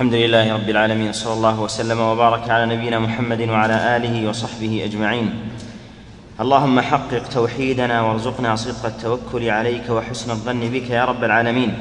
الحمد 0.00 0.14
لله 0.14 0.54
رب 0.54 0.68
العالمين 0.70 1.12
صلى 1.12 1.32
الله 1.32 1.60
وسلم 1.60 2.00
وبارك 2.00 2.50
على 2.50 2.76
نبينا 2.76 2.98
محمد 2.98 3.48
وعلى 3.48 3.96
آله 3.96 4.28
وصحبه 4.28 4.84
أجمعين. 4.84 5.30
اللهم 6.40 6.80
حقق 6.80 7.28
توحيدنا 7.28 8.02
وارزقنا 8.02 8.56
صدق 8.56 8.86
التوكل 8.86 9.50
عليك 9.50 9.90
وحسن 9.90 10.30
الظن 10.30 10.60
بك 10.60 10.90
يا 10.90 11.04
رب 11.04 11.24
العالمين. 11.24 11.74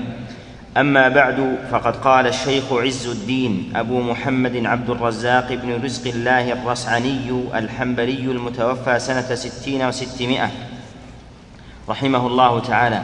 أما 0.77 1.07
بعد 1.07 1.57
فقد 1.71 1.95
قال 1.95 2.27
الشيخ 2.27 2.73
عز 2.73 3.07
الدين 3.07 3.71
أبو 3.75 4.01
محمد 4.01 4.65
عبد 4.65 4.89
الرزاق 4.89 5.53
بن 5.53 5.83
رزق 5.83 6.07
الله 6.07 6.53
الرسعني 6.53 7.31
الحنبلي 7.55 8.23
المتوفى 8.31 8.99
سنة 8.99 9.35
ستين 9.35 9.81
وستمائة 9.87 10.49
رحمه 11.89 12.27
الله 12.27 12.59
تعالى. 12.59 13.01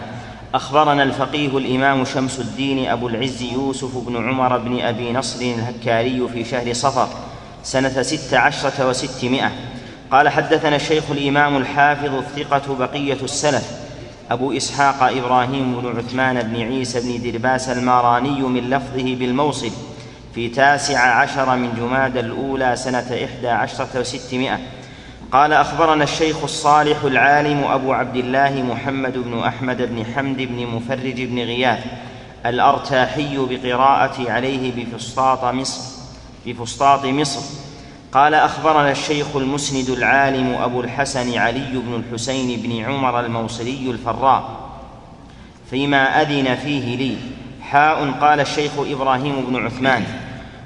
أخبرنا 0.56 1.04
الفقيه 1.04 1.58
الإمام 1.58 2.06
شمس 2.06 2.40
الدين 2.40 2.90
أبو 2.90 3.08
العز 3.08 3.42
يوسف 3.42 3.98
بن 3.98 4.30
عمر 4.30 4.58
بن 4.58 4.80
أبي 4.82 5.14
نصر 5.14 5.42
الهكاري 5.42 6.28
في 6.34 6.44
شهر 6.44 6.74
صفر 6.74 7.08
سنة 7.64 8.02
ست 8.02 8.34
عشرة 8.34 8.90
وستمائه 8.90 9.52
قال 10.12 10.30
حدثنا 10.30 10.76
الشيخ 10.76 11.04
الإمام 11.12 11.58
الحافظ 11.58 12.14
الثقة 12.14 12.76
بقية 12.76 13.18
السلف 13.24 13.72
أبو 14.32 14.52
إسحاق 14.58 15.04
إبراهيم 15.04 15.82
بن 15.82 15.98
عثمان 15.98 16.42
بن 16.42 16.62
عيسى 16.62 17.00
بن 17.00 17.32
درباس 17.32 17.70
الماراني 17.70 18.42
من 18.42 18.70
لفظه 18.70 19.16
بالموصل 19.16 19.72
في 20.36 20.50
تاسع 20.50 21.00
عشر 21.00 21.56
من 21.56 21.74
جماد 21.78 22.18
الأولى 22.18 22.76
سنة 22.76 23.26
إحدى 23.26 23.50
عشرة 23.50 24.00
وستمائه 24.00 24.60
قال 25.32 25.54
أخبرنا 25.54 26.04
الشيخ 26.04 26.44
الصالح 26.44 27.04
العالم 27.04 27.64
أبو 27.64 27.94
عبد 27.94 28.16
الله 28.16 28.64
محمد 28.70 29.18
بن 29.18 29.40
أحمد 29.40 29.82
بن 29.82 30.06
حمد 30.16 30.38
بن 30.38 30.68
مفرج 30.68 31.24
بن 31.24 31.40
غياث 31.40 31.84
الأرتاحي 32.46 33.38
بقراءة 33.38 34.32
عليه 34.32 34.86
بفسطاط 34.86 35.44
مصر 35.44 35.82
بفسطاط 36.46 37.06
مصر. 37.06 37.42
قال 38.12 38.34
أخبرنا 38.34 38.92
الشيخ 38.92 39.36
المسند 39.36 39.90
العالم 39.90 40.54
أبو 40.54 40.82
الحسن 40.82 41.38
علي 41.38 41.72
بن 41.74 41.96
الحسين 41.96 42.62
بن 42.62 42.84
عمر 42.84 43.20
الموصلي 43.20 43.92
الفراء. 43.92 44.70
فيما 45.70 46.22
أذن 46.22 46.56
فيه 46.56 46.96
لي 46.96 47.18
حاء 47.62 48.12
قال 48.22 48.40
الشيخ 48.40 48.72
إبراهيم 48.80 49.46
بن 49.50 49.66
عثمان. 49.66 50.06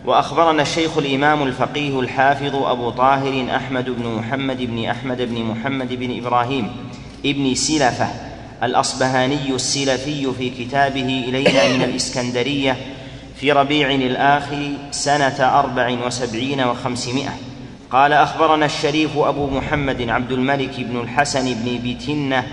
وأخبرنا 0.05 0.61
الشيخ 0.61 0.97
الإمام 0.97 1.43
الفقيه 1.43 1.99
الحافظ 1.99 2.55
أبو 2.55 2.89
طاهر 2.89 3.55
أحمد 3.55 3.89
بن 3.89 4.07
محمد 4.07 4.57
بن 4.57 4.85
أحمد 4.85 5.21
بن 5.21 5.43
محمد 5.43 5.93
بن 5.93 6.17
إبراهيم 6.17 6.71
ابن 7.25 7.55
سلفة 7.55 8.07
الأصبهاني 8.63 9.55
السلفي 9.55 10.33
في 10.37 10.49
كتابه 10.49 11.25
إلينا 11.27 11.67
من 11.67 11.83
الإسكندرية 11.83 12.77
في 13.35 13.51
ربيع 13.51 13.91
الآخر 13.91 14.71
سنة 14.91 15.59
أربع 15.59 15.97
وسبعين 16.05 16.61
وخمسمائة. 16.61 17.33
قال 17.91 18.13
أخبرنا 18.13 18.65
الشريف 18.65 19.17
أبو 19.17 19.47
محمد 19.47 20.09
عبد 20.09 20.31
الملك 20.31 20.79
بن 20.79 20.99
الحسن 20.99 21.53
بن 21.53 21.77
بيتنة 21.77 22.43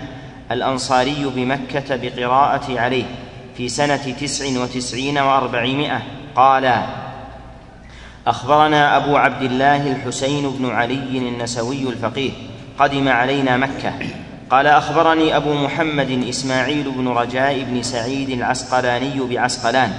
الأنصاري 0.51 1.31
بمكة 1.35 1.95
بقراءة 1.95 2.79
عليه 2.79 3.05
في 3.57 3.69
سنة 3.69 4.15
تسع 4.21 4.61
وتسعين 4.61 5.17
وأربعمائة. 5.17 6.01
قال 6.35 6.83
أخبرنا 8.27 8.97
أبو 8.97 9.17
عبد 9.17 9.41
الله 9.41 9.91
الحسين 9.91 10.49
بن 10.49 10.69
علي 10.69 11.17
النسوي 11.17 11.89
الفقيه 11.89 12.31
قدم 12.79 13.07
علينا 13.07 13.57
مكة. 13.57 13.93
قال 14.49 14.67
أخبرني 14.67 15.35
أبو 15.37 15.53
محمد 15.53 16.23
إسماعيل 16.29 16.91
بن 16.91 17.07
رجاء 17.07 17.63
بن 17.63 17.81
سعيد 17.81 18.29
العسقلاني 18.29 19.19
بعسقلان. 19.29 19.91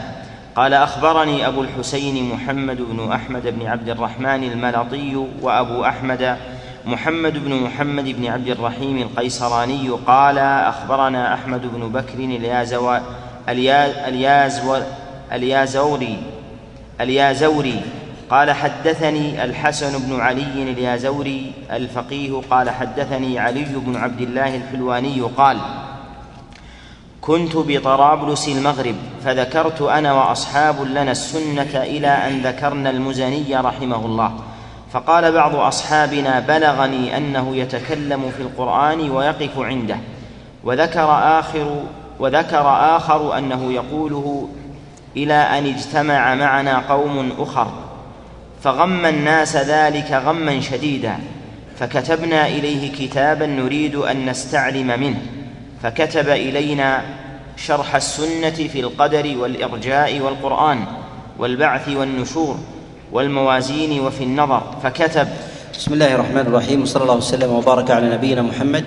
قال 0.57 0.75
أخبرني 0.75 1.47
أبو 1.47 1.63
الحسين 1.63 2.35
محمد 2.35 2.77
بن 2.77 3.13
أحمد 3.13 3.47
بن 3.47 3.67
عبد 3.67 3.89
الرحمن 3.89 4.45
الملطي 4.45 5.27
وأبو 5.43 5.85
أحمد 5.85 6.37
محمد 6.87 7.45
بن 7.45 7.55
محمد 7.55 8.05
بن 8.05 8.27
عبد 8.27 8.49
الرحيم 8.49 8.99
القيسراني 8.99 9.89
قال 10.07 10.39
أخبرنا 10.39 11.35
أحمد 11.35 11.63
بن 11.75 11.89
بكر 11.89 12.19
اليازو 12.19 12.99
الياز 13.49 14.61
اليازوري 15.33 16.17
اليازوري 17.01 17.81
قال 18.31 18.53
حدثني 18.53 19.45
الحسن 19.45 19.99
بن 19.99 20.21
علي 20.21 20.63
اليازوري 20.63 21.53
الفقيه 21.71 22.41
قال 22.51 22.71
حدثني 22.71 23.39
علي 23.39 23.65
بن 23.65 23.97
عبد 23.97 24.21
الله 24.21 24.57
الحلواني 24.57 25.21
قال 25.21 25.59
كنت 27.21 27.57
بطرابلس 27.57 28.49
المغرب 28.49 28.95
فذكرت 29.25 29.83
أنا 29.83 30.13
وأصحاب 30.13 30.83
لنا 30.83 31.11
السنة 31.11 31.83
إلى 31.83 32.09
أن 32.09 32.43
ذكرنا 32.43 32.91
المزني 32.91 33.57
رحمه 33.57 34.07
الله. 34.07 34.33
فقال 34.93 35.33
بعض 35.33 35.57
أصحابنا 35.57 36.41
بلغني 36.41 37.17
أنه 37.17 37.57
يتكلم 37.57 38.31
في 38.37 38.43
القرآن 38.43 39.11
ويقف 39.11 39.59
عنده. 39.59 39.97
وذكر 40.65 41.11
آخر 41.39 41.83
وذكر 42.21 42.97
آخر 42.97 43.39
أنه 43.39 43.73
يقوله 43.73 44.49
إلى 45.17 45.35
أن 45.35 45.67
اجتمع 45.67 46.35
معنا 46.35 46.79
قوم 46.79 47.33
أخر. 47.39 47.88
فغم 48.63 49.07
الناس 49.07 49.57
ذلك 49.57 50.13
غما 50.13 50.61
شديدا 50.61 51.17
فكتبنا 51.79 52.47
إليه 52.47 52.93
كتابا 52.93 53.47
نريد 53.47 53.95
أن 53.95 54.27
نستعلم 54.27 55.01
منه 55.01 55.21
فكتب 55.83 56.29
إلينا 56.29 57.03
شرح 57.57 57.95
السنة 57.95 58.51
في 58.51 58.81
القدر 58.81 59.35
والإرجاء 59.39 60.21
والقرآن 60.21 60.85
والبعث 61.39 61.89
والنشور 61.89 62.59
والموازين 63.13 64.01
وفي 64.01 64.25
النظر 64.25 64.63
فكتب 64.83 65.29
بسم 65.75 65.93
الله 65.93 66.15
الرحمن 66.15 66.41
الرحيم 66.41 66.83
وصلى 66.83 67.03
الله 67.03 67.15
وسلم 67.15 67.51
وبارك 67.53 67.91
على 67.91 68.11
نبينا 68.15 68.43
محمد 68.43 68.85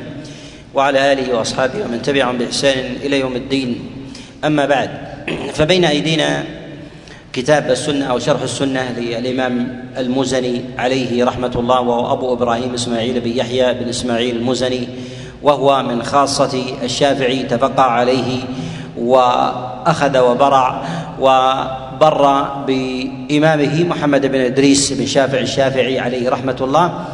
وعلى 0.74 1.14
آله 1.14 1.38
وأصحابه 1.38 1.86
ومن 1.86 2.02
تبعهم 2.02 2.38
بإحسان 2.38 2.96
إلى 3.04 3.20
يوم 3.20 3.36
الدين. 3.36 3.90
أما 4.46 4.66
بعد 4.66 4.90
فبين 5.54 5.86
أيدينا 5.86 6.44
كتاب 7.34 7.72
السنة 7.72 8.06
أو 8.06 8.20
شرح 8.20 8.42
السنة 8.42 8.92
للإمام 8.98 9.86
المزني 9.98 10.62
عليه 10.78 11.26
رحمة 11.26 11.52
الله 11.56 11.82
وهو 11.82 12.14
أبو 12.14 12.34
إبراهيم 12.34 12.74
إسماعيل 12.74 13.20
بن 13.20 13.30
يحيى 13.30 13.74
بن 13.74 13.90
إسماعيل 13.90 14.36
المزني 14.36 14.88
وهو 15.44 15.84
من 15.84 16.04
خاصة 16.04 16.64
الشافعي 16.84 17.44
تفقع 17.44 17.84
عليه 17.84 18.40
وأخذ 18.98 20.20
وبرع 20.20 20.82
وبر 21.20 22.46
بإمامه 22.68 23.84
محمد 23.84 24.26
بن 24.26 24.40
إدريس 24.40 24.94
بن 24.94 25.06
شافع 25.06 25.40
الشافعي 25.40 26.00
عليه 26.00 26.30
رحمة 26.30 26.58
الله 26.62 27.06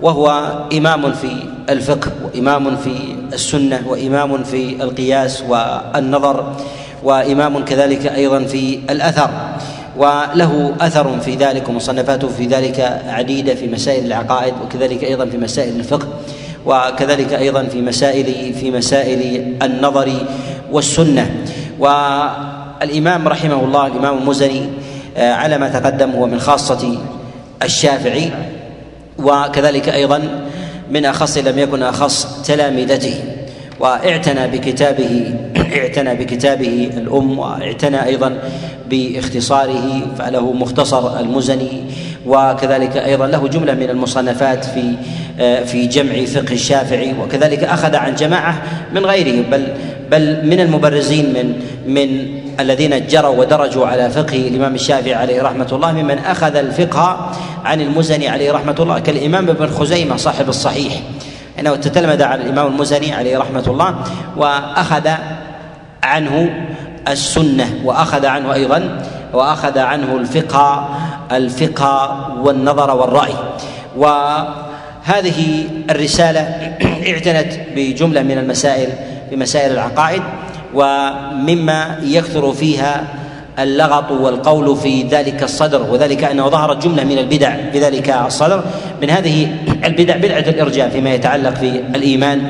وهو 0.00 0.52
إمام 0.72 1.12
في 1.12 1.36
الفقه 1.68 2.10
وإمام 2.24 2.76
في 2.76 2.96
السنة 3.32 3.82
وإمام 3.86 4.44
في 4.44 4.82
القياس 4.82 5.42
والنظر. 5.48 6.52
وإمام 7.04 7.64
كذلك 7.64 8.06
أيضا 8.06 8.44
في 8.44 8.78
الأثر 8.90 9.30
وله 9.96 10.74
أثر 10.80 11.20
في 11.20 11.34
ذلك 11.34 11.68
ومصنفاته 11.68 12.28
في 12.28 12.46
ذلك 12.46 13.02
عديدة 13.08 13.54
في 13.54 13.66
مسائل 13.66 14.06
العقائد 14.06 14.54
وكذلك 14.64 15.04
أيضا 15.04 15.26
في 15.26 15.38
مسائل 15.38 15.76
الفقه 15.76 16.08
وكذلك 16.66 17.32
أيضا 17.32 17.62
في 17.62 17.80
مسائل 17.80 18.54
في 18.54 18.70
مسائل 18.70 19.52
النظر 19.62 20.12
والسنة. 20.72 21.30
والإمام 21.78 23.28
رحمه 23.28 23.64
الله 23.64 23.86
الإمام 23.86 24.18
المزني 24.18 24.68
آه، 25.16 25.32
على 25.32 25.58
ما 25.58 25.68
تقدم 25.68 26.10
هو 26.10 26.26
من 26.26 26.40
خاصة 26.40 26.98
الشافعي 27.62 28.30
وكذلك 29.18 29.88
أيضا 29.88 30.22
من 30.90 31.04
أخص 31.04 31.38
لم 31.38 31.58
يكن 31.58 31.82
أخص 31.82 32.42
تلامذته. 32.46 33.41
واعتنى 33.82 34.48
بكتابه 34.48 35.34
اعتنى 35.56 36.14
بكتابه 36.14 36.90
الأم 36.96 37.38
واعتنى 37.38 38.04
أيضا 38.04 38.38
باختصاره 38.90 40.00
فله 40.18 40.52
مختصر 40.52 41.20
المزني 41.20 41.84
وكذلك 42.26 42.96
أيضا 42.96 43.26
له 43.26 43.48
جملة 43.48 43.74
من 43.74 43.90
المصنفات 43.90 44.64
في 44.64 44.94
في 45.66 45.86
جمع 45.86 46.24
فقه 46.24 46.52
الشافعي 46.52 47.14
وكذلك 47.20 47.64
أخذ 47.64 47.96
عن 47.96 48.14
جماعة 48.14 48.62
من 48.94 49.06
غيره 49.06 49.44
بل 49.50 49.66
بل 50.10 50.46
من 50.46 50.60
المبرزين 50.60 51.32
من 51.32 51.54
من 51.94 52.26
الذين 52.60 53.06
جروا 53.06 53.36
ودرجوا 53.36 53.86
على 53.86 54.10
فقه 54.10 54.48
الإمام 54.48 54.74
الشافعي 54.74 55.14
عليه 55.14 55.42
رحمة 55.42 55.68
الله 55.72 55.92
ممن 55.92 56.18
أخذ 56.18 56.56
الفقه 56.56 57.32
عن 57.64 57.80
المزني 57.80 58.28
عليه 58.28 58.52
رحمة 58.52 58.76
الله 58.80 58.98
كالإمام 58.98 59.48
ابن 59.48 59.66
خزيمة 59.66 60.16
صاحب 60.16 60.48
الصحيح. 60.48 60.92
أنه 61.62 61.76
تتلمذ 61.76 62.22
على 62.22 62.42
الإمام 62.42 62.66
المزني 62.66 63.14
عليه 63.14 63.38
رحمة 63.38 63.64
الله 63.66 63.94
وأخذ 64.36 65.10
عنه 66.02 66.50
السنة 67.08 67.80
وأخذ 67.84 68.26
عنه 68.26 68.54
أيضا 68.54 69.02
وأخذ 69.32 69.78
عنه 69.78 70.16
الفقه 70.16 70.88
الفقه 71.32 72.28
والنظر 72.40 72.96
والرأي. 72.96 73.34
وهذه 73.96 75.68
الرسالة 75.90 76.40
اعتنت 77.10 77.52
بجملة 77.76 78.22
من 78.22 78.38
المسائل 78.38 78.88
بمسائل 79.30 79.72
العقائد 79.72 80.22
ومما 80.74 81.98
يكثر 82.02 82.52
فيها 82.52 83.04
اللغط 83.58 84.10
والقول 84.10 84.76
في 84.76 85.02
ذلك 85.02 85.42
الصدر 85.42 85.82
وذلك 85.90 86.24
أنه 86.24 86.48
ظهرت 86.48 86.82
جملة 86.86 87.04
من 87.04 87.18
البدع 87.18 87.56
في 87.72 87.80
ذلك 87.80 88.10
الصدر 88.10 88.64
من 89.02 89.10
هذه 89.10 89.48
البدع 89.84 90.16
بدعة 90.16 90.38
الإرجاء 90.38 90.88
فيما 90.88 91.14
يتعلق 91.14 91.54
في 91.54 91.82
الإيمان 91.94 92.42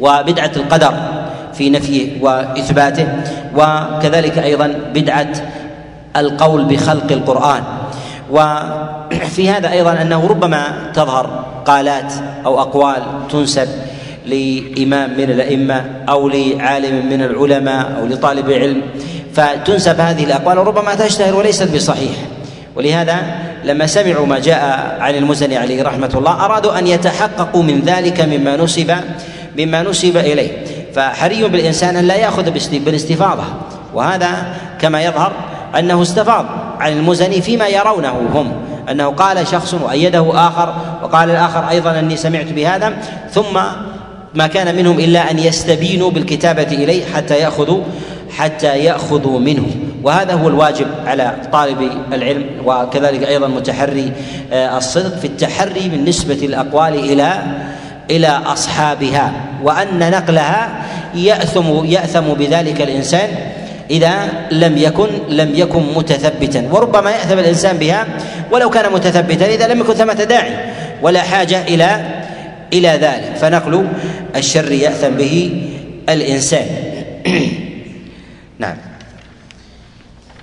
وبدعة 0.00 0.52
القدر 0.56 0.94
في 1.54 1.70
نفيه 1.70 2.22
وإثباته 2.22 3.08
وكذلك 3.56 4.38
أيضا 4.38 4.74
بدعة 4.94 5.32
القول 6.16 6.64
بخلق 6.64 7.12
القرآن. 7.12 7.62
وفي 8.30 9.50
هذا 9.50 9.72
أيضا 9.72 10.02
أنه 10.02 10.26
ربما 10.26 10.90
تظهر 10.94 11.44
قالات 11.66 12.12
أو 12.46 12.60
أقوال 12.60 13.02
تنسب 13.30 13.68
لإمام 14.26 15.10
من 15.10 15.30
الأئمة 15.30 15.84
أو 16.08 16.28
لعالم 16.28 17.06
من 17.06 17.22
العلماء 17.22 17.98
أو 18.00 18.06
لطالب 18.06 18.50
علم. 18.50 18.82
فتنسب 19.34 20.00
هذه 20.00 20.24
الأقوال 20.24 20.58
وربما 20.58 20.94
تشتهر 20.94 21.34
وليست 21.34 21.74
بصحيح. 21.74 22.12
ولهذا 22.76 23.16
لما 23.64 23.86
سمعوا 23.86 24.26
ما 24.26 24.38
جاء 24.38 24.96
عن 25.00 25.14
المزني 25.14 25.56
عليه 25.56 25.82
رحمة 25.82 26.10
الله 26.14 26.44
أرادوا 26.44 26.78
أن 26.78 26.86
يتحققوا 26.86 27.62
من 27.62 27.80
ذلك 27.80 28.20
مما 28.20 28.56
نسب 28.56 28.94
مما 29.58 29.82
نسب 29.82 30.16
إليه. 30.16 30.50
فحري 30.94 31.48
بالإنسان 31.48 31.96
أن 31.96 32.04
لا 32.04 32.14
يأخذ 32.14 32.50
بالاستفاضة. 32.72 33.44
وهذا 33.94 34.56
كما 34.80 35.02
يظهر 35.02 35.32
أنه 35.78 36.02
استفاض 36.02 36.46
عن 36.80 36.92
المزني 36.92 37.40
فيما 37.40 37.68
يرونه 37.68 38.28
هم. 38.34 38.52
أنه 38.90 39.08
قال 39.08 39.46
شخص 39.46 39.74
وأيده 39.74 40.30
آخر 40.34 40.74
وقال 41.02 41.30
الآخر 41.30 41.68
أيضا 41.68 41.98
أني 41.98 42.16
سمعت 42.16 42.46
بهذا 42.46 42.92
ثم 43.32 43.60
ما 44.34 44.46
كان 44.46 44.76
منهم 44.76 44.98
إلا 44.98 45.30
أن 45.30 45.38
يستبينوا 45.38 46.10
بالكتابة 46.10 46.62
إليه 46.62 47.04
حتى 47.14 47.38
يأخذوا 47.38 47.82
حتى 48.36 48.78
يأخذوا 48.78 49.38
منه. 49.40 49.66
وهذا 50.02 50.34
هو 50.34 50.48
الواجب 50.48 50.86
على 51.06 51.34
طالب 51.52 51.90
العلم 52.12 52.44
وكذلك 52.64 53.28
أيضا 53.28 53.48
متحري 53.48 54.12
آه، 54.52 54.78
الصدق 54.78 55.18
في 55.18 55.24
التحري 55.24 55.88
بالنسبة 55.88 56.34
الأقوال 56.34 56.94
إلى 56.94 57.42
إلى 58.10 58.28
أصحابها. 58.46 59.32
وأن 59.62 60.10
نقلها 60.10 60.84
يأثم 61.14 61.84
يأثم 61.84 62.20
بذلك 62.20 62.82
الإنسان 62.82 63.28
إذا 63.90 64.14
لم 64.50 64.78
يكن 64.78 65.08
لم 65.28 65.50
يكن 65.54 65.82
متثبتا. 65.96 66.68
وربما 66.72 67.10
يأثم 67.10 67.38
الإنسان 67.38 67.76
بها 67.76 68.06
ولو 68.52 68.70
كان 68.70 68.92
متثبتا 68.92 69.54
إذا 69.54 69.68
لم 69.68 69.80
يكن 69.80 69.94
ثمة 69.94 70.24
داعي 70.24 70.54
ولا 71.02 71.22
حاجة 71.22 71.62
إلى 71.62 72.00
إلى 72.72 72.88
ذلك. 72.88 73.36
فنقل 73.40 73.86
الشر 74.36 74.72
يأثم 74.72 75.10
به 75.10 75.62
الإنسان. 76.08 76.66
نعم. 78.58 78.76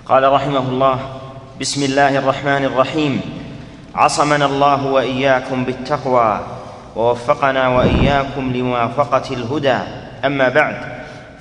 قال 0.05 0.23
رحمه 0.23 0.69
الله 0.69 0.99
بسم 1.61 1.83
الله 1.83 2.17
الرحمن 2.17 2.65
الرحيم. 2.65 3.21
عصمنا 3.95 4.45
الله 4.45 4.85
وإياكم 4.85 5.65
بالتقوى 5.65 6.39
ووفقنا 6.95 7.67
وإياكم 7.67 8.53
لموافقة 8.53 9.33
الهدى. 9.35 9.77
أما 10.25 10.49
بعد 10.49 10.75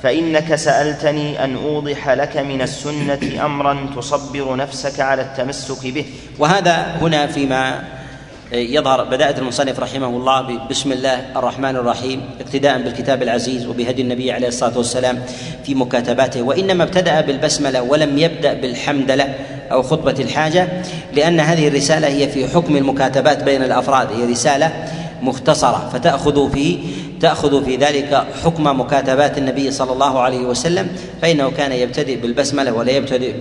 فإنك 0.03 0.55
سألتني 0.55 1.45
أن 1.45 1.57
أوضح 1.57 2.09
لك 2.09 2.37
من 2.37 2.63
السنة 2.63 3.45
أمرا 3.45 3.87
تصبر 3.97 4.57
نفسك 4.57 5.01
على 5.01 5.23
التمسك 5.23 5.87
به. 5.87 6.07
وهذا 6.39 6.99
هنا 7.01 7.27
فيما 7.27 7.85
يظهر 8.53 9.05
بدأت 9.05 9.39
المصنف 9.39 9.81
رحمه 9.81 10.07
الله 10.07 10.69
بسم 10.71 10.93
الله 10.93 11.39
الرحمن 11.39 11.77
الرحيم 11.77 12.21
اقتداء 12.41 12.83
بالكتاب 12.83 13.23
العزيز 13.23 13.67
وبهدي 13.67 14.03
النبي 14.03 14.33
عليه 14.33 14.49
الصلاة 14.49 14.79
والسلام 14.79 15.23
في 15.65 15.75
مكاتباته. 15.75 16.43
وإنما 16.43 16.85
ابتدأ 16.85 17.21
بالبسملة 17.21 17.83
ولم 17.83 18.19
يبدأ 18.19 18.55
بالحمدلة 18.55 19.35
أو 19.73 19.83
خطبة 19.83 20.15
الحاجة 20.19 20.69
لأن 21.13 21.41
هذه 21.41 21.69
الرسالة 21.69 22.09
هي 22.09 22.29
في 22.29 22.49
حكم 22.49 22.77
المكاتبات 22.77 23.43
بين 23.43 23.63
الأفراد 23.63 24.13
هي 24.13 24.25
رسالة 24.25 24.73
مختصرة 25.23 25.91
فتأخذ 25.93 26.53
في 26.53 26.79
تأخذ 27.25 27.65
في 27.65 27.77
ذلك 27.77 28.25
حكم 28.45 28.81
مكاتبات 28.81 29.39
النبي 29.39 29.71
صلى 29.71 29.93
الله 29.93 30.21
عليه 30.21 30.45
وسلم 30.47 30.89
فإنه 31.23 31.51
كان 31.51 31.73
يبتدئ 31.73 32.17
بالبسملة 32.17 32.73
ولا 32.73 32.91
يبتدئ 32.93 33.33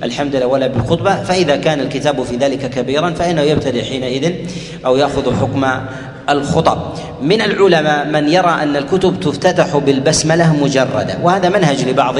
بالحمد 0.00 0.36
لله 0.36 0.46
ولا 0.46 0.66
بالخطبة 0.66 1.22
فإذا 1.22 1.56
كان 1.56 1.80
الكتاب 1.80 2.22
في 2.22 2.36
ذلك 2.36 2.70
كبيرا 2.70 3.10
فإنه 3.10 3.42
يبتدئ 3.42 3.84
حينئذ 3.84 4.32
أو 4.86 4.96
يأخذ 4.96 5.40
حكم 5.40 5.66
الخطب. 6.28 6.78
من 7.22 7.40
العلماء 7.42 8.06
من 8.06 8.28
يرى 8.28 8.50
أن 8.62 8.76
الكتب 8.76 9.20
تفتتح 9.20 9.76
بالبسملة 9.76 10.56
مجردة 10.64 11.18
وهذا 11.22 11.48
منهج 11.48 11.88
لبعض 11.88 12.14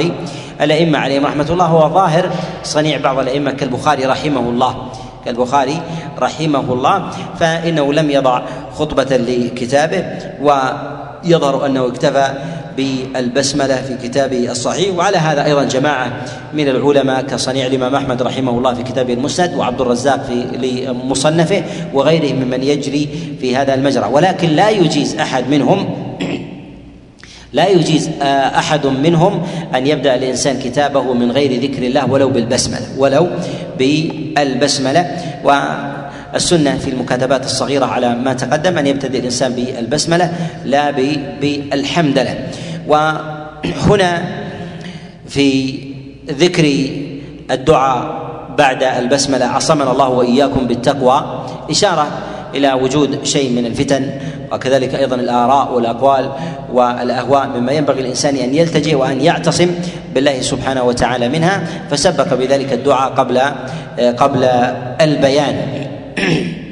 الأئمة 0.61 0.99
عليهم 0.99 1.25
رحمة 1.25 1.47
الله 1.49 1.65
هو 1.65 1.89
ظاهر 1.93 2.29
صنيع 2.63 2.97
بعض 2.97 3.19
الأئمة 3.19 3.51
كالبخاري 3.51 4.05
رحمه 4.05 4.49
الله 4.49 4.91
كالبخاري 5.25 5.81
رحمه 6.19 6.73
الله 6.73 7.09
فإنه 7.39 7.93
لم 7.93 8.11
يضع 8.11 8.41
خطبة 8.73 9.17
لكتابه 9.17 10.03
ويظهر 11.25 11.65
أنه 11.65 11.87
اكتفى 11.87 12.33
بالبسملة 12.77 13.75
في 13.75 14.07
كتابه 14.07 14.51
الصحيح. 14.51 14.95
وعلى 14.95 15.17
هذا 15.17 15.45
أيضا 15.45 15.63
جماعة 15.63 16.25
من 16.53 16.67
العلماء 16.67 17.21
كصنيع 17.21 17.65
الإمام 17.67 17.95
أحمد 17.95 18.21
رحمه 18.21 18.51
الله 18.51 18.73
في 18.73 18.83
كتابه 18.83 19.13
المسند 19.13 19.53
وعبد 19.55 19.81
الرزاق 19.81 20.25
في 20.25 20.33
لمصنفه 20.57 21.63
وغيره 21.93 22.33
ممن 22.33 22.63
يجري 22.63 23.09
في 23.41 23.55
هذا 23.55 23.73
المجرى. 23.73 24.09
ولكن 24.11 24.49
لا 24.49 24.69
يجيز 24.69 25.15
أحد 25.15 25.49
منهم 25.49 26.07
لا 27.53 27.67
يجيز 27.67 28.09
أحد 28.21 28.87
منهم 28.87 29.41
أن 29.75 29.87
يبدأ 29.87 30.15
الإنسان 30.15 30.59
كتابه 30.59 31.13
من 31.13 31.31
غير 31.31 31.61
ذكر 31.61 31.83
الله 31.83 32.11
ولو 32.11 32.29
بالبسملة 32.29 32.87
ولو 32.97 33.27
بالبسملة. 33.79 35.01
والسنة 36.37 36.77
في 36.77 36.89
المكاتبات 36.89 37.45
الصغيرة 37.45 37.85
على 37.85 38.15
ما 38.15 38.33
تقدم 38.33 38.77
أن 38.77 38.87
يبتدئ 38.87 39.19
الإنسان 39.19 39.53
بالبسملة 39.53 40.33
لا 40.65 40.91
بالحمدلة. 41.41 42.37
وهنا 42.87 44.21
في 45.27 45.79
ذكر 46.29 46.89
الدعاء 47.51 48.27
بعد 48.57 48.83
البسملة 48.83 49.45
عصمنا 49.45 49.91
الله 49.91 50.09
وإياكم 50.09 50.67
بالتقوى 50.67 51.45
إشارة 51.69 52.07
إلى 52.55 52.73
وجود 52.73 53.25
شيء 53.25 53.51
من 53.51 53.65
الفتن 53.65 54.09
وكذلك 54.51 54.95
أيضا 54.95 55.15
الآراء 55.15 55.73
والأقوال 55.73 56.31
والأهواء 56.73 57.47
مما 57.47 57.71
ينبغي 57.71 58.01
الإنسان 58.01 58.35
أن 58.35 58.55
يلتجئ 58.55 58.95
وأن 58.95 59.21
يعتصم 59.21 59.69
بالله 60.13 60.41
سبحانه 60.41 60.83
وتعالى 60.83 61.29
منها. 61.29 61.63
فسبق 61.91 62.33
بذلك 62.33 62.73
الدعاء 62.73 63.11
قبل 63.11 63.41
قبل 64.17 64.43
البيان. 65.01 65.87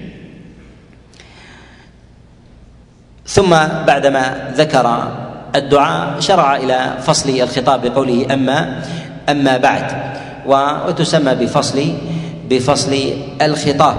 ثم 3.27 3.49
بعدما 3.87 4.53
ذكر 4.55 5.11
الدعاء 5.55 6.19
شرع 6.19 6.55
إلى 6.55 6.93
فصل 7.01 7.29
الخطاب 7.29 7.81
بقوله 7.81 8.33
أما 8.33 8.81
أما 9.29 9.57
بعد. 9.57 10.15
وتسمى 10.45 11.35
بفصل 11.35 11.93
بفصل 12.49 13.13
الخطاب. 13.41 13.95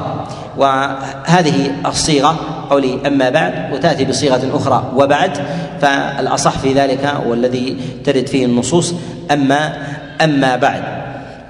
وهذه 0.57 1.73
الصيغة 1.87 2.37
قولي 2.71 2.99
أما 3.07 3.31
بعد 3.31 3.73
وتأتي 3.73 4.05
بصيغة 4.05 4.57
أخرى 4.57 4.93
وبعد. 4.97 5.39
فالأصح 5.81 6.59
في 6.59 6.73
ذلك 6.73 7.15
والذي 7.27 7.77
ترد 8.05 8.27
فيه 8.27 8.45
النصوص 8.45 8.95
أما 9.31 9.73
أما 10.21 10.57
بعد. 10.57 10.83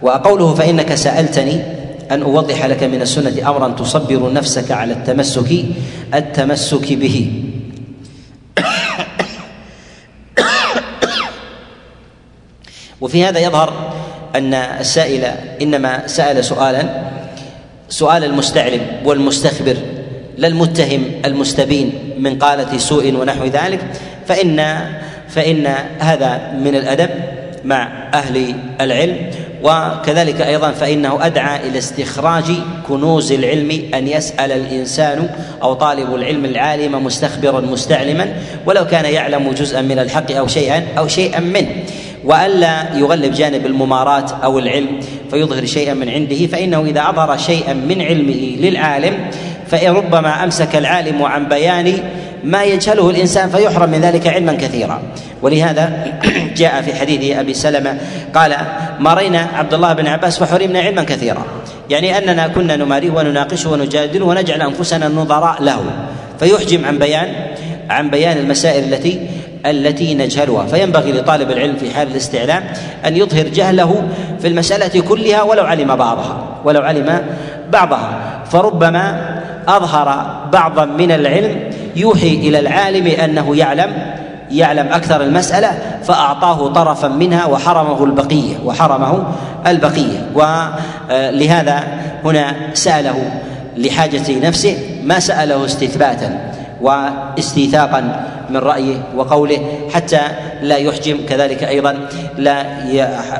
وقوله 0.02 0.54
فإنك 0.54 0.94
سألتني 0.94 1.75
أن 2.10 2.22
أوضح 2.22 2.66
لك 2.66 2.82
من 2.82 3.02
السنة 3.02 3.50
أمرا 3.50 3.68
تصبر 3.68 4.32
نفسك 4.32 4.70
على 4.70 4.92
التمسك 4.92 5.64
التمسك 6.14 6.92
به. 6.92 7.42
وفي 13.00 13.24
هذا 13.24 13.38
يظهر 13.38 13.92
أن 14.34 14.54
السائل 14.54 15.24
إنما 15.62 16.06
سأل 16.06 16.44
سؤالا 16.44 17.06
سؤال 17.88 18.24
المستعلم 18.24 18.80
والمستخبر 19.04 19.76
لا 20.36 20.48
المتهم 20.48 21.02
المستبين 21.24 21.92
من 22.18 22.38
قالة 22.38 22.78
سوء 22.78 23.14
ونحو 23.14 23.44
ذلك 23.44 23.80
فإن 24.26 24.78
فإن 25.28 25.66
هذا 25.98 26.52
من 26.60 26.74
الأدب 26.74 27.10
مع 27.64 28.08
أهل 28.14 28.54
العلم. 28.80 29.30
وكذلك 29.66 30.40
أيضا 30.40 30.70
فإنه 30.70 31.26
أدعى 31.26 31.68
إلى 31.68 31.78
استخراج 31.78 32.44
كنوز 32.88 33.32
العلم 33.32 33.82
أن 33.94 34.08
يسأل 34.08 34.52
الإنسان 34.52 35.28
أو 35.62 35.74
طالب 35.74 36.14
العلم 36.14 36.44
العالم 36.44 37.04
مستخبرا 37.04 37.60
مستعلما 37.60 38.32
ولو 38.66 38.86
كان 38.86 39.04
يعلم 39.04 39.50
جزءا 39.50 39.82
من 39.82 39.98
الحق 39.98 40.32
أو 40.32 40.46
شيئا 40.46 40.86
أو 40.98 41.08
شيئا 41.08 41.40
منه. 41.40 41.68
وألا 42.24 42.96
يغلب 42.96 43.32
جانب 43.32 43.66
الممارات 43.66 44.30
أو 44.44 44.58
العلم 44.58 45.00
فيظهر 45.30 45.64
شيئا 45.64 45.94
من 45.94 46.08
عنده 46.08 46.46
فإنه 46.46 46.84
إذا 46.84 47.00
أظهر 47.08 47.36
شيئا 47.36 47.72
من 47.72 48.02
علمه 48.02 48.56
للعالم 48.60 49.14
فربما 49.66 50.44
أمسك 50.44 50.76
العالم 50.76 51.22
عن 51.22 51.48
بيان 51.48 51.98
ما 52.44 52.64
يجهله 52.64 53.10
الإنسان 53.10 53.50
فيحرم 53.50 53.90
من 53.90 54.00
ذلك 54.00 54.26
علما 54.26 54.52
كثيرا. 54.52 55.02
ولهذا 55.42 55.92
جاء 56.60 56.82
في 56.82 56.94
حديث 56.94 57.36
أبي 57.36 57.54
سلمة 57.54 57.98
قال 58.34 58.56
مرينا 59.00 59.48
عبد 59.54 59.74
الله 59.74 59.92
بن 59.92 60.06
عباس 60.06 60.38
فحرمنا 60.38 60.80
علما 60.80 61.04
كثيرا. 61.04 61.44
يعني 61.90 62.18
أننا 62.18 62.48
كنا 62.48 62.76
نماريه 62.76 63.10
ونناقشه 63.10 63.70
ونجادله 63.70 64.26
ونجعل 64.26 64.62
أنفسنا 64.62 65.08
نظراء 65.08 65.62
له. 65.62 65.80
فيحجم 66.40 66.84
عن 66.84 66.98
بيان 66.98 67.28
عن 67.90 68.10
بيان 68.10 68.38
المسائل 68.38 68.94
التي 68.94 69.20
التي 69.66 70.14
نجهلها. 70.14 70.66
فينبغي 70.66 71.12
لطالب 71.12 71.50
العلم 71.50 71.76
في 71.76 71.90
حال 71.90 72.08
الاستعلام 72.08 72.64
أن 73.06 73.16
يظهر 73.16 73.48
جهله 73.48 74.08
في 74.40 74.48
المسألة 74.48 75.00
كلها 75.00 75.42
ولو 75.42 75.64
علم 75.64 75.96
بعضها 75.96 76.60
ولو 76.64 76.80
علم 76.80 77.22
بعضها. 77.72 78.42
فربما 78.52 79.36
أظهر 79.68 80.40
بعضا 80.52 80.84
من 80.84 81.12
العلم 81.12 81.70
يوحي 81.96 82.34
إلى 82.34 82.58
العالم 82.58 83.06
أنه 83.06 83.56
يعلم 83.56 83.92
يعلم 84.50 84.86
أكثر 84.86 85.22
المسألة 85.22 85.78
فأعطاه 86.04 86.68
طرفا 86.68 87.08
منها 87.08 87.46
وحرمه 87.46 88.04
البقية 88.04 88.56
وحرمه 88.64 89.26
البقية. 89.66 90.26
ولهذا 90.34 91.84
هنا 92.24 92.54
سأله 92.74 93.40
لحاجة 93.76 94.46
نفسه 94.46 94.76
ما 95.04 95.20
سأله 95.20 95.64
استثباتا 95.64 96.52
واستيثاقا 96.80 98.26
من 98.50 98.56
رأيه 98.56 98.96
وقوله 99.16 99.58
حتى 99.94 100.20
لا 100.62 100.76
يحجم 100.76 101.18
كذلك 101.28 101.64
أيضا 101.64 102.08
لا 102.38 102.66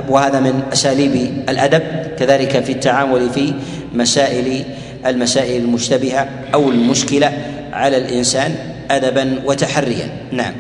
وهذا 0.09 0.41
من 0.41 0.63
أساليب 0.73 1.45
الأدب 1.49 1.83
كذلك 2.19 2.65
في 2.65 2.73
التعامل 2.73 3.31
في 3.31 3.55
مسائل 3.95 4.65
المسائل 5.07 5.63
المشتبهة 5.63 6.29
أو 6.55 6.69
المشكلة 6.69 7.33
على 7.73 7.97
الإنسان 7.97 8.55
أدبا 8.91 9.43
وتحريا. 9.47 10.09
نعم. 10.33 10.53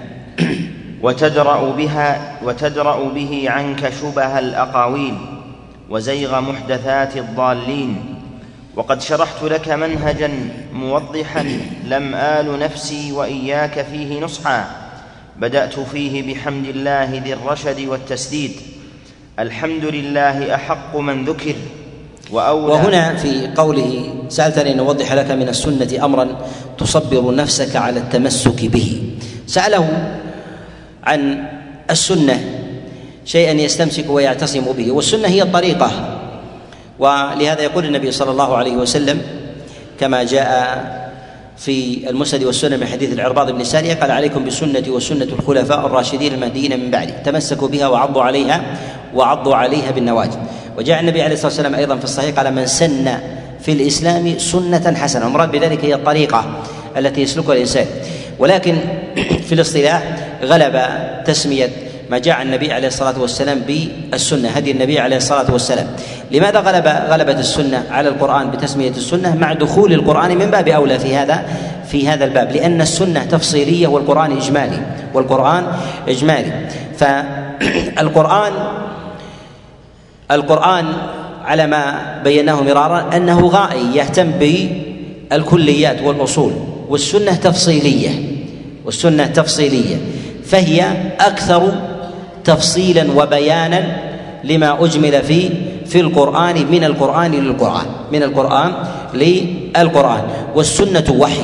وتدرأ 1.02 1.70
بها 1.70 2.38
وتدرأ 2.44 3.08
به 3.08 3.44
عنك 3.46 3.92
شبه 4.00 4.38
الأقاويل 4.38 5.14
وزيغ 5.90 6.40
محدثات 6.40 7.16
الضالين. 7.16 7.96
وقد 8.76 9.00
شرحت 9.00 9.42
لك 9.42 9.68
منهجا 9.68 10.30
موضحا 10.72 11.42
لم 11.84 12.14
آل 12.14 12.58
نفسي 12.58 13.12
وإياك 13.12 13.86
فيه 13.92 14.20
نصحا. 14.20 14.66
بدأت 15.36 15.80
فيه 15.80 16.34
بحمد 16.34 16.66
الله 16.66 17.22
ذي 17.24 17.32
الرشد 17.32 17.80
والتسديد. 17.88 18.52
الحمد 19.38 19.84
لله 19.84 20.54
أحق 20.54 20.96
من 20.96 21.24
ذكر. 21.24 21.54
وأولى 22.30 22.72
وهنا 22.72 23.16
في 23.16 23.48
قوله 23.56 24.14
سألتني 24.28 24.72
أن 24.72 24.78
أوضح 24.78 25.12
لك 25.12 25.30
من 25.30 25.48
السنة 25.48 26.04
أمرا 26.04 26.28
تصبر 26.78 27.34
نفسك 27.34 27.76
على 27.76 28.00
التمسك 28.00 28.64
به. 28.64 29.02
سأله 29.46 29.88
عن 31.06 31.44
السنة 31.90 32.40
شيئا 33.24 33.52
يستمسك 33.52 34.10
ويعتصم 34.10 34.72
به. 34.72 34.92
والسنة 34.92 35.28
هي 35.28 35.42
الطريقة. 35.42 35.90
ولهذا 36.98 37.60
يقول 37.60 37.84
النبي 37.84 38.10
صلى 38.10 38.30
الله 38.30 38.56
عليه 38.56 38.76
وسلم 38.76 39.22
كما 40.00 40.24
جاء 40.24 40.96
في 41.58 42.08
المسند 42.10 42.44
والسنن 42.44 42.80
من 42.80 42.86
حديث 42.86 43.12
العرباض 43.12 43.50
بن 43.50 43.64
سارية 43.64 43.94
قال 43.94 44.10
عليكم 44.10 44.44
بسنتي 44.44 44.90
وسنة 44.90 45.24
الخلفاء 45.24 45.86
الراشدين 45.86 46.34
المهديين 46.34 46.80
من 46.80 46.90
بعدي. 46.90 47.12
تمسكوا 47.24 47.68
بها 47.68 47.88
وعضوا 47.88 48.22
عليها 48.22 48.62
وعضوا 49.14 49.54
عليها 49.54 49.90
بالنواجذ. 49.90 50.36
وجاء 50.78 51.00
النبي 51.00 51.22
عليه 51.22 51.34
الصلاة 51.34 51.48
والسلام 51.48 51.74
أيضا 51.74 51.96
في 51.96 52.04
الصحيح 52.04 52.36
قال 52.36 52.54
من 52.54 52.66
سن 52.66 53.18
في 53.60 53.72
الإسلام 53.72 54.38
سنة 54.38 54.94
حسنة. 54.94 55.26
المراد 55.26 55.50
بذلك 55.50 55.84
هي 55.84 55.94
الطريقة 55.94 56.44
التي 56.96 57.22
يسلكها 57.22 57.52
الإنسان. 57.52 57.86
ولكن 58.38 58.76
في 59.46 59.52
الاصطلاح 59.52 60.25
غلب 60.42 60.82
تسمية 61.24 61.70
ما 62.10 62.18
جاء 62.18 62.42
النبي 62.42 62.72
عليه 62.72 62.88
الصلاة 62.88 63.20
والسلام 63.20 63.60
بالسنة 63.60 64.48
هدي 64.48 64.70
النبي 64.70 65.00
عليه 65.00 65.16
الصلاة 65.16 65.52
والسلام. 65.52 65.86
لماذا 66.30 66.60
غلب 66.60 66.86
غلبت 66.86 67.38
السنة 67.38 67.84
على 67.90 68.08
القرآن 68.08 68.50
بتسمية 68.50 68.90
السنة؟ 68.90 69.36
مع 69.36 69.52
دخول 69.52 69.92
القرآن 69.92 70.38
من 70.38 70.46
باب 70.46 70.68
أولى 70.68 70.98
في 70.98 71.16
هذا 71.16 71.42
في 71.88 72.08
هذا 72.08 72.24
الباب 72.24 72.52
لأن 72.52 72.80
السنة 72.80 73.24
تفصيلية 73.24 73.86
والقرآن 73.86 74.36
إجمالي 74.36 74.80
والقرآن 75.14 75.66
إجمالي. 76.08 76.52
فالقران 76.98 78.52
القرآن 80.30 80.86
على 81.44 81.66
ما 81.66 82.14
بيناه 82.24 82.62
مرارا 82.62 83.16
أنه 83.16 83.46
غائي 83.46 83.96
يهتم 83.96 84.30
بالكليات 84.30 86.02
والأصول 86.02 86.52
والسنة 86.88 87.34
تفصيلية 87.34 88.10
والسنة 88.84 89.26
تفصيلية. 89.26 89.96
فهي 90.46 90.86
أكثر 91.20 91.72
تفصيلا 92.44 93.06
وبيانا 93.16 93.82
لما 94.44 94.84
أجمل 94.84 95.22
في 95.22 95.50
في 95.86 96.00
القرآن 96.00 96.66
من 96.70 96.84
القرآن 96.84 97.32
للقرآن 97.32 97.86
من 98.12 98.22
القرآن 98.22 98.72
للقرآن. 99.14 100.22
والسنة 100.54 101.04
وحي 101.10 101.42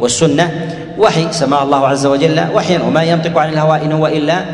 والسنة 0.00 0.50
وحي 0.98 1.32
سماه 1.32 1.62
الله 1.62 1.86
عز 1.86 2.06
وجل 2.06 2.40
وحيا 2.54 2.80
وما 2.82 3.02
ينطق 3.02 3.38
عن 3.38 3.48
الهوى 3.48 3.82
إن 3.82 3.92
هو 3.92 4.06
إلا 4.06 4.44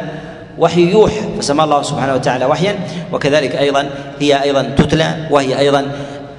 وحي 0.59 0.91
يوحى 0.91 1.21
فسمى 1.41 1.65
الله 1.65 1.83
سبحانه 1.83 2.15
وتعالى 2.15 2.45
وحيا. 2.45 2.75
وكذلك 3.13 3.57
أيضا 3.57 3.91
هي 4.21 4.43
أيضا 4.43 4.63
تتلى 4.63 5.15
وهي 5.31 5.59
أيضا 5.59 5.87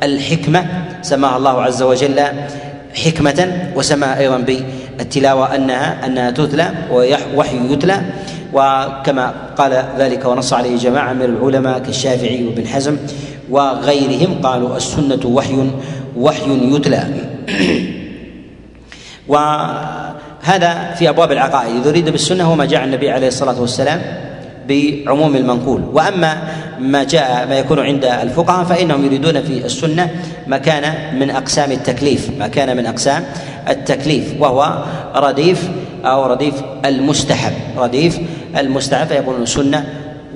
الحكمة 0.04 0.66
سماها 1.02 1.38
الله 1.38 1.62
عز 1.62 1.82
وجل 1.82 2.20
حكمة 3.06 3.72
وسماها 3.76 4.20
أيضا 4.20 4.38
بالتلاوة 5.00 5.56
أنها 5.56 6.06
أنها 6.06 6.32
تتلى 6.32 6.72
ووحي 6.92 7.74
يتلى. 7.74 8.02
وكما 8.54 9.34
قال 9.58 9.86
ذلك 9.98 10.26
ونص 10.26 10.54
عليه 10.54 10.78
جماعة 10.78 11.14
من 11.14 11.22
العلماء 11.22 11.80
كالشافعي 11.80 12.46
وابن 12.46 12.68
حزم 12.68 12.98
وغيرهم 13.50 14.42
قالوا 14.44 14.78
السنة 14.78 15.26
وحي 15.26 15.70
وحي 16.18 16.76
يتلى. 16.76 17.04
و 19.32 19.36
هذا 20.42 20.94
في 20.98 21.10
أبواب 21.10 21.32
العقائد. 21.32 21.76
إذا 21.76 21.90
أريد 21.90 22.10
بالسنة 22.10 22.44
هو 22.44 22.56
ما 22.56 22.66
جاء 22.66 22.84
النبي 22.84 23.12
عليه 23.12 23.28
الصلاة 23.28 23.62
والسلام 23.62 24.29
بعموم 24.70 25.36
المنقول. 25.36 25.82
وأما 25.94 26.38
ما 26.80 27.04
جاء 27.04 27.48
ما 27.50 27.60
يكون 27.60 27.80
عند 27.80 28.06
الفقهاء 28.06 28.64
فإنهم 28.64 29.06
يريدون 29.06 29.42
في 29.42 29.66
السنة 29.66 30.10
ما 30.48 30.58
كان 30.58 31.20
من 31.20 31.30
أقسام 31.30 31.72
التكليف 31.72 32.30
ما 32.40 32.48
كان 32.48 32.78
من 32.78 32.86
أقسام 32.86 33.24
التكليف 33.70 34.34
وهو 34.40 34.84
رديف 35.16 35.70
أو 36.06 36.26
رديف 36.26 36.56
المستحب. 36.86 37.54
رديف 37.78 38.20
المستحب 38.58 39.08
فيقولون 39.08 39.46
سنة 39.46 39.86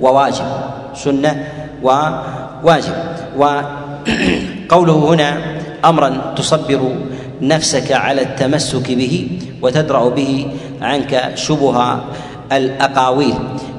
وواجب 0.00 0.46
سنة 0.94 1.46
وواجب. 1.82 2.94
وقوله 3.36 4.98
هنا 5.14 5.30
أمرا 5.84 6.34
تصبر 6.36 6.80
نفسك 7.42 7.92
على 7.92 8.22
التمسك 8.22 8.92
به 8.92 9.28
وتدرأ 9.62 10.08
به 10.08 10.46
عنك 10.82 11.32
شبه 11.34 12.00
الأقاويل. 12.52 13.34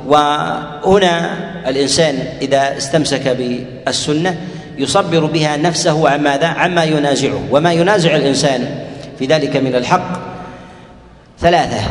وهنا 0.08 1.38
الإنسان 1.70 2.16
إذا 2.42 2.78
استمسك 2.78 3.28
بالسنة 3.28 4.38
يصبر 4.78 5.26
بها 5.26 5.58
نفسه 5.58 6.10
عن 6.10 6.24
ماذا؟ 6.24 6.48
عما 6.48 6.84
ينازعه. 6.84 7.42
وما 7.52 7.74
ينازع 7.74 8.16
الإنسان 8.16 8.86
في 9.20 9.26
ذلك 9.26 9.58
من 9.58 9.76
الحق 9.76 10.20
ثلاثة. 11.40 11.82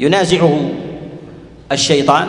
ينازعه 0.00 0.70
الشيطان 1.72 2.26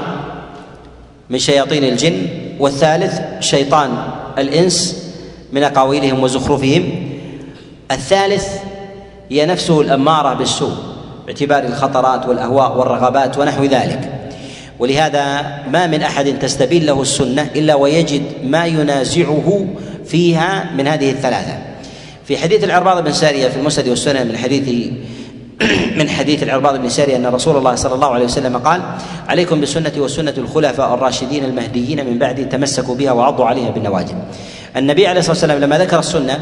من 1.30 1.40
شياطين 1.40 1.84
الجن 1.84 2.28
والثالث 2.60 3.22
شيطان 3.40 3.98
الإنس 4.38 5.04
من 5.52 5.64
أقاويلهم 5.64 6.24
وزخرفهم. 6.24 7.10
الثالث 7.92 8.48
هي 9.32 9.46
نفسه 9.46 9.82
الأمارة 9.82 10.34
بالسوء. 10.34 10.87
باعتبار 11.28 11.64
الخطرات 11.64 12.26
والأهواء 12.26 12.78
والرغبات 12.78 13.38
ونحو 13.38 13.64
ذلك. 13.64 14.12
ولهذا 14.80 15.42
ما 15.72 15.88
من 15.88 16.02
أحد 16.02 16.40
تستبين 16.40 16.86
له 16.86 17.02
السنة 17.02 17.50
إلا 17.56 17.76
ويجد 17.76 18.22
ما 18.44 18.66
ينازعه 18.66 19.66
فيها 20.06 20.72
من 20.78 20.88
هذه 20.88 21.12
الثلاثة. 21.12 21.58
في 22.26 22.38
حديث 22.38 22.64
العرباض 22.64 23.04
بن 23.04 23.12
سارية 23.12 23.48
في 23.48 23.58
المسند 23.58 23.88
والسنن 23.88 24.28
من 24.28 24.38
حديث 24.38 24.92
من 26.00 26.10
حديث 26.10 26.44
العرباض 26.44 26.78
بن 26.78 26.90
سارية 26.90 27.16
أن 27.16 27.26
رسول 27.26 27.58
الله 27.58 27.76
صلى 27.76 27.96
الله 27.96 28.14
عليه 28.14 28.26
وسلم 28.26 28.58
قال 28.58 28.82
عليكم 29.28 29.62
بسنتي 29.62 30.00
وسنه 30.00 30.34
الخلفاء 30.38 30.94
الراشدين 30.94 31.44
المهديين 31.44 32.06
من 32.06 32.18
بعدي 32.20 32.46
تمسكوا 32.46 32.96
بها 32.96 33.12
وعضوا 33.12 33.46
عليها 33.46 33.70
بالنواجذ. 33.70 34.16
النبي 34.78 35.08
عليه 35.08 35.20
الصلاة 35.20 35.34
والسلام 35.34 35.60
لما 35.60 35.78
ذكر 35.78 36.00
السنة 36.00 36.40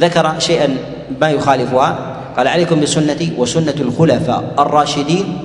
ذكر 0.00 0.34
شيئا 0.38 0.76
ما 1.20 1.30
يخالفها 1.30 2.09
قال 2.36 2.48
عليكم 2.48 2.80
بسنتي 2.80 3.32
وسنة 3.38 3.74
الخلفاء 3.80 4.54
الراشدين 4.58 5.38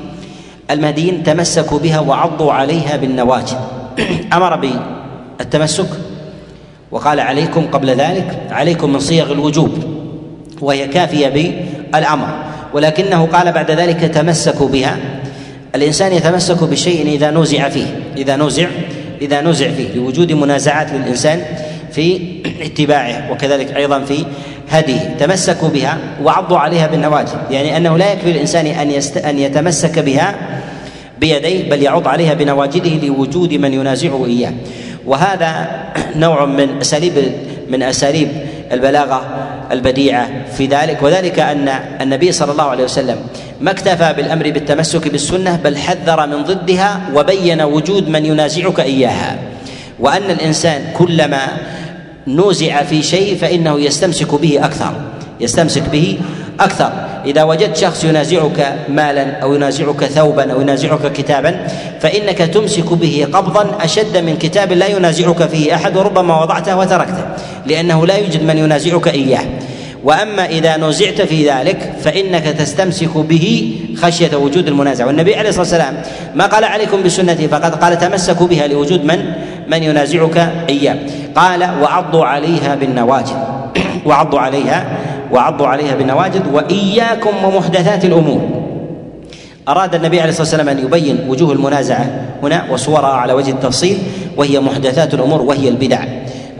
المهديين 0.71 1.23
تمسكوا 1.23 1.79
بها 1.79 1.99
وعضوا 1.99 2.53
عليها 2.53 2.97
بالنواجذ. 2.97 3.55
أمر 4.33 4.55
بالتمسك 5.39 5.89
وقال 6.91 7.19
عليكم 7.19 7.67
قبل 7.67 7.89
ذلك 7.89 8.39
عليكم 8.51 8.93
من 8.93 8.99
صيغ 8.99 9.31
الوجوب 9.31 9.71
وهي 10.61 10.87
كافية 10.87 11.27
بالأمر. 11.93 12.27
ولكنه 12.73 13.25
قال 13.25 13.51
بعد 13.51 13.71
ذلك 13.71 13.99
تمسكوا 13.99 14.67
بها. 14.67 14.97
الإنسان 15.75 16.13
يتمسك 16.13 16.63
بشيء 16.63 17.07
إذا 17.07 17.31
نوزع 17.31 17.69
فيه 17.69 17.99
إذا 18.17 18.35
نوزع 18.35 18.67
إذا 19.21 19.41
نوزع 19.41 19.71
فيه 19.71 19.95
لوجود 19.95 20.31
منازعات 20.31 20.91
للإنسان 20.91 21.41
في 21.91 22.21
اتباعه 22.65 23.31
وكذلك 23.31 23.75
أيضا 23.75 23.99
في 23.99 24.25
هديه 24.69 25.15
تمسكوا 25.19 25.69
بها 25.69 25.97
وعضوا 26.23 26.57
عليها 26.57 26.87
بالنواجذ 26.87 27.35
يعني 27.51 27.77
أنه 27.77 27.97
لا 27.97 28.13
يكفي 28.13 28.31
الإنسان 28.31 28.65
أن 28.65 28.91
يست... 28.91 29.17
أن 29.17 29.39
يتمسك 29.39 29.99
بها 29.99 30.35
بيديه 31.19 31.69
بل 31.69 31.81
يعض 31.81 32.07
عليها 32.07 32.33
بنواجذه 32.33 33.05
لوجود 33.05 33.53
من 33.53 33.73
ينازعه 33.73 34.25
إياه. 34.25 34.53
وهذا 35.05 35.69
نوع 36.15 36.45
من 36.45 36.81
أساليب 36.81 37.13
من 37.69 37.83
أساليب 37.83 38.27
البلاغة 38.71 39.21
البديعة 39.71 40.29
في 40.57 40.65
ذلك. 40.65 41.03
وذلك 41.03 41.39
أن 41.39 41.69
النبي 42.01 42.31
صلى 42.31 42.51
الله 42.51 42.63
عليه 42.63 42.83
وسلم 42.83 43.17
ما 43.61 43.71
اكتفى 43.71 44.13
بالأمر 44.13 44.51
بالتمسك 44.51 45.07
بالسنة 45.07 45.59
بل 45.63 45.77
حذر 45.77 46.27
من 46.27 46.43
ضدها 46.43 47.01
وبين 47.15 47.61
وجود 47.61 48.09
من 48.09 48.25
ينازعك 48.25 48.79
إياها. 48.79 49.37
وأن 49.99 50.31
الإنسان 50.31 50.81
كلما 50.97 51.47
نوزع 52.27 52.83
في 52.83 53.03
شيء 53.03 53.37
فإنه 53.37 53.79
يستمسك 53.79 54.35
به 54.35 54.65
أكثر. 54.65 54.91
يستمسك 55.41 55.89
به 55.89 56.19
أكثر. 56.59 56.91
إذا 57.25 57.43
وجدت 57.43 57.77
شخص 57.77 58.03
ينازعك 58.03 58.75
مالا 58.89 59.39
أو 59.39 59.55
ينازعك 59.55 60.05
ثوبا 60.05 60.51
أو 60.53 60.61
ينازعك 60.61 61.11
كتابا 61.11 61.67
فإنك 61.99 62.37
تمسك 62.37 62.93
به 62.93 63.27
قبضا 63.33 63.77
أشد 63.81 64.17
من 64.17 64.37
كتاب 64.37 64.71
لا 64.71 64.87
ينازعك 64.87 65.49
فيه 65.49 65.75
أحد 65.75 65.97
وربما 65.97 66.41
وضعته 66.41 66.77
وتركته 66.77 67.25
لأنه 67.65 68.07
لا 68.07 68.17
يوجد 68.17 68.43
من 68.43 68.57
ينازعك 68.57 69.07
إياه. 69.07 69.45
وأما 70.03 70.45
إذا 70.45 70.77
نزعت 70.77 71.21
في 71.21 71.49
ذلك 71.49 71.93
فإنك 72.03 72.43
تستمسك 72.43 73.17
به 73.17 73.75
خشية 74.01 74.35
وجود 74.35 74.67
المنازع. 74.67 75.05
والنبي 75.05 75.35
عليه 75.35 75.49
الصلاة 75.49 75.61
والسلام 75.61 76.01
ما 76.35 76.45
قال 76.45 76.63
عليكم 76.63 77.03
بسنتي؟ 77.03 77.47
فقد 77.47 77.75
قال 77.75 77.97
تمسكوا 77.97 78.47
بها 78.47 78.67
لوجود 78.67 79.05
من؟ 79.05 79.25
من 79.67 79.83
ينازعك 79.83 80.51
إياه. 80.69 80.97
قال 81.35 81.69
وعضوا 81.81 82.25
عليها 82.25 82.75
بالنواجذ. 82.75 83.37
وعضوا 84.07 84.39
عليها 84.39 84.97
وعضوا 85.31 85.67
عليها 85.67 85.95
بالنواجذ 85.95 86.53
وإياكم 86.53 87.43
ومحدثات 87.43 88.05
الأمور. 88.05 88.41
أراد 89.67 89.95
النبي 89.95 90.21
عليه 90.21 90.29
الصلاة 90.29 90.47
والسلام 90.47 90.69
أن 90.69 90.79
يبين 90.85 91.25
وجوه 91.27 91.51
المنازعة 91.51 92.25
هنا 92.43 92.65
وصورها 92.71 93.13
على 93.13 93.33
وجه 93.33 93.51
التفصيل 93.51 93.97
وهي 94.37 94.59
محدثات 94.59 95.13
الأمور 95.13 95.41
وهي 95.41 95.69
البدع. 95.69 96.03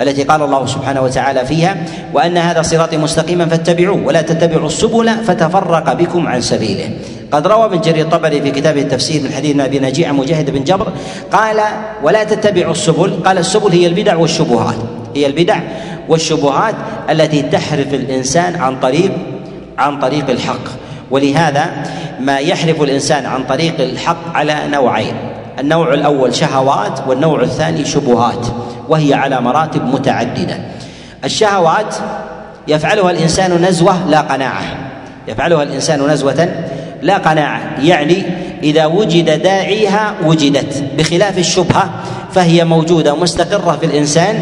التي 0.01 0.23
قال 0.23 0.41
الله 0.41 0.65
سبحانه 0.65 1.01
وتعالى 1.01 1.45
فيها 1.45 1.77
وأن 2.13 2.37
هذا 2.37 2.61
صراطي 2.61 2.97
مستقيما 2.97 3.45
فاتبعوه 3.45 4.05
ولا 4.05 4.21
تتبعوا 4.21 4.67
السبل 4.67 5.09
فتفرق 5.09 5.93
بكم 5.93 6.27
عن 6.27 6.41
سبيله. 6.41 6.89
قد 7.31 7.47
روى 7.47 7.65
ابن 7.65 7.81
جرير 7.81 8.05
الطبري 8.05 8.41
في 8.41 8.51
كتابه 8.51 8.81
التفسير 8.81 9.23
من 9.23 9.31
حديث 9.31 9.59
أبي 9.59 9.79
نجيع 9.79 10.11
مجاهد 10.11 10.49
بن 10.49 10.63
جبر 10.63 10.87
قال 11.31 11.59
ولا 12.03 12.23
تتبعوا 12.23 12.71
السبل 12.71 13.11
قال 13.25 13.37
السبل 13.37 13.71
هي 13.71 13.87
البدع 13.87 14.15
والشبهات 14.15 14.75
هي 15.15 15.25
البدع 15.25 15.59
والشبهات 16.09 16.75
التي 17.09 17.41
تحرف 17.41 17.93
الإنسان 17.93 18.55
عن 18.55 18.79
طريق 18.79 19.11
عن 19.77 19.99
طريق 19.99 20.29
الحق. 20.29 20.85
ولهذا 21.11 21.65
ما 22.19 22.37
يحرف 22.37 22.81
الإنسان 22.81 23.25
عن 23.25 23.43
طريق 23.43 23.81
الحق 23.81 24.35
على 24.35 24.55
نوعين 24.71 25.13
النوع 25.59 25.93
الأول 25.93 26.35
شهوات 26.35 26.99
والنوع 27.07 27.41
الثاني 27.41 27.85
شبهات 27.85 28.47
وهي 28.89 29.13
على 29.13 29.41
مراتب 29.41 29.85
متعددة. 29.85 30.59
الشهوات 31.23 31.95
يفعلها 32.67 33.11
الإنسان 33.11 33.61
نزوة 33.61 34.09
لا 34.09 34.21
قناعة. 34.21 34.63
يفعلها 35.27 35.63
الإنسان 35.63 36.07
نزوة 36.07 36.49
لا 37.01 37.17
قناعة 37.17 37.61
يعني 37.81 38.23
إذا 38.63 38.85
وجد 38.85 39.41
داعيها 39.43 40.13
وجدت 40.25 40.83
بخلاف 40.97 41.37
الشبهة 41.37 41.89
فهي 42.31 42.65
موجودة 42.65 43.15
مستقرة 43.15 43.77
في 43.79 43.85
الإنسان 43.85 44.39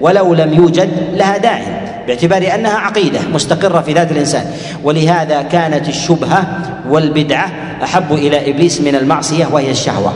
ولو 0.00 0.34
لم 0.34 0.54
يوجد 0.54 0.90
لها 1.14 1.36
داعي 1.36 1.64
باعتبار 2.06 2.54
أنها 2.54 2.78
عقيدة 2.78 3.20
مستقرة 3.32 3.80
في 3.80 3.92
ذات 3.92 4.12
الإنسان. 4.12 4.44
ولهذا 4.84 5.42
كانت 5.42 5.88
الشبهة 5.88 6.44
والبدعة 6.88 7.52
أحب 7.84 8.12
إلى 8.12 8.50
إبليس 8.50 8.80
من 8.80 8.94
المعصية 8.94 9.46
وهي 9.46 9.70
الشهوة. 9.70 10.12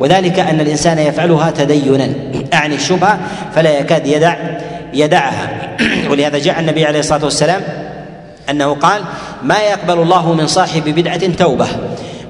وذلك 0.00 0.38
أن 0.38 0.60
الإنسان 0.60 0.98
يفعلها 0.98 1.50
تدينا 1.50 2.10
أعني 2.54 2.74
الشبهة 2.74 3.18
فلا 3.54 3.78
يكاد 3.78 4.06
يدع 4.06 4.36
يدعها. 4.94 5.76
ولهذا 6.10 6.38
جاء 6.38 6.60
النبي 6.60 6.84
عليه 6.84 6.98
الصلاة 6.98 7.24
والسلام 7.24 7.62
أنه 8.50 8.74
قال 8.74 9.02
ما 9.42 9.58
يقبل 9.58 10.02
الله 10.02 10.32
من 10.32 10.46
صاحب 10.46 10.84
بدعة 10.84 11.26
توبة. 11.26 11.66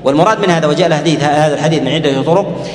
والمراد 0.05 0.41
من 0.41 0.51
هذا 0.51 0.67
وجاء 0.67 0.87
الحديث 0.87 1.25
هذا 1.25 1.55
الحديث 1.55 1.83
من 1.83 1.89
عدة 1.89 2.23
طرق. 2.23 2.67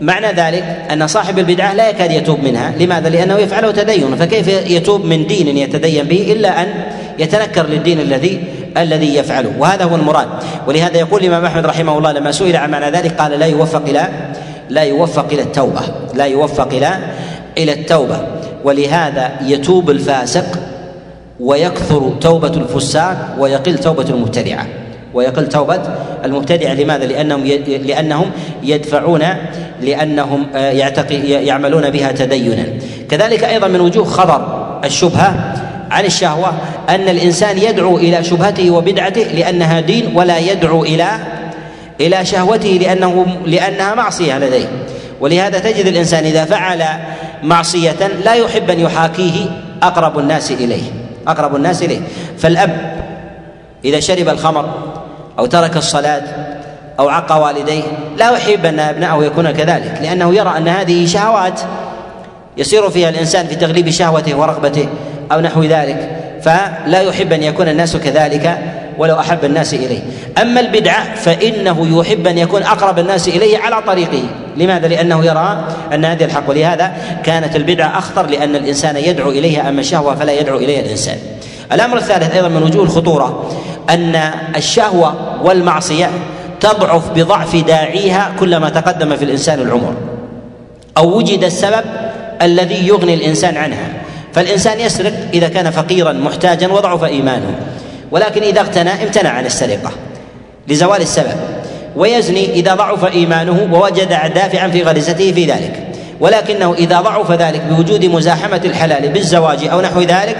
معنى 0.00 0.26
ذلك 0.26 0.64
أن 0.92 1.06
صاحب 1.06 1.38
البدعة 1.38 1.74
لا 1.74 1.90
يكاد 1.90 2.10
يتوب 2.10 2.44
منها. 2.44 2.72
لماذا؟ 2.78 3.08
لأنه 3.08 3.38
يفعله 3.38 3.70
تدين. 3.70 4.16
فكيف 4.16 4.48
يتوب 4.48 5.04
من 5.04 5.26
دين 5.26 5.56
يتدين 5.56 6.04
به 6.04 6.32
إلا 6.32 6.62
أن 6.62 6.68
يتنكر 7.18 7.66
للدين 7.66 8.00
الذي 8.00 8.44
الذي 8.78 9.14
يفعله. 9.14 9.52
وهذا 9.58 9.84
هو 9.84 9.96
المراد. 9.96 10.28
ولهذا 10.66 10.98
يقول 10.98 11.20
الإمام 11.20 11.44
أحمد 11.44 11.66
رحمه 11.66 11.98
الله 11.98 12.12
لما 12.12 12.32
سئل 12.32 12.56
عن 12.56 12.70
معنى 12.70 12.90
ذلك 12.90 13.20
قال 13.20 13.30
لا 13.30 13.46
يوفق 13.46 13.82
إلى 13.88 14.08
لا 14.70 14.82
يوفق 14.82 15.26
إلى 15.32 15.42
التوبة. 15.42 15.80
لا 16.14 16.24
يوفق 16.24 16.68
إلى 16.72 16.98
إلى 17.58 17.72
التوبة. 17.72 18.18
ولهذا 18.64 19.30
يتوب 19.42 19.90
الفاسق 19.90 20.46
ويكثر 21.40 22.12
توبة 22.20 22.48
الفساق 22.48 23.36
ويقل 23.38 23.78
توبة 23.78 24.10
المبتدعة. 24.10 24.66
ويقل 25.14 25.48
توبة 25.48 25.80
المبتدعة. 26.24 26.74
لماذا؟ 26.74 27.04
لأنهم 27.06 27.44
لأنهم 27.66 28.30
يدفعون 28.62 29.22
لأنهم 29.82 30.46
آه، 30.54 30.70
يعملون 31.20 31.90
بها 31.90 32.12
تدينا. 32.12 32.64
كذلك 33.10 33.44
أيضا 33.44 33.68
من 33.68 33.80
وجوه 33.80 34.04
خبر 34.04 34.64
الشبهة 34.84 35.54
عن 35.94 36.04
الشهوة 36.04 36.52
أن 36.88 37.08
الإنسان 37.08 37.58
يدعو 37.58 37.96
إلى 37.96 38.24
شبهته 38.24 38.70
وبدعته 38.70 39.22
لأنها 39.22 39.80
دين 39.80 40.16
ولا 40.16 40.38
يدعو 40.38 40.84
إلى 40.84 41.10
إلى 42.00 42.24
شهوته 42.24 42.68
لأنه 42.68 43.26
لأنها 43.46 43.94
معصية 43.94 44.38
لديه. 44.38 44.68
ولهذا 45.20 45.58
تجد 45.58 45.86
الإنسان 45.86 46.24
إذا 46.24 46.44
فعل 46.44 46.84
معصية 47.42 48.06
لا 48.24 48.34
يحب 48.34 48.70
أن 48.70 48.80
يحاكيه 48.80 49.46
أقرب 49.82 50.18
الناس 50.18 50.50
إليه. 50.50 50.82
أقرب 51.28 51.56
الناس 51.56 51.82
إليه. 51.82 52.00
فالأب 52.38 53.04
إذا 53.84 54.00
شرب 54.00 54.28
الخمر 54.28 54.74
أو 55.38 55.46
ترك 55.46 55.76
الصلاة 55.76 56.22
أو 56.98 57.08
عق 57.08 57.44
والديه 57.44 57.82
لا 58.16 58.30
يحب 58.30 58.66
أن 58.66 58.80
أبنائه 58.80 59.24
يكون 59.24 59.50
كذلك 59.50 59.98
لأنه 60.02 60.34
يرى 60.34 60.56
أن 60.56 60.68
هذه 60.68 61.06
شهوات 61.06 61.60
يسير 62.56 62.90
فيها 62.90 63.08
الإنسان 63.08 63.46
في 63.46 63.54
تغليب 63.54 63.90
شهوته 63.90 64.34
ورغبته. 64.36 64.88
أو 65.32 65.40
نحو 65.40 65.62
ذلك. 65.62 66.10
فلا 66.42 67.00
يحب 67.00 67.32
أن 67.32 67.42
يكون 67.42 67.68
الناس 67.68 67.96
كذلك 67.96 68.58
ولو 68.98 69.20
أحب 69.20 69.44
الناس 69.44 69.74
إليه. 69.74 70.00
أما 70.42 70.60
البدعة 70.60 71.14
فإنه 71.14 72.00
يحب 72.00 72.26
أن 72.26 72.38
يكون 72.38 72.62
أقرب 72.62 72.98
الناس 72.98 73.28
إليه 73.28 73.58
على 73.58 73.82
طريقه. 73.86 74.22
لماذا؟ 74.56 74.88
لأنه 74.88 75.24
يرى 75.24 75.64
أن 75.94 76.04
هذه 76.04 76.24
الحق. 76.24 76.50
ولهذا 76.50 76.92
كانت 77.24 77.56
البدعة 77.56 77.98
أخطر 77.98 78.26
لأن 78.26 78.56
الإنسان 78.56 78.96
يدعو 78.96 79.30
إليها 79.30 79.68
أما 79.68 79.80
الشهوة 79.80 80.14
فلا 80.14 80.32
يدعو 80.32 80.56
إليها 80.56 80.80
الإنسان. 80.80 81.16
الأمر 81.72 81.96
الثالث 81.96 82.34
أيضا 82.34 82.48
من 82.48 82.62
وجوه 82.62 82.84
الخطورة 82.84 83.50
أن 83.90 84.30
الشهوة 84.56 85.14
والمعصية 85.44 86.10
تضعف 86.60 87.10
بضعف 87.10 87.56
داعيها 87.56 88.32
كلما 88.40 88.68
تقدم 88.68 89.16
في 89.16 89.24
الإنسان 89.24 89.60
العمر 89.60 89.94
أو 90.96 91.16
وجد 91.16 91.44
السبب 91.44 91.84
الذي 92.42 92.88
يغني 92.88 93.14
الإنسان 93.14 93.56
عنها. 93.56 93.88
فالإنسان 94.34 94.80
يسرق 94.80 95.12
إذا 95.34 95.48
كان 95.48 95.70
فقيرا 95.70 96.12
محتاجا 96.12 96.68
وضعف 96.68 97.04
إيمانه 97.04 97.54
ولكن 98.10 98.42
إذا 98.42 98.60
اغتنى 98.60 98.90
امتنع 98.90 99.30
عن 99.30 99.46
السرقة 99.46 99.90
لزوال 100.68 101.00
السبب 101.00 101.36
ويزني 101.96 102.52
إذا 102.52 102.74
ضعف 102.74 103.04
إيمانه 103.04 103.68
ووجد 103.72 104.08
دافعا 104.08 104.68
في 104.68 104.82
غريزته 104.82 105.32
في 105.32 105.44
ذلك 105.44 105.84
ولكنه 106.20 106.74
إذا 106.74 107.00
ضعف 107.00 107.30
ذلك 107.32 107.62
بوجود 107.70 108.04
مزاحمة 108.04 108.60
الحلال 108.64 109.08
بالزواج 109.08 109.64
أو 109.64 109.80
نحو 109.80 110.00
ذلك 110.00 110.36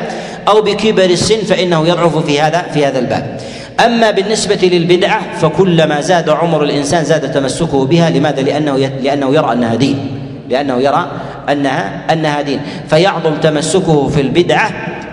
أو 0.49 0.63
بكبر 0.63 1.05
السن 1.05 1.39
فإنه 1.39 1.89
يضعف 1.89 2.17
في 2.27 2.41
هذا 2.41 2.63
في 2.75 2.87
هذا 2.87 2.99
الباب 2.99 3.41
أما 3.85 4.11
بالنسبة 4.11 4.59
للبدعة 4.63 5.21
فكلما 5.41 6.01
زاد 6.01 6.29
عمر 6.29 6.63
الإنسان 6.63 7.05
زاد 7.05 7.33
تمسكه 7.33 7.85
بها 7.85 8.11
لماذا؟ 8.11 8.43
لأنه 8.43 8.77
لأنه 8.77 9.35
يرى 9.35 9.53
أنها 9.53 9.75
دين 9.75 10.21
لأنه 10.51 10.81
يرى 10.81 11.11
أنها 11.51 12.13
أنها 12.13 12.43
دين. 12.43 12.61
فيعظم 12.89 13.37
تمسكه 13.37 14.09
في 14.09 14.21
البدعة 14.21 14.71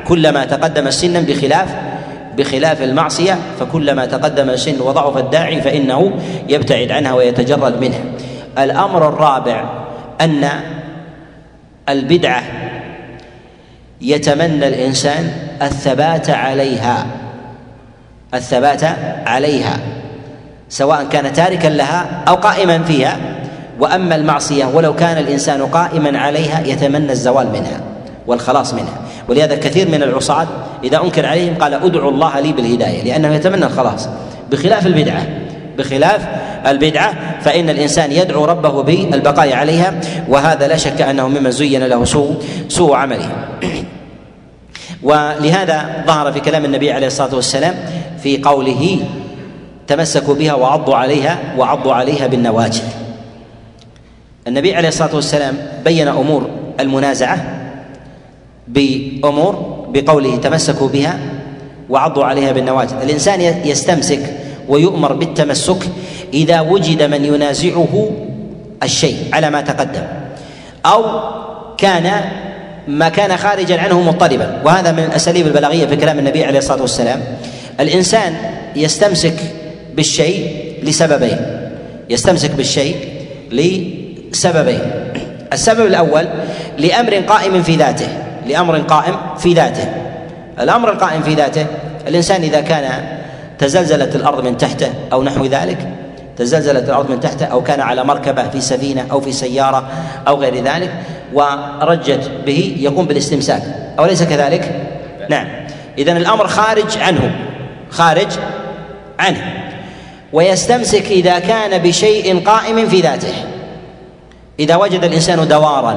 كلما 0.08 0.46
تقدم 0.46 0.90
سنا 0.90 1.20
بخلاف 1.20 1.76
بخلاف 2.38 2.82
المعصية 2.82 3.38
فكلما 3.60 4.06
تقدم 4.06 4.50
السن 4.50 4.82
وضعف 4.82 5.18
الداعي 5.18 5.62
فإنه 5.62 6.12
يبتعد 6.50 6.92
عنها 6.92 7.14
ويتجرد 7.14 7.82
منها. 7.82 8.00
الأمر 8.58 9.08
الرابع 9.08 9.70
أن 10.22 10.50
البدعة 11.90 12.44
يتمنى 14.02 14.68
الإنسان 14.68 15.32
الثبات 15.62 16.30
عليها 16.30 17.06
الثبات 18.34 18.84
عليها 19.26 19.80
سواء 20.70 21.04
كان 21.04 21.34
تاركا 21.34 21.68
لها 21.68 22.24
أو 22.28 22.36
قائما 22.36 22.84
فيها. 22.84 23.18
وأما 23.82 24.16
المعصية 24.16 24.66
ولو 24.66 24.96
كان 24.96 25.18
الإنسان 25.18 25.62
قائما 25.62 26.20
عليها 26.20 26.64
يتمنى 26.66 27.12
الزوال 27.12 27.48
منها 27.48 27.82
والخلاص 28.28 28.74
منها. 28.74 29.02
ولهذا 29.30 29.56
كثير 29.56 29.88
من 29.88 30.04
العصاة 30.04 30.48
إذا 30.84 31.02
أنكر 31.04 31.26
عليهم 31.26 31.56
قال 31.56 31.74
ادعوا 31.74 32.12
الله 32.12 32.40
لي 32.40 32.52
بالهداية 32.54 33.04
لأنه 33.04 33.36
يتمنى 33.36 33.66
الخلاص. 33.66 34.10
بخلاف 34.52 34.88
البدعة 34.88 35.26
بخلاف 35.78 36.28
البدعة 36.68 37.14
فإن 37.42 37.70
الإنسان 37.70 38.12
يدعو 38.12 38.46
ربه 38.46 38.84
بالبقاء 38.84 39.54
عليها 39.54 39.94
وهذا 40.28 40.68
لا 40.68 40.78
شك 40.78 41.02
أنه 41.02 41.28
ممن 41.28 41.52
زين 41.52 41.84
له 41.84 42.06
سوء 42.06 42.36
سوء 42.68 42.96
عمله. 42.96 43.30
ولهذا 45.04 46.04
ظهر 46.08 46.32
في 46.32 46.40
كلام 46.40 46.66
النبي 46.66 46.92
عليه 46.92 47.08
الصلاة 47.08 47.36
والسلام 47.36 47.76
في 48.24 48.38
قوله 48.38 49.00
تمسكوا 49.88 50.36
بها 50.36 50.54
وعضوا 50.54 50.96
عليها 50.96 51.38
وعضوا 51.58 51.94
عليها 51.94 52.28
بالنواجذ. 52.28 53.01
النبي 54.48 54.76
عليه 54.76 54.88
الصلاة 54.88 55.16
والسلام 55.16 55.58
بين 55.86 56.08
أمور 56.08 56.50
المنازعة 56.80 57.62
بأمور 58.68 59.86
بقوله 59.94 60.36
تمسكوا 60.36 60.88
بها 60.88 61.20
وعضوا 61.90 62.26
عليها 62.26 62.52
بالنواجذ. 62.52 62.94
الإنسان 63.02 63.42
يستمسك 63.66 64.20
ويؤمر 64.68 65.14
بالتمسك 65.14 65.78
إذا 66.34 66.62
وجد 66.62 67.04
من 67.04 67.26
ينازعه 67.26 68.12
الشيء 68.84 69.18
على 69.34 69.50
ما 69.50 69.62
تقدم 69.62 70.04
أو 70.86 71.04
كان 71.78 72.12
ما 72.88 73.10
كان 73.10 73.38
خارجا 73.38 73.80
عنه 73.80 74.02
مضطربا. 74.02 74.62
وهذا 74.66 74.92
من 74.92 75.04
الأساليب 75.04 75.48
البلاغية 75.48 75.86
في 75.86 75.96
كلام 75.96 76.20
النبي 76.20 76.44
عليه 76.44 76.60
الصلاة 76.60 76.82
والسلام. 76.82 77.22
الإنسان 77.80 78.34
يستمسك 78.76 79.36
بالشيء 79.96 80.48
لسببين 80.84 81.38
يستمسك 82.10 82.52
بالشيء 82.52 82.96
لسببين 84.32 84.80
السبب 85.54 85.86
الأول 85.86 86.28
لأمر 86.78 87.14
قائم 87.16 87.64
في 87.64 87.76
ذاته 87.76 88.08
لأمر 88.48 88.78
قائم 88.78 89.16
في 89.38 89.54
ذاته. 89.54 89.94
الأمر 90.60 90.92
القائم 90.92 91.22
في 91.22 91.34
ذاته 91.34 91.66
الإنسان 92.08 92.42
إذا 92.42 92.62
كان 92.62 93.04
تزلزلت 93.60 94.16
الأرض 94.16 94.44
من 94.44 94.58
تحته 94.58 94.90
أو 95.14 95.24
نحو 95.24 95.46
ذلك 95.46 95.78
تزلزلت 96.38 96.90
الأرض 96.90 97.12
من 97.12 97.20
تحته 97.20 97.46
أو 97.46 97.64
كان 97.64 97.82
على 97.82 98.04
مركبة 98.04 98.50
في 98.50 98.62
سفينة 98.62 99.06
أو 99.12 99.22
في 99.22 99.32
سيارة 99.32 99.88
أو 100.28 100.36
غير 100.42 100.64
ذلك 100.64 100.92
ورجت 101.34 102.32
به 102.46 102.78
يقوم 102.80 103.06
بالاستمساك. 103.06 103.62
أوليس 104.00 104.24
كذلك؟ 104.24 104.76
نعم. 105.30 105.48
إذا 105.98 106.12
الأمر 106.12 106.48
خارج 106.48 106.98
عنه. 106.98 107.36
خارج 107.90 108.28
عنه. 109.20 109.54
ويستمسك 110.34 111.06
إذا 111.06 111.40
كان 111.40 111.78
بشيء 111.78 112.44
قائم 112.46 112.90
في 112.90 113.02
ذاته. 113.02 113.34
إذا 114.62 114.76
وجد 114.76 115.04
الإنسان 115.04 115.48
دوارا 115.48 115.96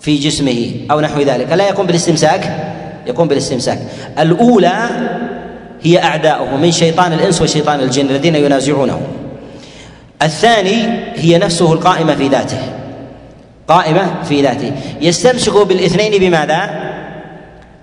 في 0.00 0.16
جسمه 0.16 0.72
أو 0.90 1.00
نحو 1.00 1.20
ذلك 1.20 1.52
لا 1.52 1.68
يقوم 1.68 1.86
بالاستمساك؟ 1.86 2.72
يقوم 3.06 3.28
بالاستمساك. 3.28 3.78
الأولى 4.18 4.76
هي 5.82 6.02
أعداؤه 6.02 6.56
من 6.56 6.72
شيطان 6.72 7.12
الإنس 7.12 7.42
وشيطان 7.42 7.80
الجن 7.80 8.10
الذين 8.10 8.34
ينازعونه. 8.34 9.00
الثاني 10.22 10.88
هي 11.14 11.38
نفسه 11.38 11.72
القائمة 11.72 12.14
في 12.14 12.28
ذاته. 12.28 12.58
قائمة 13.68 14.22
في 14.28 14.42
ذاته. 14.42 14.72
يستمسك 15.00 15.66
بالإثنين 15.66 16.20
بماذا؟ 16.20 16.91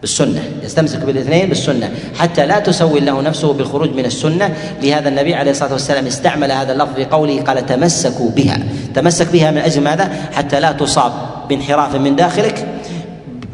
بالسنة 0.01 0.43
يستمسك 0.63 0.99
بالاثنين 0.99 1.49
بالسنة 1.49 1.91
حتى 2.19 2.45
لا 2.45 2.59
تسول 2.59 3.05
له 3.05 3.21
نفسه 3.21 3.53
بالخروج 3.53 3.89
من 3.89 4.05
السنة. 4.05 4.53
لهذا 4.83 5.09
النبي 5.09 5.35
عليه 5.35 5.51
الصلاة 5.51 5.73
والسلام 5.73 6.05
استعمل 6.05 6.51
هذا 6.51 6.73
اللفظ 6.73 6.95
في 6.95 7.05
قوله 7.05 7.41
قال 7.41 7.65
تمسكوا 7.65 8.29
بها. 8.29 8.59
تمسك 8.95 9.27
بها 9.27 9.51
من 9.51 9.57
أجل 9.57 9.81
ماذا؟ 9.81 10.11
حتى 10.31 10.59
لا 10.59 10.71
تصاب 10.71 11.11
بانحراف 11.49 11.95
من 11.95 12.15
داخلك 12.15 12.67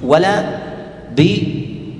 ولا 0.04 0.44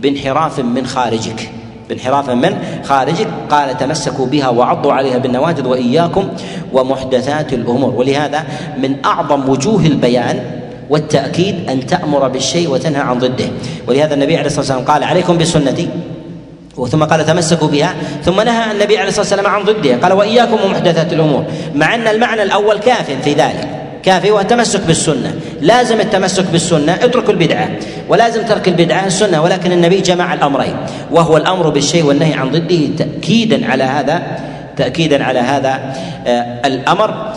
بانحراف 0.02 0.60
من 0.60 0.86
خارجك. 0.86 1.50
بانحراف 1.90 2.30
من 2.30 2.56
خارجك. 2.84 3.28
قال 3.50 3.78
تمسكوا 3.78 4.26
بها 4.26 4.50
وعضوا 4.50 4.94
عليها 4.94 5.18
بالنواجذ 5.18 5.68
وإياكم 5.68 6.30
ومحدثات 6.74 7.54
الأمور. 7.54 7.94
ولهذا 7.96 8.44
من 8.78 9.06
أعظم 9.06 9.50
وجوه 9.50 9.86
البيان 9.86 10.65
والتأكيد 10.90 11.70
أن 11.70 11.86
تأمر 11.86 12.28
بالشيء 12.28 12.70
وتنهى 12.70 13.02
عن 13.02 13.20
ضده. 13.20 13.46
ولهذا 13.88 14.14
النبي 14.14 14.38
عليه 14.38 14.46
الصلاة 14.46 14.60
والسلام 14.60 14.86
قال 14.86 15.04
عليكم 15.04 15.38
بسنتي. 15.38 15.90
ثم 16.92 17.04
قال 17.04 17.26
تمسكوا 17.26 17.68
بها. 17.68 17.96
ثم 18.26 18.42
نهى 18.42 18.72
النبي 18.72 18.98
عليه 18.98 19.10
الصلاة 19.10 19.22
والسلام 19.22 19.48
عن 19.48 19.64
ضدها 19.64 19.98
قال 19.98 20.14
وإياكم 20.14 20.58
ومحدثات 20.66 21.14
الأمور. 21.14 21.44
مع 21.76 21.96
أن 21.96 22.08
المعنى 22.08 22.44
الأول 22.44 22.78
كاف 22.78 23.12
في 23.24 23.34
ذلك. 23.34 23.68
كافي 24.04 24.32
والتمسك 24.32 24.82
بالسنة. 24.82 25.36
لازم 25.62 26.00
التمسك 26.00 26.46
بالسنة 26.52 26.94
اترك 26.94 27.30
البدعة. 27.30 27.70
ولازم 28.10 28.46
ترك 28.46 28.68
البدعة 28.68 29.06
السنة. 29.06 29.44
ولكن 29.44 29.72
النبي 29.72 30.02
جمع 30.02 30.34
الأمرين. 30.34 30.76
وهو 31.12 31.38
الأمر 31.38 31.70
بالشيء 31.70 32.06
والنهي 32.06 32.34
عن 32.34 32.50
ضده 32.52 32.88
تاكيدا 32.98 33.72
على 33.72 33.84
هذا 33.84 34.22
تاكيدا 34.78 35.24
على 35.24 35.40
هذا 35.40 35.96
آه، 36.28 36.68
الأمر. 36.68 37.34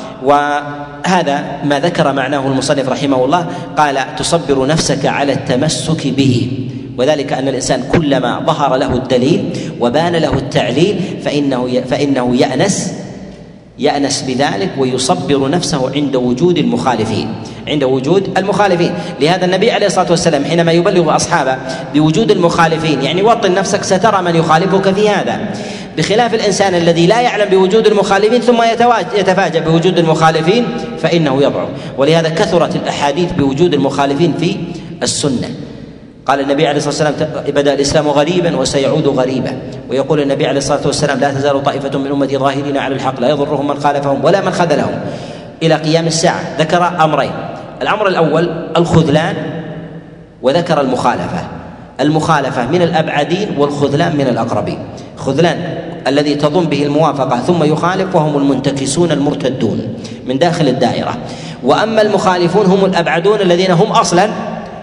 وهذا 1.09 1.45
ما 1.65 1.81
ذكر 1.81 2.13
معناه 2.13 2.47
المصنف 2.47 2.89
رحمه 2.89 3.25
الله 3.25 3.47
قال 3.77 3.99
تصبر 4.19 4.67
نفسك 4.67 5.07
على 5.07 5.33
التمسك 5.33 6.07
به. 6.07 6.51
وذلك 6.99 7.33
أن 7.33 7.49
الإنسان 7.49 7.83
كلما 7.93 8.41
ظهر 8.47 8.77
له 8.77 8.95
الدليل 8.95 9.45
وبان 9.81 10.13
له 10.13 10.33
التعليل 10.33 11.01
فإنه 11.25 11.83
فإنه 11.91 12.37
يأنس 12.37 12.93
يأنس 13.79 14.23
بذلك 14.23 14.71
ويصبر 14.79 15.51
نفسه 15.51 15.91
عند 15.95 16.17
وجود 16.17 16.59
المخالفين 16.59 17.29
عند 17.69 17.85
وجود 17.85 18.39
المخالفين. 18.39 18.93
لهذا 19.21 19.45
النبي 19.45 19.71
عليه 19.71 19.87
الصلاة 19.87 20.11
والسلام 20.11 20.45
حينما 20.45 20.73
يبلغ 20.73 21.17
أصحابه 21.17 21.57
بوجود 21.95 22.31
المخالفين 22.31 23.03
يعني 23.03 23.23
وطن 23.23 23.55
نفسك 23.55 23.83
سترى 23.85 24.23
من 24.23 24.37
يخالفك 24.37 24.95
في 24.95 25.09
هذا. 25.09 25.41
بخلاف 25.99 26.35
الإنسان 26.35 26.75
الذي 26.75 27.07
لا 27.07 27.21
يعلم 27.21 27.49
بوجود 27.49 27.87
المخالفين 27.87 28.41
ثم 28.41 28.63
يتفاجأ 29.17 29.61
بوجود 29.61 29.99
المخالفين 29.99 30.67
فإنه 30.99 31.43
يضعف 31.43 31.69
ولهذا 31.99 32.29
كثرت 32.29 32.77
الأحاديث 32.77 33.33
بوجود 33.33 33.75
المخالفين 33.75 34.35
في 34.39 34.57
السنة. 35.03 35.49
قال 36.27 36.41
النبي 36.41 36.67
عليه 36.67 36.79
الصلاة 36.79 37.09
والسلام 37.09 37.31
بدأ 37.49 37.75
الإسلام 37.75 38.09
غريبا 38.09 38.57
وسيعود 38.57 39.07
غريبا. 39.07 39.59
ويقول 39.91 40.21
النبي 40.21 40.47
عليه 40.47 40.59
الصلاة 40.59 40.87
والسلام 40.87 41.21
لا 41.21 41.31
تزال 41.31 41.63
طائفة 41.63 41.99
من 41.99 42.11
أمتي 42.11 42.39
ظاهرين 42.39 42.77
على 42.77 42.95
الحق 42.95 43.21
لا 43.21 43.29
يضرهم 43.29 43.69
من 43.69 43.81
خالفهم 43.81 44.25
ولا 44.25 44.41
من 44.41 44.51
خذلهم. 44.51 45.01
إلى 45.63 45.75
قيام 45.75 46.07
الساعة 46.07 46.41
ذكر 46.59 47.05
أمرين. 47.05 47.33
الأمر 47.83 48.09
الأول 48.09 48.49
الخذلان 48.77 49.37
وذكر 50.43 50.81
المخالفة. 50.81 51.49
المخالفة 52.01 52.67
من 52.67 52.83
الأبعدين 52.83 53.49
والخذلان 53.59 54.17
من 54.17 54.27
الأقربين. 54.27 54.79
خذلان 55.17 55.78
الذي 56.09 56.35
تظن 56.35 56.65
به 56.65 56.83
الموافقة 56.83 57.39
ثم 57.39 57.65
يخالف 57.65 58.17
وهم 58.17 58.37
المنتكسون 58.37 59.13
المرتدون 59.13 59.95
من 60.27 60.39
داخل 60.39 60.69
الدائرة. 60.69 61.17
وأما 61.63 62.03
المخالفون 62.03 62.67
هم 62.67 62.85
الأبعدون 62.85 63.41
الذين 63.41 63.71
هم 63.71 63.93
أصلا 63.93 64.31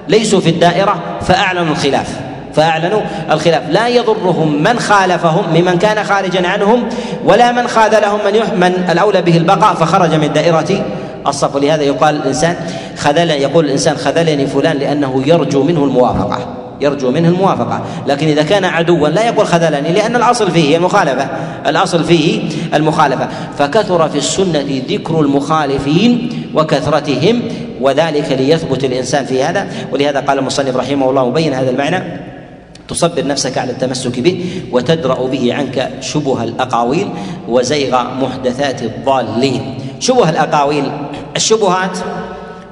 ليسوا 0.09 0.39
في 0.39 0.49
الدائرة 0.49 0.95
فأعلنوا 1.21 1.71
الخلاف. 1.71 2.19
فأعلنوا 2.53 3.01
الخلاف. 3.31 3.69
لا 3.69 3.87
يضرهم 3.87 4.63
من 4.63 4.79
خالفهم 4.79 5.43
ممن 5.53 5.77
كان 5.77 6.03
خارجا 6.03 6.47
عنهم 6.47 6.83
ولا 7.25 7.51
من 7.51 7.67
خاذلهم 7.67 8.19
من 8.25 8.59
من 8.59 8.89
الأولى 8.89 9.21
به 9.21 9.37
البقاء 9.37 9.73
فخرج 9.73 10.13
من 10.13 10.33
دائرة 10.33 10.85
الصف. 11.27 11.55
ولهذا 11.55 11.83
يقال 11.83 12.15
الإنسان 12.15 12.55
خذل 12.97 13.29
يقول 13.29 13.65
الإنسان 13.65 13.97
خذلني 13.97 14.47
فلان 14.47 14.77
لأنه 14.77 15.23
يرجو 15.25 15.63
منه 15.63 15.83
الموافقة. 15.83 16.64
يرجو 16.81 17.11
منه 17.11 17.29
الموافقة. 17.29 17.81
لكن 18.07 18.27
إذا 18.27 18.43
كان 18.43 18.65
عدوا 18.65 19.09
لا 19.09 19.27
يقول 19.27 19.47
خذلني 19.47 19.93
لأن 19.93 20.15
الأصل 20.15 20.51
فيه 20.51 20.77
المخالفة 20.77 21.27
الأصل 21.67 22.03
فيه 22.03 22.41
المخالفة. 22.73 23.27
فكثر 23.57 24.09
في 24.09 24.17
السنة 24.17 24.81
ذكر 24.89 25.19
المخالفين 25.19 26.29
وكثرتهم 26.55 27.41
وذلك 27.81 28.31
ليثبت 28.31 28.83
الإنسان 28.83 29.25
في 29.25 29.43
هذا. 29.43 29.67
ولهذا 29.91 30.19
قال 30.19 30.39
المصنف 30.39 30.75
رحمه 30.75 31.09
الله 31.09 31.29
مبين 31.29 31.53
هذا 31.53 31.69
المعنى 31.69 32.03
تصبر 32.87 33.27
نفسك 33.27 33.57
على 33.57 33.71
التمسك 33.71 34.19
به 34.19 34.45
وتدرأ 34.71 35.27
به 35.27 35.53
عنك 35.53 35.91
شبه 36.01 36.43
الأقاويل 36.43 37.07
وزيغ 37.49 38.03
محدثات 38.21 38.83
الضالين. 38.83 39.77
شبه 39.99 40.29
الأقاويل 40.29 40.91
الشبهات 41.35 41.97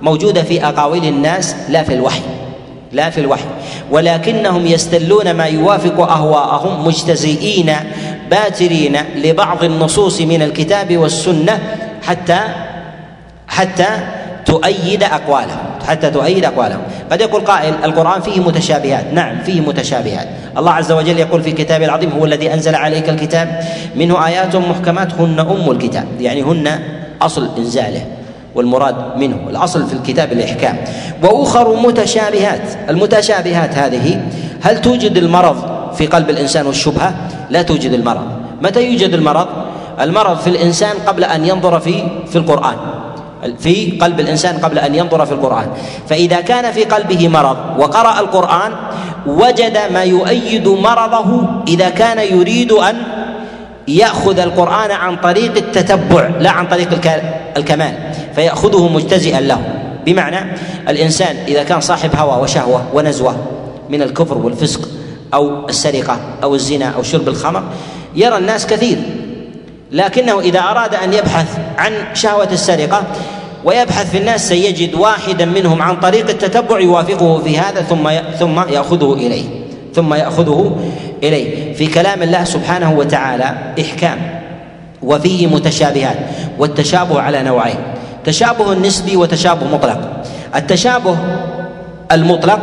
موجودة 0.02 0.44
في 0.44 0.66
أقاويل 0.66 1.06
الناس 1.06 1.56
لا 1.70 1.84
في 1.84 1.94
الوحي. 1.94 2.22
لا 2.94 3.10
في 3.10 3.22
الوحي. 3.22 3.46
ولكنهم 3.92 4.66
يستلون 4.66 5.32
ما 5.32 5.46
يوافق 5.46 6.12
أهواءهم 6.12 6.88
مجتزئين 6.88 7.74
باترين 8.32 8.98
لبعض 9.16 9.64
النصوص 9.64 10.22
من 10.22 10.42
الكتاب 10.42 10.98
والسنة 10.98 11.60
حتى 12.02 12.40
حتى 13.48 13.88
تؤيد 14.46 15.04
أقوالهم 15.04 15.74
حتى 15.88 16.10
تؤيد 16.10 16.46
أقوالهم. 16.46 16.82
قد 17.12 17.22
يقول 17.22 17.42
قائل 17.42 17.74
القرآن 17.84 18.22
فيه 18.22 18.40
متشابهات. 18.40 19.14
نعم 19.14 19.44
فيه 19.44 19.62
متشابهات. 19.62 20.28
الله 20.58 20.72
عز 20.72 20.92
وجل 20.92 21.20
يقول 21.20 21.44
في 21.44 21.52
كتابه 21.52 21.86
العظيم 21.86 22.10
هو 22.12 22.26
الذي 22.26 22.54
أنزل 22.54 22.76
عليك 22.76 23.10
الكتاب 23.10 23.60
منه 23.96 24.28
آيات 24.28 24.56
محكمات 24.56 25.14
هن 25.14 25.40
أم 25.40 25.72
الكتاب. 25.72 26.08
يعني 26.20 26.42
هن 26.42 26.80
أصل 27.22 27.50
إنزاله. 27.58 28.06
والمراد 28.56 28.96
منه 29.18 29.38
الأصل 29.50 29.88
في 29.88 29.94
الكتاب 29.94 30.32
الإحكام. 30.32 30.78
وأخر 31.24 31.76
متشابهات 31.76 32.90
المتشابهات 32.90 33.78
هذه 33.78 34.22
هل 34.62 34.82
توجد 34.82 35.18
المرض 35.18 35.58
في 35.96 36.08
قلب 36.08 36.30
الإنسان 36.30 36.68
والشبهة؟ 36.68 37.14
لا 37.50 37.62
توجد 37.62 37.94
المرض. 37.94 38.28
متى 38.62 38.92
يوجد 38.92 39.14
المرض؟ 39.14 39.48
المرض 40.02 40.38
في 40.38 40.48
الإنسان 40.48 40.96
قبل 41.08 41.24
أن 41.24 41.46
ينظر 41.46 41.80
في 41.80 42.04
في 42.30 42.36
القرآن. 42.36 42.76
في 43.60 43.98
قلب 44.02 44.20
الإنسان 44.20 44.58
قبل 44.58 44.80
أن 44.80 44.96
ينظر 44.96 45.26
في 45.26 45.32
القرآن. 45.32 45.68
فإذا 46.10 46.42
كان 46.42 46.72
في 46.72 46.84
قلبه 46.84 47.28
مرض 47.28 47.58
وقرأ 47.80 48.20
القرآن 48.20 48.72
وجد 49.28 49.78
ما 49.94 50.04
يؤيد 50.04 50.68
مرضه 50.68 51.48
إذا 51.68 51.90
كان 51.90 52.20
يريد 52.20 52.72
أن 52.72 52.96
يأخذ 53.88 54.40
القرآن 54.40 54.92
عن 54.92 55.16
طريق 55.16 55.58
التتبع 55.58 56.30
لا 56.40 56.52
عن 56.52 56.68
طريق 56.68 56.90
الكمال. 57.58 57.94
فيأخذه 58.36 58.88
مجتزئا 58.88 59.40
له. 59.40 59.62
بمعنى 60.06 60.58
الإنسان 60.90 61.36
إذا 61.48 61.64
كان 61.64 61.82
صاحب 61.82 62.16
هوى 62.16 62.44
وشهوة 62.44 62.84
ونزوة 62.94 63.36
من 63.90 64.02
الكفر 64.02 64.38
والفسق 64.38 64.90
أو 65.34 65.70
السرقة 65.70 66.20
أو 66.44 66.56
الزنا 66.56 66.86
أو 66.86 67.04
شرب 67.04 67.28
الخمر 67.28 67.64
يرى 68.16 68.38
الناس 68.38 68.68
كثير. 68.68 68.98
لكنه 69.92 70.40
إذا 70.40 70.60
أراد 70.60 70.96
أن 70.96 71.14
يبحث 71.14 71.58
عن 71.78 71.94
شهوة 72.14 72.48
السرقة 72.52 73.04
ويبحث 73.66 74.12
في 74.12 74.18
الناس 74.18 74.50
سيجد 74.50 74.96
واحدا 74.96 75.46
منهم 75.46 75.82
عن 75.82 76.00
طريق 76.00 76.30
التتبع 76.30 76.80
يوافقه 76.80 77.40
في 77.40 77.60
هذا 77.60 77.82
ثم 77.82 78.10
ثم 78.40 78.60
يأخذه 78.70 79.14
إليه. 79.14 79.44
ثم 79.96 80.14
يأخذه 80.14 80.78
إليه. 81.24 81.74
في 81.74 81.88
كلام 81.88 82.24
الله 82.24 82.44
سبحانه 82.44 82.94
وتعالى 82.94 83.74
إحكام 83.82 84.40
وفيه 85.02 85.48
متشابهات 85.48 86.18
والتشابه 86.60 87.22
على 87.22 87.44
نوعين. 87.44 87.93
تشابه 88.26 88.74
نسبي 88.74 89.18
وتشابه 89.18 89.68
مطلق. 89.68 90.24
التشابه 90.56 91.18
المطلق 92.12 92.60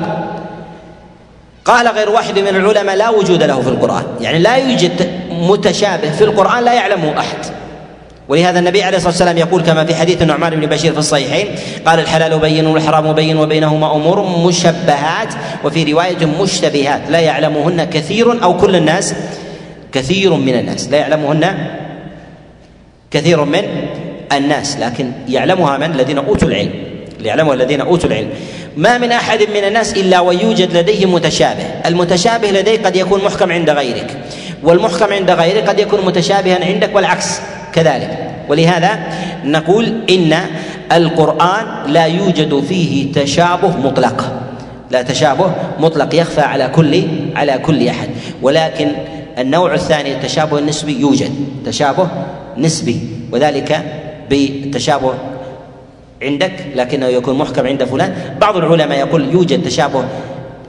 قال 1.65 1.89
غير 1.89 2.11
واحد 2.11 2.39
من 2.39 2.49
العلماء 2.49 2.97
لا 2.97 3.09
وجود 3.09 3.43
له 3.43 3.61
في 3.61 3.69
القرآن. 3.69 4.05
يعني 4.21 4.39
لا 4.39 4.57
يوجد 4.57 5.11
متشابه 5.31 6.11
في 6.11 6.25
القرآن 6.25 6.65
لا 6.65 6.73
يعلمه 6.73 7.19
أحد. 7.19 7.39
ولهذا 8.29 8.59
النبي 8.59 8.83
عليه 8.83 8.97
الصلاة 8.97 9.13
والسلام 9.13 9.39
يقول 9.39 9.63
كما 9.63 9.85
في 9.85 9.95
حديث 9.95 10.23
النعمان 10.23 10.61
بن 10.61 10.67
بشير 10.67 10.93
في 10.93 10.99
الصحيحين 10.99 11.49
قال 11.87 12.01
الحلال 12.01 12.39
بين 12.39 12.67
والحرام 12.67 13.13
بين 13.13 13.37
وبينهما 13.37 13.97
أمور 13.97 14.47
مشبهات 14.47 15.35
وفي 15.65 15.93
رواية 15.93 16.27
مشتبهات. 16.43 17.01
لا 17.11 17.19
يعلمهن 17.19 17.85
كثير 17.85 18.43
أو 18.43 18.57
كل 18.57 18.77
الناس 18.77 19.15
كثير 19.93 20.35
من 20.35 20.59
الناس. 20.59 20.89
لا 20.89 20.99
يعلمهن 20.99 21.67
كثير 23.11 23.45
من 23.45 23.63
الناس 24.33 24.77
لكن 24.77 25.13
يعلمها 25.29 25.79
من؟ 25.79 25.91
الذين 25.95 26.19
أوتوا 26.19 26.49
العلم. 26.49 26.71
ليعلمها 27.21 27.55
الذين 27.55 27.81
أوتوا 27.81 28.09
العلم. 28.09 28.29
ما 28.77 28.99
من 28.99 29.13
أحد 29.13 29.39
من 29.55 29.65
الناس 29.65 29.93
إلا 29.93 30.21
ويوجد 30.21 30.77
لديه 30.77 31.07
متشابه. 31.07 31.65
المتشابه 31.87 32.51
لديه 32.51 32.83
قد 32.83 32.97
يكون 32.97 33.25
محكم 33.25 33.53
عند 33.53 33.71
غيرك. 33.71 34.17
والمحكم 34.63 35.13
عند 35.13 35.31
غيره 35.31 35.67
قد 35.67 35.79
يكون 35.79 36.07
متشابها 36.07 36.65
عندك 36.65 36.97
والعكس 36.97 37.41
كذلك. 37.73 38.19
ولهذا 38.49 38.99
نقول 39.45 39.93
إن 40.11 40.37
القرآن 40.93 41.67
لا 41.87 42.05
يوجد 42.05 42.65
فيه 42.69 43.13
تشابه 43.13 43.77
مطلق. 43.77 44.33
لا 44.91 45.03
تشابه 45.03 45.55
مطلق 45.81 46.15
يخفى 46.15 46.41
على 46.41 46.69
كل 46.75 47.03
على 47.37 47.59
كل 47.59 47.89
أحد. 47.89 48.09
ولكن 48.43 48.89
النوع 49.39 49.75
الثاني 49.75 50.13
التشابه 50.13 50.59
النسبي 50.59 51.01
يوجد. 51.01 51.33
تشابه 51.67 52.09
نسبي. 52.59 53.01
وذلك 53.33 53.83
بالتشابه 54.31 55.15
عندك 56.23 56.53
لكنه 56.75 57.07
يكون 57.07 57.39
محكم 57.39 57.67
عند 57.67 57.85
فلان. 57.85 58.37
بعض 58.41 58.57
العلماء 58.57 58.99
يقول 58.99 59.33
يوجد 59.33 59.65
تشابه 59.65 60.05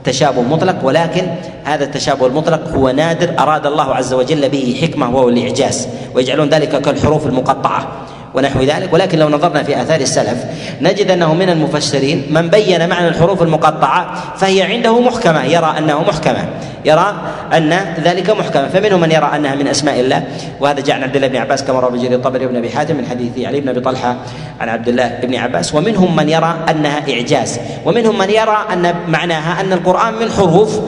تشابه 0.03 0.41
مطلق 0.41 0.75
ولكن 0.83 1.27
هذا 1.63 1.83
التشابه 1.83 2.25
المطلق 2.25 2.67
هو 2.67 2.89
نادر 2.89 3.39
أراد 3.39 3.65
الله 3.65 3.95
عز 3.95 4.13
وجل 4.13 4.49
به 4.49 4.79
حكمة 4.81 5.15
وهو 5.15 5.29
الإعجاز 5.29 5.87
ويجعلون 6.15 6.49
ذلك 6.49 6.81
كالحروف 6.81 7.25
المقطعة. 7.25 8.07
ونحو 8.33 8.61
ذلك. 8.61 8.93
ولكن 8.93 9.19
لو 9.19 9.29
نظرنا 9.29 9.63
في 9.63 9.81
آثار 9.81 9.99
السلف 9.99 10.45
نجد 10.81 11.11
أنه 11.11 11.33
من 11.33 11.49
المفسرين 11.49 12.27
من 12.29 12.49
بين 12.49 12.89
معنى 12.89 13.07
الحروف 13.07 13.41
المقطعة 13.41 14.35
فهي 14.37 14.61
عنده 14.61 14.99
محكمة 14.99 15.43
يرى 15.43 15.75
أنه 15.77 16.01
محكمة. 16.01 16.49
يرى 16.85 17.15
أن 17.53 17.73
ذلك 18.03 18.29
محكمة. 18.29 18.67
فمنهم 18.67 19.01
من 19.01 19.11
يرى 19.11 19.31
أنها 19.35 19.55
من 19.55 19.67
أسماء 19.67 19.99
الله. 19.99 20.23
وهذا 20.59 20.81
جاء 20.81 20.95
عن 20.95 21.03
عبد 21.03 21.15
الله 21.15 21.27
بن 21.27 21.37
عباس 21.37 21.63
كما 21.63 21.79
روى 21.79 21.99
جرير 21.99 22.13
الطبري 22.13 22.47
بن 22.47 22.55
أبي 22.55 22.69
حاتم 22.69 22.95
من 22.95 23.05
حديث 23.05 23.47
علي 23.47 23.61
بن 23.61 23.69
أبي 23.69 23.79
طلحة 23.79 24.15
عن 24.59 24.69
عبد 24.69 24.87
الله 24.87 25.19
بن 25.23 25.35
عباس. 25.35 25.75
ومنهم 25.75 26.15
من 26.15 26.29
يرى 26.29 26.55
أنها 26.69 27.13
إعجاز. 27.13 27.59
ومنهم 27.85 28.17
من 28.17 28.29
يرى 28.29 28.57
أن 28.73 28.95
معناها 29.07 29.61
أن 29.61 29.73
القرآن 29.73 30.13
من 30.13 30.31
حروف 30.31 30.79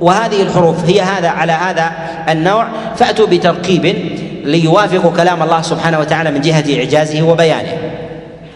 وهذه 0.00 0.42
الحروف 0.42 0.84
هي 0.84 1.00
هذا 1.00 1.28
على 1.28 1.52
هذا 1.52 1.92
النوع. 2.28 2.66
فأتوا 2.96 3.26
بتركيب 3.26 3.96
ليوافقوا 4.44 5.10
كلام 5.10 5.42
الله 5.42 5.62
سبحانه 5.62 6.00
وتعالى 6.00 6.30
من 6.30 6.40
جهة 6.40 6.78
إعجازه 6.78 7.22
وبيانه. 7.22 7.72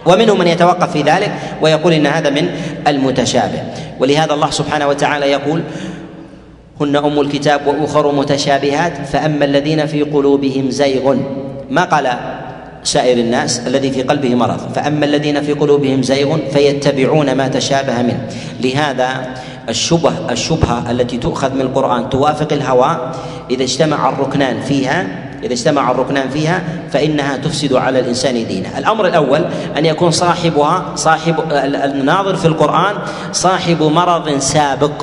ومنهم 0.07 0.39
من 0.39 0.47
يتوقف 0.47 0.93
في 0.93 1.03
ذلك 1.03 1.33
ويقول 1.63 1.93
إن 1.93 2.07
هذا 2.07 2.31
من 2.31 2.49
المتشابه. 2.87 3.63
ولهذا 4.01 4.35
الله 4.35 4.51
سبحانه 4.51 4.89
وتعالى 4.89 5.27
يقول 5.27 5.63
هن 6.81 6.97
أم 6.97 7.21
الكتاب 7.21 7.61
وأخر 7.67 8.13
متشابهات 8.13 9.07
فأما 9.07 9.45
الذين 9.45 9.87
في 9.87 10.03
قلوبهم 10.03 10.71
زيغ 10.71 11.17
ما 11.71 11.85
قال 11.85 12.09
سائر 12.83 13.19
الناس 13.19 13.67
الذي 13.67 13.91
في 13.91 14.03
قلبه 14.03 14.35
مرض. 14.35 14.73
فأما 14.75 15.05
الذين 15.05 15.43
في 15.43 15.53
قلوبهم 15.53 16.03
زيغ 16.03 16.37
فيتبعون 16.53 17.33
ما 17.33 17.49
تشابه 17.49 18.03
منه. 18.03 18.27
لهذا 18.61 19.35
الشبه 19.69 20.13
الشبهة 20.31 20.91
التي 20.91 21.17
تؤخذ 21.19 21.55
من 21.55 21.61
القرآن 21.61 22.11
توافق 22.11 22.53
الهوى 22.53 23.13
إذا 23.51 23.63
اجتمع 23.63 24.09
الركنان 24.09 24.61
فيها 24.61 25.26
إذا 25.43 25.53
اجتمع 25.53 25.91
الركنان 25.91 26.29
فيها 26.29 26.63
فإنها 26.93 27.37
تفسد 27.37 27.73
على 27.73 28.01
الإنسان 28.01 28.47
دينه. 28.47 28.79
الأمر 28.79 29.07
الأول 29.07 29.45
أن 29.79 29.87
يكون 29.87 30.11
صاحبها 30.11 30.93
صاحب 30.95 31.35
الناظر 31.85 32.37
في 32.37 32.45
القرآن 32.45 32.95
صاحب 33.33 33.83
مرض 33.83 34.39
سابق 34.39 35.03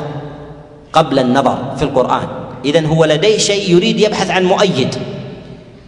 قبل 0.94 1.20
النظر 1.20 1.58
في 1.78 1.84
القرآن. 1.84 2.28
إذا 2.66 2.88
هو 2.88 3.06
لديه 3.06 3.38
شيء 3.38 3.76
يريد 3.76 4.00
يبحث 4.00 4.32
عن 4.32 4.44
مؤيد 4.44 4.96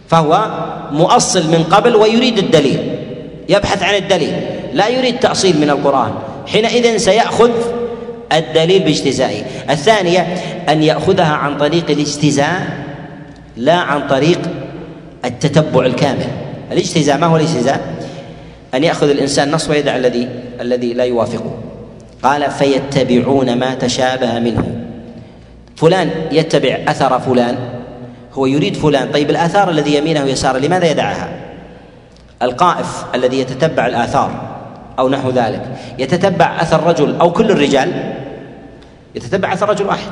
فهو 0.08 0.46
مؤصل 0.92 1.50
من 1.50 1.64
قبل 1.70 1.96
ويريد 1.96 2.38
الدليل 2.38 2.98
يبحث 3.48 3.82
عن 3.82 3.94
الدليل 3.94 4.34
لا 4.72 4.88
يريد 4.88 5.18
تأصيل 5.18 5.60
من 5.60 5.70
القرآن. 5.70 6.10
حينئذ 6.46 6.96
سيأخذ 6.96 7.50
الدليل 8.32 8.82
باجتزائه. 8.82 9.42
الثانية 9.70 10.20
أن 10.68 10.82
يأخذها 10.82 11.34
عن 11.34 11.56
طريق 11.56 11.90
الاجتزاء 11.90 12.86
لا 13.56 13.74
عن 13.74 14.06
طريق 14.06 14.40
التتبع 15.24 15.86
الكامل. 15.86 16.26
الاجتزاء 16.72 17.18
ما 17.18 17.26
هو 17.26 17.36
الاجتزاء 17.36 17.94
أن 18.74 18.84
يأخذ 18.84 19.10
الإنسان 19.10 19.50
نص 19.50 19.70
ويدع 19.70 19.96
الذي 19.96 20.28
الذي 20.60 20.94
لا 20.94 21.04
يوافقه. 21.04 21.54
قال 22.22 22.50
فيتبعون 22.50 23.58
ما 23.58 23.74
تشابه 23.74 24.38
منه. 24.38 24.80
فلان 25.76 26.10
يتبع 26.32 26.78
أثر 26.88 27.20
فلان 27.20 27.56
هو 28.32 28.46
يريد 28.46 28.76
فلان. 28.76 29.10
طيب 29.12 29.30
الآثار 29.30 29.70
الذي 29.70 29.94
يمينه 29.94 30.24
ويساره 30.24 30.58
لماذا 30.58 30.90
يدعها؟ 30.90 31.28
القائف 32.42 33.04
الذي 33.14 33.38
يتتبع 33.40 33.86
الآثار 33.86 34.56
أو 34.98 35.08
نحو 35.08 35.30
ذلك. 35.30 35.62
يتتبع 35.98 36.62
أثر 36.62 36.86
رجل 36.86 37.16
أو 37.20 37.32
كل 37.32 37.50
الرجال؟ 37.50 38.14
يتتبع 39.14 39.52
أثر 39.52 39.68
رجل 39.68 39.86
واحد. 39.86 40.10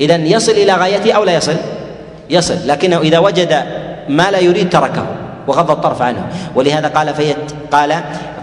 إذا 0.00 0.16
يصل 0.16 0.52
إلى 0.52 0.72
غايته 0.72 1.12
أو 1.12 1.24
لا 1.24 1.34
يصل؟ 1.34 1.56
يصل 2.30 2.58
لكنه 2.66 2.98
إذا 2.98 3.18
وجد 3.18 3.62
ما 4.08 4.30
لا 4.30 4.38
يريد 4.38 4.70
تركه 4.70 5.06
وغض 5.46 5.70
الطرف 5.70 6.02
عنه. 6.02 6.26
ولهذا 6.54 6.88
قال 6.88 7.14
فيت 7.14 7.36
قال 7.72 7.94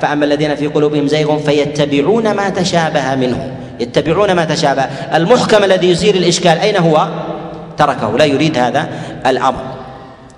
فأما 0.01 0.25
الذين 0.25 0.55
في 0.55 0.67
قلوبهم 0.67 1.07
زيغ 1.07 1.37
فيتبعون 1.37 2.31
ما 2.31 2.49
تشابه 2.49 3.15
منه. 3.15 3.51
يتبعون 3.79 4.31
ما 4.31 4.45
تشابه. 4.45 4.83
المحكم 5.15 5.63
الذي 5.63 5.89
يزيل 5.89 6.17
الإشكال 6.17 6.59
أين 6.59 6.77
هو؟ 6.77 7.07
تركه. 7.77 8.17
لا 8.17 8.25
يريد 8.25 8.57
هذا 8.57 8.87
الأمر. 9.25 9.61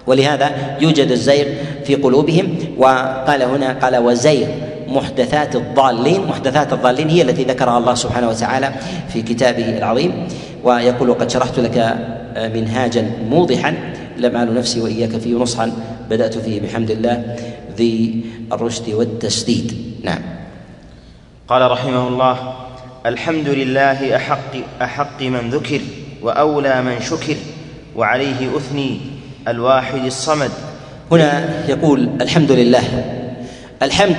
ولهذا 0.08 0.52
يوجد 0.82 1.12
الزيغ 1.12 1.46
في 1.86 1.96
قلوبهم 1.96 2.58
وقال 2.78 3.44
هنا 3.44 3.74
قال 3.82 3.98
وزيغ 3.98 4.48
محدثات 4.88 5.56
الضالين. 5.56 6.28
محدثات 6.28 6.74
الضالين 6.74 7.10
هي 7.10 7.22
التي 7.22 7.44
ذكرها 7.44 7.78
الله 7.78 7.96
سبحانه 7.96 8.30
وتعالى 8.30 8.72
في 9.14 9.22
كتابه 9.22 9.78
العظيم. 9.78 10.28
ويقول 10.64 11.14
قد 11.14 11.30
شرحت 11.30 11.60
لك 11.60 11.96
منهاجا 12.38 13.12
موضحا. 13.30 13.74
لم 14.18 14.38
نفسي 14.38 14.82
وإياك 14.82 15.18
فيه 15.18 15.36
نصحا. 15.36 15.72
بدأت 16.10 16.38
فيه 16.38 16.62
بحمد 16.62 16.92
الله 16.92 17.36
ذي 17.78 18.22
الرشد 18.52 18.90
والتسديد 18.90 19.74
نعم. 20.04 20.22
قال 21.48 21.72
رحمه 21.72 22.08
الله 22.08 22.54
الحمد 23.06 23.50
لله 23.50 24.16
أحق 24.16 24.82
أحق 24.82 25.22
من 25.22 25.50
ذكر 25.50 25.82
وأولى 26.22 26.82
من 26.82 27.02
شكر 27.02 27.36
وعليه 27.96 28.58
أثني 28.58 29.00
الواحد 29.48 30.06
الصمد. 30.06 30.52
هنا 31.12 31.50
يقول 31.70 32.10
الحمد 32.22 32.52
لله. 32.52 32.84
الحمد 33.84 34.18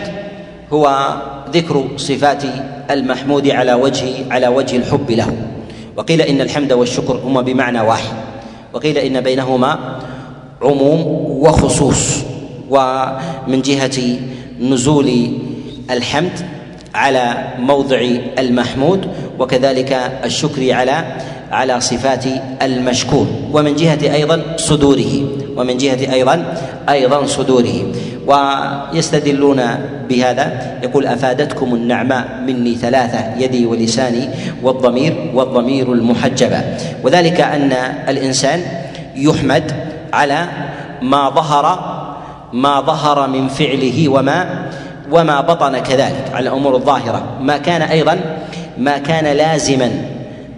هو 0.72 1.14
ذكر 1.50 1.88
صفات 1.96 2.42
المحمود 2.90 3.48
على 3.48 3.74
وجه 3.74 4.04
على 4.31 4.48
وجه 4.48 4.76
الحب 4.76 5.11
له. 5.11 5.37
وقيل 5.98 6.22
إن 6.22 6.40
الحمد 6.40 6.72
والشكر 6.72 7.20
هما 7.24 7.42
بمعنى 7.42 7.80
واحد. 7.80 8.14
وقيل 8.72 8.98
إن 8.98 9.20
بينهما 9.20 9.78
عموم 10.62 11.00
وخصوص. 11.42 12.22
ومن 12.70 13.62
جهة 13.62 14.18
نزول 14.61 15.30
الحمد 15.90 16.32
على 16.94 17.48
موضع 17.58 18.00
المحمود 18.38 19.08
وكذلك 19.38 19.92
الشكر 20.24 20.72
على 20.72 21.04
على 21.50 21.80
صفات 21.80 22.24
المشكور. 22.62 23.26
ومن 23.52 23.76
جهة 23.76 24.14
أيضا 24.14 24.42
صدوره. 24.56 25.22
ومن 25.56 25.76
جهة 25.76 26.12
أيضا 26.12 26.54
أيضا 26.88 27.26
صدوره. 27.26 27.92
ويستدلون 28.28 29.60
بهذا. 30.08 30.76
يقول 30.82 31.06
أفادتكم 31.06 31.74
النعماء 31.74 32.44
مني 32.46 32.74
ثلاثة 32.74 33.42
يدي 33.44 33.66
ولساني 33.66 34.28
والضمير 34.62 35.30
والضمير 35.34 35.92
المحجبة. 35.92 36.60
وذلك 37.02 37.40
أن 37.40 37.72
الإنسان 38.08 38.60
يحمد 39.16 39.72
على 40.12 40.46
ما 41.02 41.30
ظهر 41.30 41.64
ما 42.52 42.80
ظهر 42.80 43.28
من 43.28 43.48
فعله 43.48 44.08
وما 44.08 44.68
وما 45.12 45.40
بطن 45.40 45.78
كذلك 45.78 46.24
على 46.34 46.48
الأمور 46.48 46.76
الظاهرة. 46.76 47.22
ما 47.40 47.56
كان 47.56 47.82
أيضا 47.82 48.20
ما 48.78 48.98
كان 48.98 49.36
لازما 49.36 49.90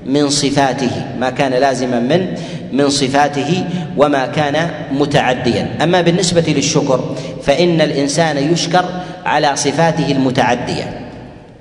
من 0.06 0.28
صفاته 0.28 0.90
ما 1.20 1.30
كان 1.30 1.52
لازما 1.52 2.00
من 2.00 2.35
من 2.72 2.88
صفاته 2.88 3.64
وما 3.96 4.26
كان 4.26 4.70
متعديا. 4.92 5.68
أما 5.83 6.00
بالنسبة 6.00 6.44
للشكر 6.48 7.00
فإن 7.42 7.80
الإنسان 7.80 8.52
يشكر 8.52 8.85
على 9.26 9.56
صفاته 9.56 10.12
المتعدية. 10.12 11.00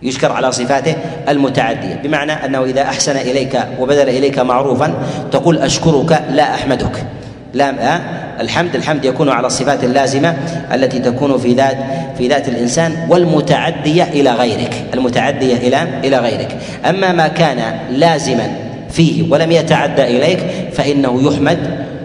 يشكر 0.01 0.31
على 0.31 0.51
صفاته 0.51 0.95
المتعدية. 1.29 1.95
بمعنى 2.03 2.31
أنه 2.31 2.63
إذا 2.63 2.81
أحسن 2.81 3.17
إليك 3.17 3.59
وبذل 3.79 4.09
إليك 4.09 4.39
معروفا 4.39 4.93
تقول 5.31 5.57
أشكرك 5.57 6.23
لا 6.31 6.55
أحمدك. 6.55 7.05
لا 7.53 7.99
الحمد 8.41 8.75
الحمد 8.75 9.05
يكون 9.05 9.29
على 9.29 9.47
الصفات 9.47 9.83
اللازمة 9.83 10.37
التي 10.73 10.99
تكون 10.99 11.37
في 11.37 11.53
ذات 11.53 11.77
في 12.17 12.27
ذات 12.27 12.47
الإنسان 12.47 13.07
والمتعدية 13.09 14.03
إلى 14.03 14.31
غيرك. 14.31 14.83
المتعدية 14.93 15.55
إلى 15.55 15.87
إلى 16.03 16.17
غيرك. 16.17 16.57
أما 16.89 17.11
ما 17.11 17.27
كان 17.27 17.79
لازما 17.91 18.47
فيه 18.89 19.31
ولم 19.31 19.51
يتعدى 19.51 20.03
إليك 20.03 20.39
فإنه 20.73 21.27
يحمد 21.27 21.59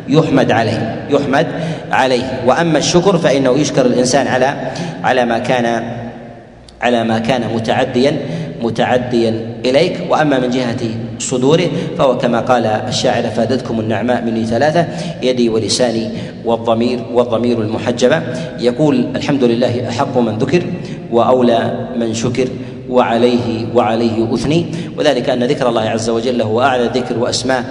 يحمد 0.09 0.51
عليه 0.51 1.07
يحمد 1.11 1.47
عليه. 1.93 2.43
وأما 2.47 2.79
الشكر 2.79 3.19
فإنه 3.19 3.59
يشكر 3.59 3.87
الإنسان 3.87 4.27
على 4.27 4.55
على 5.05 5.25
ما 5.25 5.39
كان 5.39 5.83
على 6.83 7.05
ما 7.05 7.19
كان 7.19 7.43
متعديا 7.55 8.19
متعديا 8.63 9.41
إليك. 9.65 10.01
وأما 10.11 10.39
من 10.39 10.51
جهة 10.51 10.77
صدوره 11.19 11.69
فهو 11.99 12.19
كما 12.19 12.41
قال 12.41 12.67
الشاعر 12.67 13.23
فادتكم 13.23 13.81
النعماء 13.81 14.23
مني 14.25 14.47
ثلاثة 14.47 14.87
يدي 15.23 15.49
ولساني 15.49 16.11
والضمير 16.45 17.01
والضمير 17.13 17.61
المحجبه 17.61 18.23
يقول 18.61 19.07
الحمد 19.17 19.45
لله 19.45 19.89
أحق 19.89 20.19
من 20.19 20.39
ذكر 20.39 20.63
وأولى 21.13 21.89
من 21.97 22.15
شكر 22.15 22.49
وعليه 22.91 23.67
وعليه 23.75 24.35
أثني. 24.35 24.67
وذلك 24.99 25.31
أن 25.31 25.45
ذكر 25.45 25.69
الله 25.69 25.83
عز 25.83 26.11
وجل 26.11 26.43
هو 26.43 26.63
أعلى 26.63 26.91
ذكر 26.95 27.19
واسماه 27.19 27.65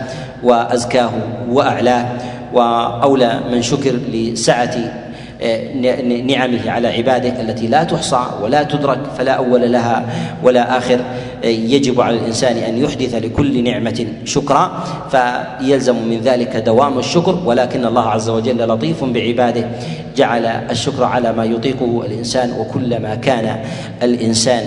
وأزكاه 0.43 1.11
وأعلاه 1.49 2.05
وأولى 2.53 3.39
من 3.51 3.61
شكر 3.61 3.91
لسعة 4.13 4.75
نعمه 6.25 6.71
على 6.71 6.87
عباده 6.87 7.41
التي 7.41 7.67
لا 7.67 7.83
تحصى 7.83 8.19
ولا 8.41 8.63
تدرك 8.63 8.99
فلا 9.17 9.31
أول 9.31 9.71
لها 9.71 10.05
ولا 10.43 10.77
آخر. 10.77 10.99
يجب 11.43 12.01
على 12.01 12.15
الإنسان 12.15 12.57
أن 12.57 12.77
يحدث 12.77 13.15
لكل 13.15 13.63
نعمة 13.63 14.05
شكرا 14.25 14.83
فيلزم 15.11 15.95
من 15.95 16.19
ذلك 16.19 16.57
دوام 16.57 16.99
الشكر 16.99 17.39
ولكن 17.45 17.85
الله 17.85 18.09
عز 18.09 18.29
وجل 18.29 18.67
لطيف 18.67 19.03
بعباده. 19.03 19.67
جعل 20.17 20.45
الشكر 20.45 21.03
على 21.03 21.33
ما 21.33 21.45
يطيقه 21.45 22.03
الإنسان 22.05 22.51
وكلما 22.59 23.15
كان 23.15 23.59
الإنسان 24.03 24.63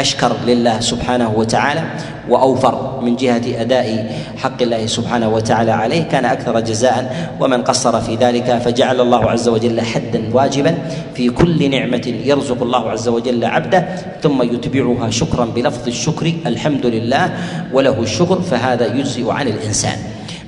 أشكر 0.00 0.32
لله 0.46 0.80
سبحانه 0.80 1.32
وتعالى 1.36 1.82
وأوفر 2.28 3.00
من 3.02 3.16
جهة 3.16 3.60
أداء 3.60 4.16
حق 4.36 4.62
الله 4.62 4.86
سبحانه 4.86 5.28
وتعالى 5.28 5.70
عليه. 5.72 6.02
كان 6.02 6.24
أكثر 6.24 6.60
جزاء 6.60 7.28
ومن 7.40 7.62
قصر 7.62 8.00
في 8.00 8.14
ذلك 8.16 8.58
فجعل 8.58 9.00
الله 9.00 9.30
عز 9.30 9.48
وجل 9.48 9.80
حدا 9.80 10.22
واجبا 10.32 10.78
في 11.14 11.30
كل 11.30 11.70
نعمة 11.70 12.14
يرزق 12.24 12.62
الله 12.62 12.90
عز 12.90 13.08
وجل 13.08 13.44
عبده 13.44 13.88
ثم 14.22 14.42
يتبعها 14.42 15.10
شكرا 15.10 15.44
بلفظ 15.44 15.88
الشكر 15.88 16.32
الحمد 16.46 16.86
لله 16.86 17.30
وله 17.72 18.02
الشكر 18.02 18.40
فهذا 18.40 18.86
يجزئ 18.86 19.30
عن 19.30 19.48
الإنسان. 19.48 19.98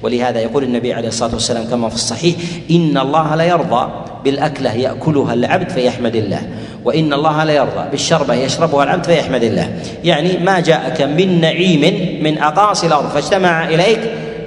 ولهذا 0.03 0.41
يقول 0.41 0.65
النبي 0.65 0.95
عليه 0.95 1.09
الصلاة 1.09 1.35
والسلام 1.35 1.65
كما 1.65 1.89
في 1.89 1.95
الصحيح 1.95 2.37
إن 2.71 2.99
الله 2.99 3.35
لا 3.35 3.45
يرضى 3.45 4.10
بالأكلة 4.25 4.73
يأكلها 4.73 5.35
العبد 5.35 5.71
فيحمد 5.71 6.17
الله. 6.17 6.43
وإن 6.85 7.13
الله 7.13 7.45
لا 7.45 7.53
يرضى 7.53 7.91
بالشربه 7.91 8.35
يشربها 8.35 8.85
العبد 8.85 9.05
فيحمد 9.05 9.43
الله. 9.43 9.69
يعني 10.05 10.39
ما 10.39 10.61
جاءك 10.61 11.03
من 11.03 11.41
نعيم 11.41 11.83
من 12.23 12.39
أقاصي 12.39 12.87
الأرض 12.87 13.09
فاجتمع 13.09 13.69
إليك 13.69 14.01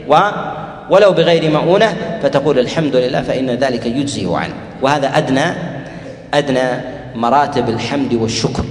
و 0.08 0.18
ولو 0.90 1.12
بغير 1.12 1.52
مؤونة 1.52 2.20
فتقول 2.24 2.60
الحمد 2.60 2.96
لله 2.96 3.22
فإن 3.22 3.50
ذلك 3.50 3.86
يجزئ 3.86 4.34
عنه 4.34 4.54
وهذا 4.82 5.08
أدنى 5.08 5.46
أدنى 6.34 6.82
مراتب 7.16 7.70
الحمد 7.70 8.14
والشكر. 8.14 8.64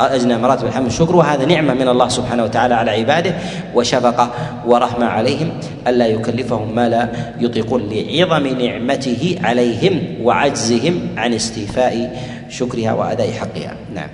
أجنى 0.00 0.38
مراتب 0.38 0.66
الحمد 0.66 0.84
والشكر. 0.84 1.16
وهذا 1.16 1.44
نعمة 1.44 1.74
من 1.74 1.88
الله 1.88 2.08
سبحانه 2.08 2.44
وتعالى 2.44 2.74
على 2.74 2.90
عباده. 2.90 3.34
وشفقة 3.74 4.30
ورحمة 4.66 5.06
عليهم 5.06 5.52
ألا 5.86 6.06
يكلفهم 6.06 6.74
ما 6.74 6.88
لا 6.88 7.08
يطيقون 7.40 7.88
لعظم 7.92 8.46
نعمته 8.46 9.38
عليهم 9.44 10.00
وعجزهم 10.22 11.00
عن 11.16 11.34
استيفاء 11.34 12.22
شكرها 12.48 12.92
وأداء 12.92 13.32
حقها. 13.32 13.76
نعم. 13.94 14.08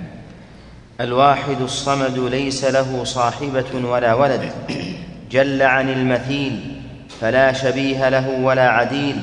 الواحد 1.01 1.61
الصمد 1.61 2.17
ليس 2.17 2.65
له 2.65 3.03
صاحبة 3.03 3.85
ولا 3.85 4.13
ولد. 4.13 4.41
جل 5.31 5.61
عن 5.61 5.89
المثيل 5.89 6.59
فلا 7.21 7.53
شبيه 7.53 8.09
له 8.09 8.39
ولا 8.43 8.69
عديل. 8.69 9.15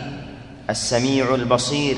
السميع 0.71 1.35
البصير 1.35 1.97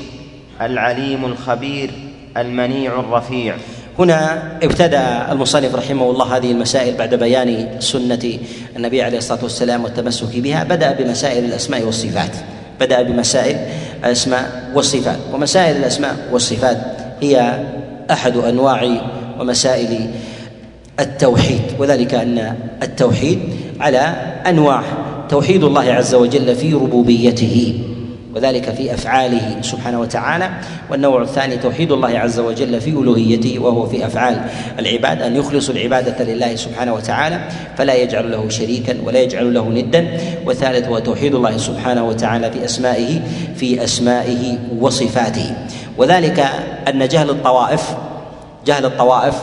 العليم 0.61 1.25
الخبير 1.25 1.89
المنيع 2.37 2.99
الرفيع. 2.99 3.55
هنا 4.01 4.43
ابتدأ 4.63 5.31
المصنف 5.31 5.75
رحمه 5.75 6.11
الله 6.11 6.37
هذه 6.37 6.51
المسائل 6.51 6.97
بعد 6.97 7.15
بيان 7.15 7.67
سنة 7.79 8.39
النبي 8.75 9.01
عليه 9.01 9.17
الصلاة 9.17 9.43
والسلام 9.43 9.83
والتمسك 9.83 10.35
بها. 10.35 10.63
بدأ 10.63 10.91
بمسائل 10.91 11.45
الأسماء 11.45 11.83
والصفات. 11.83 12.31
بدأ 12.79 13.01
بمسائل 13.01 13.57
الأسماء 14.05 14.71
والصفات. 14.75 15.17
ومسائل 15.33 15.77
الأسماء 15.77 16.15
والصفات 16.31 16.77
هي 17.21 17.65
أحد 18.11 18.37
أنواع 18.37 18.89
ومسائل 19.39 20.11
التوحيد. 20.99 21.61
وذلك 21.79 22.13
أن 22.13 22.55
التوحيد 22.83 23.39
على 23.79 23.99
أنواع 24.47 24.83
توحيد 25.29 25.63
الله 25.63 25.93
عز 25.93 26.15
وجل 26.15 26.55
في 26.55 26.73
ربوبيته. 26.73 27.79
وذلك 28.35 28.69
في 28.69 28.93
أفعاله 28.93 29.61
سبحانه 29.61 29.99
وتعالى. 29.99 30.49
والنوع 30.89 31.21
الثاني 31.21 31.57
توحيد 31.57 31.91
الله 31.91 32.19
عز 32.19 32.39
وجل 32.39 32.81
في 32.81 32.89
ألوهيته 32.89 33.59
وهو 33.59 33.85
في 33.85 34.05
أفعال 34.05 34.41
العباد 34.79 35.21
أن 35.21 35.35
يخلصوا 35.35 35.75
العبادة 35.75 36.23
لله 36.23 36.55
سبحانه 36.55 36.93
وتعالى 36.93 37.41
فلا 37.77 37.93
يجعل 37.93 38.31
له 38.31 38.49
شريكا 38.49 38.97
ولا 39.05 39.19
يجعل 39.19 39.53
له 39.53 39.69
ندا. 39.69 40.07
والثالث 40.45 40.87
هو 40.87 40.99
توحيد 40.99 41.35
الله 41.35 41.57
سبحانه 41.57 42.07
وتعالى 42.07 42.51
في 42.51 42.65
أسمائه 42.65 43.19
في 43.55 43.83
أسمائه 43.83 44.57
وصفاته. 44.79 45.55
وذلك 45.97 46.45
أن 46.87 47.07
جهل 47.07 47.29
الطوائف 47.29 47.95
جهل 48.65 48.85
الطوائف 48.85 49.35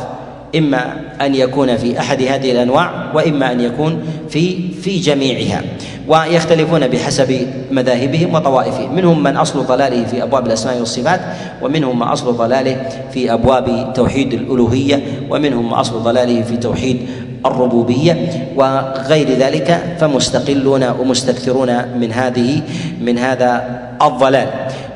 إما 0.56 0.94
أن 1.20 1.34
يكون 1.34 1.76
في 1.76 1.98
أحد 2.00 2.22
هذه 2.22 2.52
الأنواع 2.52 3.12
وإما 3.14 3.52
أن 3.52 3.60
يكون 3.60 4.00
في 4.30 4.72
في 4.72 4.98
جميعها. 4.98 5.62
ويختلفون 6.08 6.88
بحسب 6.88 7.46
مذاهبهم 7.70 8.34
وطوائفهم. 8.34 8.94
منهم 8.96 9.22
من 9.22 9.36
أصل 9.36 9.66
ضلاله 9.66 10.04
في 10.04 10.22
أبواب 10.22 10.46
الأسماء 10.46 10.78
والصفات 10.78 11.20
ومنهم 11.62 11.98
ما 11.98 12.12
أصل 12.12 12.36
ضلاله 12.36 12.88
في 13.12 13.32
أبواب 13.32 13.92
توحيد 13.94 14.32
الألوهية 14.34 15.02
ومنهم 15.30 15.70
ما 15.70 15.80
أصل 15.80 16.02
ضلاله 16.02 16.42
في 16.42 16.56
توحيد 16.56 17.06
الربوبية. 17.46 18.16
وغير 18.56 19.28
ذلك 19.28 19.96
فمستقلون 20.00 20.84
ومستكثرون 20.84 21.98
من 22.00 22.12
هذه 22.12 22.62
من 23.00 23.18
هذا 23.18 23.80
الضلال. 24.02 24.48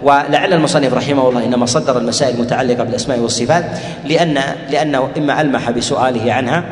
ولعل 0.03 0.53
المصنف 0.53 0.95
رحمه 0.95 1.29
الله 1.29 1.45
إنما 1.45 1.67
صدر 1.67 1.99
المسائل 1.99 2.35
المتعلقة 2.35 2.85
بالأسماء 2.85 3.19
والصفات 3.19 3.65
لأن 4.05 4.39
لأنه 4.71 5.09
إما 5.17 5.41
ألمح 5.41 5.71
بسؤاله 5.71 6.33
عنها 6.33 6.65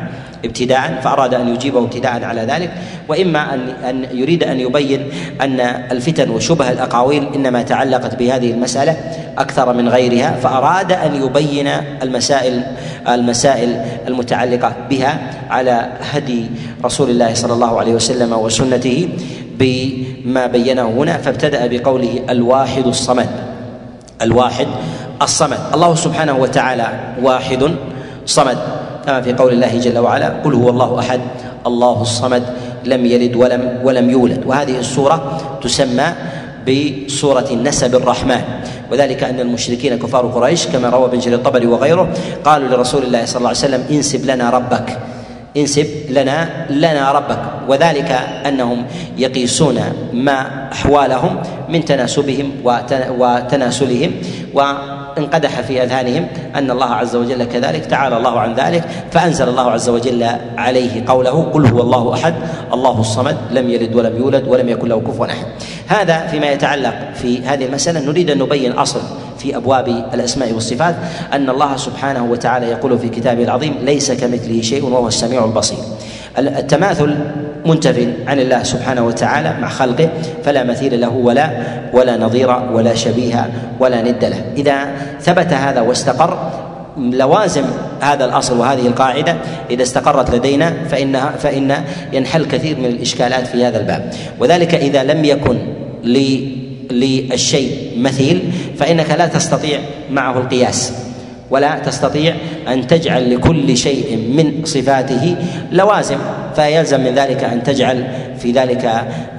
ابتداء 0.45 0.99
فأراد 1.03 1.33
أن 1.33 1.47
يجيبه 1.47 1.79
ابتداء 1.79 2.23
على 2.23 2.41
ذلك 2.41 2.71
وإما 3.07 3.53
أن 3.53 3.69
أن 3.69 4.05
يريد 4.11 4.43
أن 4.43 4.59
يبين 4.59 5.09
أن 5.41 5.59
الفتن 5.91 6.29
وشبه 6.29 6.71
الأقاويل 6.71 7.27
إنما 7.35 7.61
تعلقت 7.61 8.15
بهذه 8.15 8.51
المسألة 8.51 8.97
أكثر 9.37 9.73
من 9.73 9.89
غيرها 9.89 10.31
فأراد 10.31 10.91
أن 10.91 11.15
يبين 11.15 11.67
المسائل 12.01 12.63
المسائل 13.07 13.81
المتعلقة 14.07 14.75
بها 14.89 15.19
على 15.49 15.89
هدي 16.11 16.45
رسول 16.85 17.09
الله 17.09 17.33
صلى 17.33 17.53
الله 17.53 17.79
عليه 17.79 17.93
وسلم 17.93 18.33
وسنته 18.33 19.09
بما 19.61 20.47
بينه 20.47 20.89
هنا 20.89 21.17
فابتدأ 21.17 21.67
بقوله 21.67 22.19
الواحد 22.29 22.87
الصمد. 22.87 23.29
الواحد 24.21 24.67
الصمد. 25.21 25.59
الله 25.73 25.95
سبحانه 25.95 26.35
وتعالى 26.37 26.87
واحد 27.21 27.71
صمد. 28.25 28.57
كما 29.05 29.21
في 29.21 29.33
قول 29.33 29.53
الله 29.53 29.77
جل 29.77 29.97
وعلا 29.97 30.41
قل 30.41 30.53
هو 30.53 30.69
الله 30.69 30.99
أحد. 30.99 31.21
الله 31.67 32.01
الصمد 32.01 32.43
لم 32.85 33.05
يلد 33.05 33.35
ولم 33.35 33.79
ولم 33.83 34.09
يولد. 34.09 34.41
وهذه 34.45 34.79
السورة 34.79 35.17
تسمى 35.61 36.07
بسورة 36.65 37.49
نسب 37.53 37.95
الرحمن. 37.95 38.41
وذلك 38.91 39.23
أن 39.23 39.39
المشركين 39.39 39.99
كفار 39.99 40.27
قريش 40.27 40.67
كما 40.67 40.89
روى 40.89 41.05
ابن 41.05 41.19
جرير 41.19 41.37
الطبري 41.37 41.67
وغيره 41.67 42.09
قالوا 42.45 42.67
لرسول 42.67 43.03
الله 43.03 43.25
صلى 43.25 43.37
الله 43.37 43.49
عليه 43.49 43.65
وسلم 43.65 43.83
انسب 43.91 44.25
لنا 44.25 44.49
ربك. 44.49 44.97
انسب 45.57 45.87
لنا 46.09 46.65
لنا 46.69 47.11
ربك 47.11 47.41
وذلك 47.67 48.11
أنهم 48.47 48.85
يقيسون 49.17 49.79
ما 50.13 50.67
أحوالهم 50.71 51.41
من 51.69 51.85
تناسبهم 51.85 52.51
وتناسلهم 53.19 54.11
وانقدح 55.17 55.61
في 55.61 55.83
أذهانهم 55.83 56.27
أن 56.55 56.71
الله 56.71 56.85
عز 56.85 57.15
وجل 57.15 57.43
كذلك 57.43 57.85
تعالى 57.85 58.17
الله 58.17 58.39
عن 58.39 58.53
ذلك 58.53 58.83
فأنزل 59.11 59.49
الله 59.49 59.71
عز 59.71 59.89
وجل 59.89 60.27
عليه 60.57 61.05
قوله 61.07 61.49
قل 61.53 61.65
هو 61.65 61.81
الله 61.81 62.13
أحد 62.13 62.33
الله 62.73 62.99
الصمد 62.99 63.37
لم 63.51 63.69
يلد 63.69 63.95
ولم 63.95 64.17
يولد 64.17 64.47
ولم 64.47 64.69
يكن 64.69 64.87
له 64.87 64.99
كفوا 64.99 65.25
أحد. 65.25 65.45
هذا 65.87 66.27
فيما 66.27 66.51
يتعلق 66.51 66.93
في 67.15 67.45
هذه 67.45 67.65
المسألة. 67.65 67.99
نريد 67.99 68.29
أن 68.29 68.39
نبين 68.39 68.71
أصل 68.71 69.01
في 69.37 69.57
أبواب 69.57 69.87
الأسماء 70.13 70.53
والصفات 70.53 70.95
أن 71.33 71.49
الله 71.49 71.77
سبحانه 71.77 72.25
وتعالى 72.31 72.65
يقول 72.65 72.99
في 72.99 73.09
كتابه 73.09 73.43
العظيم 73.43 73.75
ليس 73.83 74.11
كمثله 74.11 74.61
شيء 74.61 74.85
وهو 74.85 75.07
السميع 75.07 75.45
البصير. 75.45 75.77
التماثل 76.37 77.15
منتف 77.65 78.07
عن 78.27 78.39
الله 78.39 78.63
سبحانه 78.63 79.05
وتعالى 79.05 79.55
مع 79.61 79.69
خلقه 79.69 80.09
فلا 80.43 80.63
مثيل 80.63 81.01
له 81.01 81.09
ولا 81.09 81.49
ولا 81.93 82.17
نظير 82.17 82.49
ولا 82.49 82.95
شبيه 82.95 83.49
ولا 83.79 84.01
ند 84.01 84.25
له. 84.25 84.43
إذا 84.57 84.87
ثبت 85.21 85.53
هذا 85.53 85.81
واستقر 85.81 86.51
لوازم 86.97 87.63
هذا 88.01 88.25
الأصل 88.25 88.59
وهذه 88.59 88.87
القاعدة 88.87 89.35
إذا 89.69 89.83
استقرت 89.83 90.35
لدينا 90.35 90.73
فإنها 90.89 91.31
فإن 91.31 91.75
ينحل 92.13 92.45
كثير 92.45 92.79
من 92.79 92.85
الإشكالات 92.85 93.47
في 93.47 93.65
هذا 93.65 93.79
الباب. 93.79 94.13
وذلك 94.39 94.75
إذا 94.75 95.03
لم 95.03 95.25
يكن 95.25 95.57
للشيء 96.91 97.97
مثيل 97.97 98.51
فإنك 98.77 99.09
لا 99.11 99.27
تستطيع 99.27 99.79
معه 100.11 100.37
القياس. 100.37 100.93
ولا 101.51 101.79
تستطيع 101.79 102.35
أن 102.67 102.87
تجعل 102.87 103.35
لكل 103.35 103.77
شيء 103.77 104.17
من 104.17 104.65
صفاته 104.65 105.35
لوازم 105.71 106.17
فيلزم 106.55 107.01
من 107.01 107.15
ذلك 107.15 107.43
أن 107.43 107.63
تجعل 107.63 108.07
في 108.39 108.51
ذلك 108.51 108.85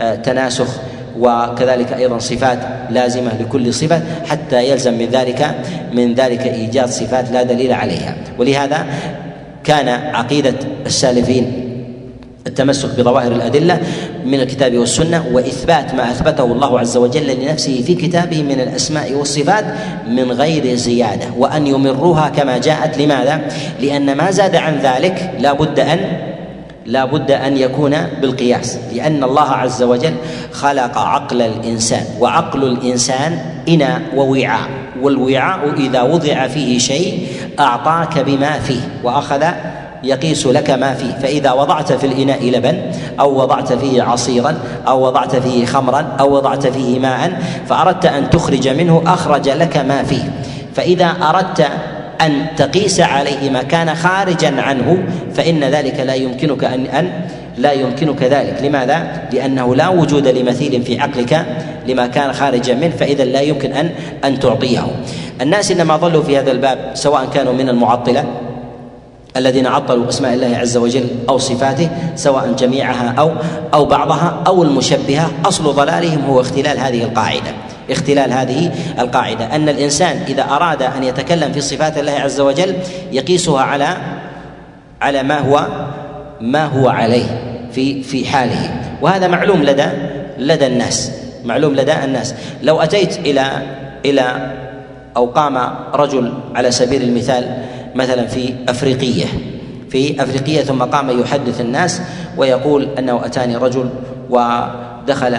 آه، 0.01 0.15
تناسخ 0.15 0.81
وكذلك 1.19 1.93
أيضا 1.93 2.19
صفات 2.19 2.59
لازمة 2.91 3.31
لكل 3.41 3.75
صفة 3.75 4.03
حتى 4.27 4.71
يلزم 4.71 4.95
من 4.95 5.07
ذلك 5.07 5.55
من 5.93 6.15
ذلك 6.15 6.41
إيجاد 6.47 6.89
صفات 6.89 7.31
لا 7.31 7.43
دليل 7.43 7.73
عليها. 7.73 8.17
ولهذا 8.39 8.87
كان 9.65 9.89
عقيدة 9.89 10.55
السالفين 10.87 11.72
التمسك 12.47 13.01
بظواهر 13.01 13.33
الأدلة 13.33 13.81
من 14.25 14.41
الكتاب 14.41 14.79
والسنة 14.79 15.25
وإثبات 15.33 15.95
ما 15.95 16.11
أثبته 16.11 16.45
الله 16.45 16.81
عز 16.81 16.97
وجل 16.97 17.41
لنفسه 17.41 17.83
في 17.83 17.95
كتابه 17.95 18.43
من 18.43 18.61
الأسماء 18.61 19.13
والصفات 19.13 19.65
من 20.09 20.33
غير 20.33 20.75
زيادة 20.75 21.27
وأن 21.39 21.67
يمروها 21.67 22.29
كما 22.29 22.59
جاءت 22.59 22.99
لماذا؟ 22.99 23.41
لأن 23.81 24.17
ما 24.17 24.31
زاد 24.31 24.57
عن 24.57 24.79
ذلك 24.79 25.31
لا 25.39 25.53
بد 25.53 25.81
أن 25.81 25.99
لا 26.87 27.05
بد 27.05 27.31
أن 27.31 27.57
يكون 27.57 27.97
بالقياس 28.21 28.79
لأن 28.93 29.25
الله 29.25 29.51
عز 29.51 29.83
وجل 29.83 30.15
خلق 30.53 30.99
عقل 30.99 31.43
الإنسان 31.43 32.05
وعقل 32.21 32.65
الإنسان 32.65 33.39
إناء 33.69 34.03
ووعاء 34.17 34.69
والوعاء 35.03 35.75
إذا 35.77 36.03
وضع 36.03 36.47
فيه 36.47 36.79
شيء 36.79 37.27
أعطاك 37.61 38.19
بما 38.19 38.59
فيه 38.59 38.81
وأخذ 39.05 39.45
يقيس 40.05 40.47
لك 40.47 40.71
ما 40.71 40.95
فيه 40.95 41.13
فإذا 41.23 41.53
وضعت 41.53 41.93
في 41.93 42.07
الإناء 42.07 42.51
لبن 42.51 42.81
أو 43.21 43.41
وضعت 43.41 43.73
فيه 43.73 44.03
عصيرا 44.03 44.59
أو 44.89 45.07
وضعت 45.07 45.37
فيه 45.37 45.67
خمرا 45.67 46.17
أو 46.21 46.37
وضعت 46.37 46.67
فيه 46.67 46.99
ماء 46.99 47.33
فأردت 47.69 48.07
أن 48.07 48.31
تخرج 48.31 48.69
منه 48.69 49.03
أخرج 49.07 49.49
لك 49.49 49.77
ما 49.77 50.03
فيه. 50.03 50.33
فإذا 50.75 51.15
أردت 51.23 51.69
أن 52.21 52.47
تقيس 52.57 53.01
عليه 53.01 53.51
ما 53.51 53.63
كان 53.63 53.95
خارجا 53.95 54.61
عنه 54.61 55.05
فإن 55.35 55.65
ذلك 55.65 56.01
لا 56.01 56.15
يمكنك 56.15 56.65
أن 56.65 56.87
أن 56.87 57.11
لا 57.59 57.73
يمكنك 57.73 58.23
ذلك. 58.23 58.63
لماذا؟ 58.63 59.23
لأنه 59.33 59.75
لا 59.75 59.89
وجود 59.89 60.29
لمثيل 60.29 60.83
في 60.83 61.01
عقلك 61.01 61.47
لما 61.89 62.07
كان 62.07 62.33
خارجا 62.33 62.75
منه 62.75 62.97
فإذا 62.97 63.25
لا 63.25 63.41
يمكن 63.41 63.73
أن 63.73 63.91
أن 64.25 64.41
تعطيه. 64.41 64.87
الناس 65.41 65.71
إنما 65.71 65.97
ضلوا 65.97 66.23
في 66.23 66.39
هذا 66.39 66.53
الباب 66.53 66.79
سواء 66.95 67.25
كانوا 67.35 67.53
من 67.53 67.69
المعطلة 67.69 68.25
الذين 69.37 69.67
عطلوا 69.67 70.09
اسماء 70.09 70.35
الله 70.35 70.57
عز 70.57 70.77
وجل 70.77 71.05
أو 71.29 71.39
صفاته 71.39 71.89
سواء 72.17 72.53
جميعها 72.53 73.15
أو 73.19 73.33
أو 73.75 73.85
بعضها 73.85 74.43
أو 74.47 74.63
المشبهة 74.63 75.31
أصل 75.45 75.65
ضلالهم 75.65 76.25
هو 76.25 76.41
اختلال 76.41 76.79
هذه 76.79 77.03
القاعدة. 77.03 77.53
اختلال 77.91 78.33
هذه 78.33 78.71
القاعدة. 78.99 79.57
أن 79.57 79.69
الإنسان 79.69 80.17
إذا 80.29 80.43
أراد 80.43 80.83
أن 80.83 81.05
يتكلم 81.05 81.53
في 81.53 81.61
صفات 81.61 81.99
الله 81.99 82.13
عز 82.13 82.41
وجل 82.41 82.75
يقيسها 83.13 83.61
على 83.61 83.97
على 85.01 85.23
ما 85.23 85.39
هو 85.39 85.67
ما 86.41 86.65
هو 86.65 86.89
عليه 86.89 87.25
في 87.73 88.03
في 88.03 88.27
حاله. 88.27 88.71
وهذا 89.03 89.29
معلوم 89.29 89.63
لدى 89.63 89.87
لدى 90.39 90.67
الناس. 90.67 91.13
معلوم 91.45 91.75
لدى 91.75 91.93
الناس. 92.05 92.35
لو 92.63 92.81
أتيت 92.81 93.19
إلى 93.19 93.51
إلى 94.05 94.53
أو 95.17 95.27
قام 95.27 95.59
رجل 95.95 96.33
على 96.55 96.71
سبيل 96.71 97.03
المثال 97.03 97.63
مثلا 97.95 98.27
في 98.27 98.55
أفريقية. 98.69 99.27
في 99.91 100.23
أفريقية 100.23 100.63
ثم 100.63 100.83
قام 100.83 101.21
يحدث 101.21 101.61
الناس 101.61 102.01
ويقول 102.37 102.89
أنه 102.99 103.27
أتاني 103.27 103.57
رجل 103.57 103.89
ودخل 104.31 105.37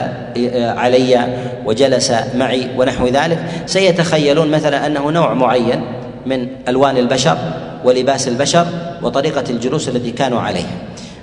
علي 0.58 1.28
وجلس 1.66 2.14
معي 2.36 2.68
ونحو 2.78 3.08
ذلك. 3.08 3.40
سيتخيلون 3.66 4.52
مثلا 4.52 4.88
أنه 4.88 5.12
نوع 5.12 5.34
معين 5.34 5.82
من 6.26 6.48
ألوان 6.68 6.98
البشر 6.98 7.38
ولباس 7.84 8.28
البشر 8.28 8.68
وطريقة 9.02 9.44
الجلوس 9.50 9.90
التي 9.90 10.12
كانوا 10.12 10.42
عليه 10.42 10.66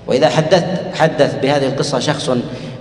وإذا 0.07 0.29
حدث 0.29 0.65
حدث 0.95 1.35
بهذه 1.43 1.67
القصة 1.67 1.99
شخص 1.99 2.31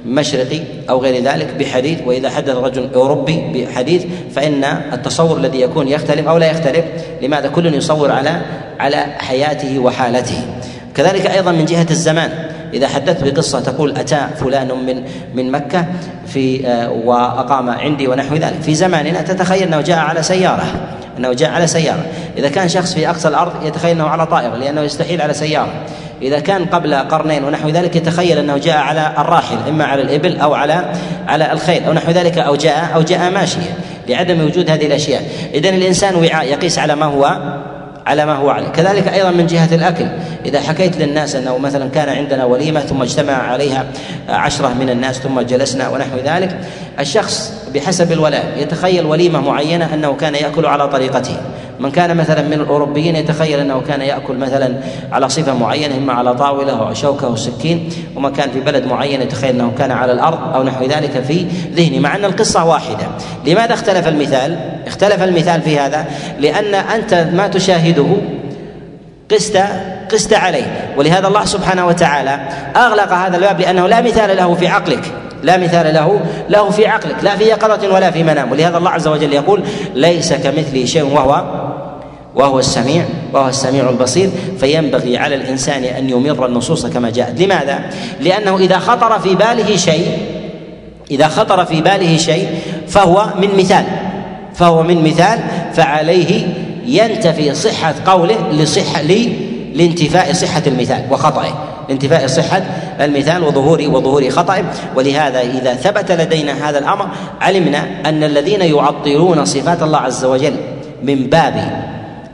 مشرقي 0.06 0.60
أو 0.90 1.00
غير 1.00 1.24
ذلك 1.24 1.54
بحديث 1.60 2.00
وإذا 2.06 2.30
حدث 2.30 2.56
رجل 2.56 2.90
أوروبي 2.96 3.44
بحديث 3.54 4.06
فإن 4.36 4.64
التصور 4.94 5.38
الذي 5.38 5.62
يكون 5.62 5.88
يختلف 5.88 6.28
أو 6.28 6.38
لا 6.38 6.52
يختلف. 6.52 6.86
لماذا 7.22 7.48
كل 7.48 7.76
يصور 7.76 8.12
على 8.12 8.42
على 8.80 8.98
حياته 9.18 9.80
وحالته. 9.80 10.42
كذلك 10.96 11.26
أيضا 11.26 11.52
من 11.52 11.66
جهة 11.66 11.88
الزمان. 11.92 12.32
إذا 12.74 12.88
حدثت 12.88 13.24
بقصة 13.24 13.60
تقول 13.60 13.98
أتى 13.98 14.28
فلان 14.36 14.68
من 14.68 15.04
من 15.36 15.52
مكة 15.52 15.86
في 16.28 16.68
آه، 16.68 16.92
وأقام 16.92 17.70
عندي 17.70 18.08
ونحو 18.08 18.36
ذلك. 18.36 18.62
في 18.62 18.76
زماننا 18.76 19.22
تتخيل 19.22 19.64
أنه 19.64 19.82
جاء 19.82 19.98
على 19.98 20.24
سيارة. 20.24 20.66
أنه 21.20 21.34
جاء 21.34 21.52
على 21.52 21.68
سيارة. 21.68 22.06
إذا 22.38 22.50
كان 22.50 22.70
شخص 22.70 22.94
في 22.94 23.10
أقصى 23.10 23.28
الأرض 23.28 23.66
يتخيل 23.66 23.92
أنه 23.92 24.08
على 24.08 24.26
طائره 24.26 24.56
لأنه 24.56 24.82
يستحيل 24.82 25.22
على 25.22 25.34
سيارة. 25.34 25.74
إذا 26.22 26.40
كان 26.40 26.66
قبل 26.66 26.96
قرنين 26.96 27.44
ونحو 27.44 27.70
ذلك 27.70 27.96
يتخيل 27.96 28.38
أنه 28.38 28.58
جاء 28.58 28.78
على 28.78 29.14
الراحل 29.18 29.58
إما 29.68 29.86
على 29.86 30.02
الإبل 30.02 30.38
أو 30.38 30.54
على 30.54 30.92
على 31.28 31.52
الخيل 31.52 31.84
أو 31.84 31.94
نحو 31.94 32.12
ذلك 32.12 32.38
أو 32.38 32.56
جاء 32.56 32.92
أو 32.96 33.02
جاء 33.02 33.32
ماشيا 33.32 33.74
لعدم 34.08 34.46
وجود 34.46 34.70
هذه 34.70 34.86
الأشياء. 34.86 35.24
إذا 35.54 35.70
الإنسان 35.70 36.16
وعاء 36.16 36.46
يقيس 36.46 36.80
على 36.80 36.96
ما 36.96 37.06
هو 37.06 37.38
على 38.10 38.26
ما 38.26 38.36
هو 38.36 38.50
عليه. 38.50 38.68
كذلك 38.68 39.08
أيضا 39.08 39.32
من 39.32 39.48
جهة 39.48 39.76
الأكل. 39.76 40.06
إذا 40.46 40.60
حكيت 40.60 40.98
للناس 40.98 41.36
أنه 41.36 41.58
مثلا 41.58 41.90
كان 41.90 42.10
عندنا 42.10 42.46
وليمة 42.46 42.80
ثم 42.80 43.02
اجتمع 43.02 43.34
عليها 43.34 43.86
عشرة 44.30 44.74
من 44.74 44.90
الناس 44.90 45.20
ثم 45.20 45.42
جلسنا 45.42 45.90
ونحو 45.90 46.18
ذلك 46.26 46.58
الشخص 47.00 47.54
بحسب 47.76 48.12
الولاء 48.12 48.46
يتخيل 48.58 49.06
وليمة 49.06 49.42
معينة 49.42 49.94
أنه 49.94 50.14
كان 50.14 50.36
يأكل 50.36 50.66
على 50.66 50.88
طريقته. 50.88 51.38
من 51.80 51.92
كان 51.92 52.18
مثلا 52.18 52.42
من 52.42 52.54
الأوروبيين 52.54 53.16
يتخيل 53.16 53.60
انه 53.60 53.82
كان 53.88 54.02
يأكل 54.02 54.38
مثلا 54.38 54.76
على 55.12 55.30
صفة 55.30 55.54
معينة 55.54 55.98
إما 55.98 56.14
على 56.14 56.36
طاولة 56.36 56.88
أو 56.88 56.94
شوكة 56.94 57.28
أو 57.28 57.36
سكين 57.36 57.90
وما 58.16 58.30
كان 58.30 58.52
في 58.52 58.60
بلد 58.60 58.86
معين 58.86 59.22
يتخيل 59.22 59.50
انه 59.50 59.72
كان 59.78 59.92
على 59.92 60.12
الأرض 60.12 60.56
أو 60.56 60.64
نحو 60.64 60.86
ذلك 60.86 61.24
في 61.28 61.46
ذهنه 61.74 62.00
مع 62.00 62.16
أن 62.16 62.26
القصة 62.26 62.66
واحدة. 62.66 63.08
لماذا 63.46 63.74
اختلف 63.74 64.08
المثال؟ 64.08 64.60
اختلف 64.88 65.24
المثال 65.24 65.62
في 65.62 65.80
هذا؟ 65.80 66.06
لأن 66.40 66.76
أنت 66.76 67.14
ما 67.14 67.48
تشاهده 67.48 68.08
قست 69.32 69.64
قست 70.12 70.34
عليه. 70.34 70.94
ولهذا 70.98 71.28
الله 71.28 71.46
سبحانه 71.46 71.88
وتعالى 71.88 72.40
أغلق 72.76 73.14
هذا 73.14 73.38
الباب 73.38 73.62
لأنه 73.62 73.88
لا 73.88 74.02
مثال 74.02 74.38
له 74.38 74.54
في 74.54 74.68
عقلك. 74.68 75.12
لا 75.44 75.58
مثال 75.58 75.94
له 75.94 76.20
له 76.50 76.70
في 76.70 76.88
عقلك. 76.88 77.16
لا 77.24 77.36
في 77.36 77.44
يقظة 77.44 77.94
ولا 77.94 78.12
في 78.12 78.24
منام. 78.24 78.52
ولهذا 78.52 78.78
الله 78.78 78.90
عز 78.90 79.08
وجل 79.08 79.34
يقول 79.34 79.64
ليس 79.96 80.34
كمثله 80.34 80.86
شيء 80.86 81.04
وهو 81.04 81.69
وهو 82.36 82.60
السميع 82.60 83.06
وهو 83.34 83.50
السميع 83.50 83.90
البصير 83.90 84.30
فينبغي 84.60 85.18
على 85.18 85.36
الإنسان 85.36 85.84
أن 85.84 86.10
يمر 86.10 86.46
النصوص 86.46 86.86
كما 86.86 87.10
جاءت. 87.10 87.42
لماذا؟ 87.42 87.80
لأنه 88.22 88.58
إذا 88.58 88.80
خطر 88.80 89.20
في 89.20 89.36
باله 89.36 89.76
شيء 89.76 90.18
إذا 91.12 91.28
خطر 91.28 91.66
في 91.66 91.82
باله 91.82 92.18
شيء 92.18 92.48
فهو 92.88 93.26
من 93.42 93.58
مثال 93.58 93.84
فهو 94.54 94.84
من 94.84 95.04
مثال 95.04 95.40
فعليه 95.74 96.48
ينتفي 96.86 97.54
صحة 97.56 97.96
قوله 98.06 98.52
لصحة 98.52 99.02
لانتفاء 99.76 100.34
صحة 100.34 100.64
المثال 100.68 101.06
وخطئه. 101.12 101.70
لانتفاء 101.90 102.28
صحة 102.28 102.62
المثال 103.02 103.44
وظهور 103.44 103.82
وظهور 103.82 104.30
خطأ 104.30 104.64
ولهذا 104.96 105.42
إذا 105.42 105.74
ثبت 105.74 106.12
لدينا 106.12 106.70
هذا 106.70 106.80
الأمر 106.80 107.08
علمنا 107.42 107.88
أن 108.06 108.24
الذين 108.24 108.62
يعطلون 108.62 109.46
صفات 109.46 109.84
الله 109.84 109.98
عز 110.00 110.26
وجل 110.26 110.56
من 111.04 111.16
باب 111.16 111.89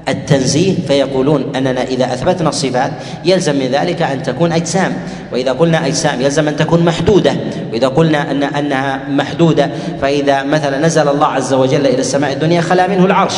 التنزيه 0.09 0.75
فيقولون 0.87 1.55
أننا 1.55 1.83
إذا 1.83 2.05
أثبتنا 2.05 2.49
الصفات 2.49 2.91
يلزم 3.25 3.55
من 3.55 3.67
ذلك 3.67 4.01
أن 4.01 4.23
تكون 4.23 4.51
أجسام. 4.51 4.93
وإذا 5.33 5.51
قلنا 5.51 5.87
أجسام 5.87 6.21
يلزم 6.21 6.47
أن 6.47 6.55
تكون 6.55 6.85
محدودة. 6.85 7.33
وإذا 7.71 7.87
قلنا 7.87 8.31
أن 8.31 8.43
أنها 8.43 8.99
محدودة 9.09 9.69
فإذا 10.01 10.43
مثلا 10.43 10.85
نزل 10.85 11.07
الله 11.07 11.27
عز 11.27 11.53
وجل 11.53 11.87
إلى 11.87 11.99
السماء 11.99 12.33
الدنيا 12.33 12.61
خلا 12.61 12.87
منه 12.87 13.05
العرش. 13.05 13.33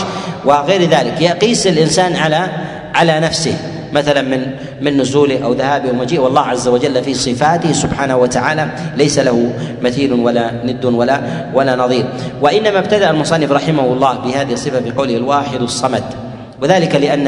وغير 0.45 0.89
ذلك 0.89 1.22
يقيس 1.22 1.68
الإنسان 1.68 2.15
على 2.15 2.47
على 2.95 3.20
نفسه. 3.20 3.57
مثلا 3.93 4.22
من 4.22 4.47
من 4.82 4.97
نزوله 4.97 5.43
أو 5.43 5.53
ذهابه 5.53 5.89
ومجيء 5.89 6.20
والله 6.20 6.41
عز 6.41 6.68
وجل 6.68 7.03
في 7.03 7.13
صفاته 7.13 7.72
سبحانه 7.72 8.18
وتعالى 8.18 8.68
ليس 8.97 9.20
له 9.20 9.51
مثيل 9.82 10.13
ولا 10.13 10.51
ند 10.65 10.86
ولا 10.86 11.22
ولا 11.53 11.76
نظير. 11.76 12.05
وإنما 12.41 12.80
ابتدأ 12.80 13.09
المصنف 13.09 13.51
رحمه 13.51 13.86
الله 13.86 14.13
بهذه 14.13 14.53
الصفة 14.53 14.80
بقوله 14.80 15.18
الواحد 15.18 15.61
الصمد. 15.61 16.26
وذلك 16.62 16.95
لأن 16.95 17.28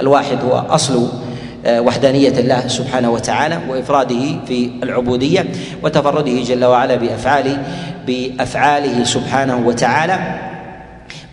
الواحد 0.00 0.38
هو 0.44 0.58
أصل 0.58 1.08
آه، 1.66 1.80
وحدانية 1.80 2.28
الله 2.38 2.68
سبحانه 2.68 3.10
وتعالى 3.10 3.58
وإفراده 3.68 4.24
في 4.46 4.70
العبودية 4.82 5.44
وتفرده 5.82 6.42
جل 6.42 6.64
وعلا 6.64 6.94
بأفعاله 6.94 7.58
بأفعاله 8.06 9.04
سبحانه 9.04 9.66
وتعالى. 9.66 10.18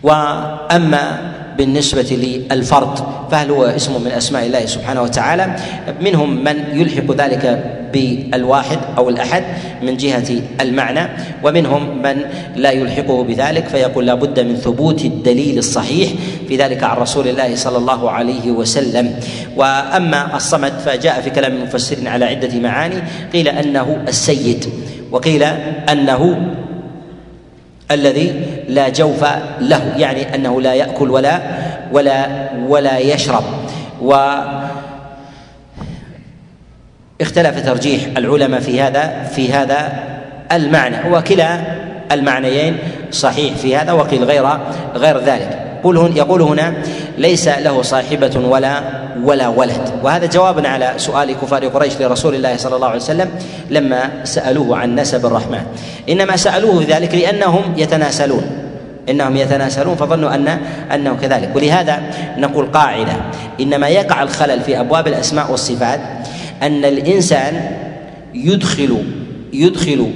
وأما 0.02 1.32
بالنسبة 1.58 2.38
للفرد 2.50 2.98
فهل 3.30 3.50
هو 3.50 3.64
اسم 3.64 4.04
من 4.04 4.10
أسماء 4.10 4.46
الله 4.46 4.66
سبحانه 4.66 5.02
وتعالى؟ 5.02 5.56
منهم 6.00 6.44
من 6.44 6.56
يلحق 6.72 7.14
ذلك 7.14 7.64
بالواحد 7.92 8.78
أو 8.98 9.08
الأحد 9.08 9.44
من 9.82 9.96
جهة 9.96 10.42
المعنى 10.60 11.08
ومنهم 11.42 12.02
من 12.02 12.16
لا 12.56 12.70
يلحقه 12.70 13.24
بذلك 13.24 13.68
فيقول 13.68 14.06
لا 14.06 14.14
بد 14.14 14.40
من 14.40 14.56
ثبوت 14.56 15.04
الدليل 15.04 15.58
الصحيح 15.58 16.10
في 16.48 16.56
ذلك 16.56 16.82
عن 16.82 16.96
رسول 16.96 17.28
الله 17.28 17.56
صلى 17.56 17.78
الله 17.78 18.10
عليه 18.10 18.50
وسلم. 18.50 19.14
وأما 19.56 20.36
الصمد 20.36 20.72
فجاء 20.72 21.20
في 21.20 21.30
كلام 21.30 21.52
المفسرين 21.52 22.06
على 22.06 22.24
عدة 22.24 22.58
معاني 22.58 23.02
قيل 23.32 23.48
أنه 23.48 24.04
السيد 24.08 24.64
وقيل 25.10 25.42
أنه 25.88 26.54
الذي 27.94 28.42
لا 28.68 28.88
جوف 28.88 29.24
له 29.60 29.92
يعني 29.96 30.34
أنه 30.34 30.60
لا 30.60 30.74
يأكل 30.74 31.10
ولا 31.10 31.40
ولا 31.92 32.26
ولا 32.68 32.98
يشرب. 32.98 33.44
و 34.02 34.14
اختلف 37.20 37.66
ترجيح 37.66 38.02
العلماء 38.16 38.60
في 38.60 38.82
هذا 38.82 39.22
في 39.34 39.52
هذا 39.52 39.92
المعنى. 40.52 40.96
وكلا 41.10 41.60
المعنيين 42.12 42.78
صحيح 43.10 43.54
في 43.54 43.76
هذا 43.76 43.92
وقيل 43.92 44.24
غير 44.24 44.58
غير 44.94 45.18
ذلك. 45.18 45.73
يقول 45.84 46.16
يقول 46.16 46.42
هنا 46.42 46.74
ليس 47.18 47.48
له 47.48 47.82
صاحبة 47.82 48.40
ولا 48.48 48.82
ولا 49.24 49.48
ولد. 49.48 50.00
وهذا 50.02 50.26
جواب 50.26 50.66
على 50.66 50.92
سؤال 50.96 51.32
كفار 51.32 51.66
قريش 51.66 52.00
لرسول 52.00 52.34
الله 52.34 52.56
صلى 52.56 52.76
الله 52.76 52.86
عليه 52.86 53.00
وسلم 53.00 53.30
لما 53.70 54.24
سألوه 54.24 54.76
عن 54.76 54.94
نسب 54.94 55.26
الرحمن. 55.26 55.62
إنما 56.08 56.36
سألوه 56.36 56.84
ذلك 56.88 57.14
لأنهم 57.14 57.62
يتناسلون. 57.76 58.44
إنهم 59.08 59.36
يتناسلون 59.36 59.94
فظنوا 59.94 60.34
ان 60.34 60.48
أنه 60.94 61.16
كذلك. 61.22 61.50
ولهذا 61.56 62.02
نقول 62.38 62.66
قاعدة. 62.66 63.16
إنما 63.60 63.88
يقع 63.88 64.22
الخلل 64.22 64.60
في 64.60 64.80
أبواب 64.80 65.08
الأسماء 65.08 65.50
والصفات 65.50 66.00
أن 66.62 66.84
الإنسان 66.84 67.70
يدخل 68.34 69.04
يدخل 69.52 70.10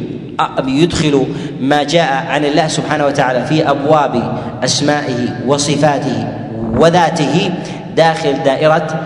يدخل 0.67 1.27
ما 1.61 1.83
جاء 1.83 2.27
عن 2.29 2.45
الله 2.45 2.69
سبحانه 2.69 3.07
وتعالى 3.07 3.45
في 3.45 3.71
أبواب 3.71 4.39
أسمائه 4.65 5.29
وصفاته 5.47 6.29
وذاته 6.77 7.51
داخل 7.97 8.43
دائره 8.45 9.01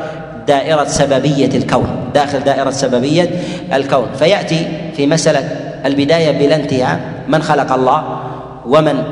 دائرة 0.46 0.84
سببية 0.84 1.58
الكون. 1.58 1.86
داخل 2.14 2.40
دائرة 2.40 2.70
سببية 2.70 3.30
الكون. 3.72 4.06
فيأتي 4.18 4.68
في 4.96 5.06
مسألة 5.06 5.48
البداية 5.86 6.38
بلا 6.38 6.56
انتهاء. 6.56 7.00
من 7.28 7.42
خلق 7.42 7.72
الله؟ 7.72 8.18
ومن 8.66 9.02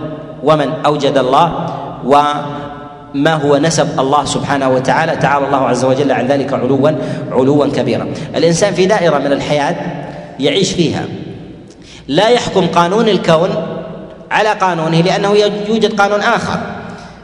ومن 0.42 0.68
أوجد 0.86 1.18
الله؟ 1.18 1.66
وما 2.04 3.34
هو 3.34 3.56
نسب 3.56 4.00
الله 4.00 4.24
سبحانه 4.24 4.68
وتعالى؟ 4.68 5.16
تعالى 5.16 5.46
الله 5.46 5.68
عز 5.68 5.84
وجل 5.84 6.12
عن 6.12 6.26
ذلك 6.26 6.52
علوا 6.52 6.90
علوا 7.32 7.66
كبيرا. 7.66 8.06
الإنسان 8.36 8.74
في 8.74 8.86
دائرة 8.86 9.18
من 9.18 9.32
الحياة 9.32 9.76
يعيش 10.40 10.72
فيها. 10.72 11.02
لا 12.10 12.28
يحكم 12.28 12.66
قانون 12.66 13.08
الكون 13.08 13.50
على 14.30 14.48
قانونه 14.48 15.00
لأنه 15.00 15.36
يوجد 15.68 16.00
قانون 16.00 16.20
آخر 16.20 16.60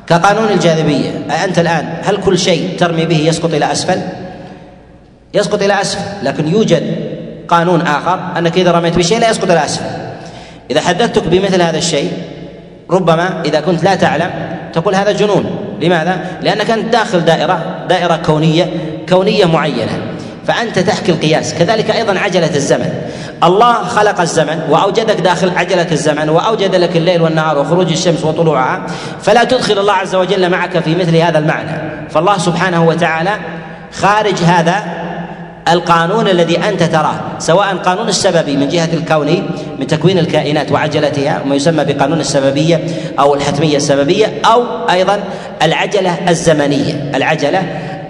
كقانون 0.07 0.49
الجاذبية 0.49 1.11
أنت 1.45 1.59
الآن 1.59 1.97
هل 2.03 2.17
كل 2.17 2.39
شيء 2.39 2.77
ترمي 2.79 3.07
به 3.07 3.17
يسقط 3.17 3.55
إلى 3.55 3.73
أسفل؟ 3.73 4.01
يسقط 5.35 5.63
إلى 5.63 5.81
أسفل 5.81 6.27
لكن 6.27 6.49
يوجد 6.49 6.97
قانون 7.49 7.81
آخر 7.81 8.39
أنك 8.39 8.59
إذا 8.59 8.71
رميت 8.71 8.99
بشيء 8.99 9.19
لا 9.19 9.31
يسقط 9.31 9.51
إلى 9.51 9.65
أسفل 9.65 9.87
إذا 10.71 10.81
حدثتك 10.81 11.29
بمثل 11.29 11.63
هذا 11.63 11.79
الشيء 11.79 12.13
ربما 12.91 13.43
إذا 13.45 13.61
كنت 13.61 13.85
لا 13.85 13.95
تعلم 13.95 14.31
تقول 14.73 14.95
هذا 14.95 15.13
جنون 15.13 15.45
لماذا؟ 15.81 16.27
لأنك 16.43 16.71
أنت 16.71 16.93
داخل 16.93 17.21
دائرة 17.21 17.85
دائرة 17.89 18.17
كونية 18.17 18.71
كونية 19.09 19.45
معينة 19.45 20.06
فأنت 20.49 20.79
تحكي 20.79 21.13
القياس. 21.13 21.55
كذلك 21.55 21.91
أيضا 21.91 22.19
عجلة 22.19 22.57
الزمن. 22.57 22.91
الله 23.45 23.73
خلق 23.73 24.21
الزمن 24.21 24.61
وأوجدك 24.71 25.21
داخل 25.21 25.51
عجلة 25.57 25.87
الزمن 25.93 26.29
وأوجد 26.29 26.75
لك 26.75 26.97
الليل 26.97 27.23
والنهار 27.23 27.59
وخروج 27.59 27.93
الشمس 27.93 28.25
وطلوعها 28.25 28.87
فلا 29.23 29.45
تدخل 29.45 29.79
الله 29.79 29.93
عز 29.93 30.15
وجل 30.15 30.51
معك 30.51 30.79
في 30.79 30.95
مثل 30.95 31.17
هذا 31.17 31.39
المعنى. 31.39 32.09
فالله 32.11 32.39
سبحانه 32.39 32.85
وتعالى 32.85 33.31
خارج 33.93 34.43
هذا 34.43 34.85
القانون 35.69 36.29
الذي 36.29 36.59
أنت 36.59 36.83
تراه 36.83 37.15
سواء 37.39 37.77
قانون 37.77 38.09
السببي 38.09 38.57
من 38.57 38.69
جهة 38.69 38.89
الكون 38.93 39.49
من 39.79 39.87
تكوين 39.87 40.19
الكائنات 40.19 40.73
وعجلتها 40.73 41.43
ما 41.47 41.55
يسمى 41.55 41.85
بقانون 41.85 42.21
السببية 42.21 42.81
أو 43.19 43.35
الحتمية 43.35 43.77
السببية 43.77 44.27
أو 44.45 44.65
أيضا 44.91 45.21
العجلة 45.63 46.17
الزمنية. 46.29 47.11
العجلة 47.15 47.63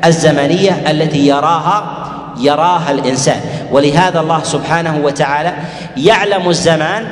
الزمنية 0.05 0.91
التي 0.91 1.27
يراها 1.27 2.06
يراها 2.39 2.91
الإنسان. 2.91 3.41
ولهذا 3.73 4.21
الله 4.21 4.43
سبحانه 4.43 5.01
وتعالى 5.03 5.53
يعلم 5.97 6.49
الزمان 6.49 7.05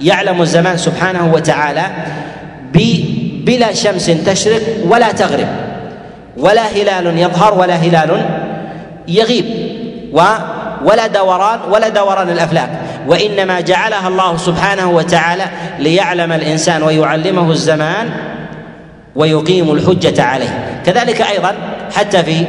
يعلم 0.00 0.42
الزمان 0.42 0.76
سبحانه 0.76 1.32
وتعالى 1.34 1.82
بلا 3.44 3.72
شمس 3.72 4.06
تشرق 4.06 4.62
ولا 4.84 5.12
تغرب. 5.12 5.48
ولا 6.36 6.62
هلال 6.62 7.18
يظهر 7.18 7.54
ولا 7.54 7.74
هلال 7.74 8.24
يغيب. 9.08 9.44
و 10.12 10.22
ولا 10.84 11.06
دوران 11.06 11.58
ولا 11.70 11.88
دوران 11.88 12.30
الأفلاك. 12.30 12.70
وإنما 13.06 13.60
جعلها 13.60 14.08
الله 14.08 14.36
سبحانه 14.36 14.90
وتعالى 14.90 15.44
ليعلم 15.78 16.32
الإنسان 16.32 16.82
ويعلمه 16.82 17.50
الزمان 17.50 18.10
ويقيم 19.16 19.72
الحجة 19.72 20.22
عليه. 20.22 20.80
كذلك 20.86 21.20
أيضا 21.20 21.54
حتى 21.96 22.22
في 22.22 22.44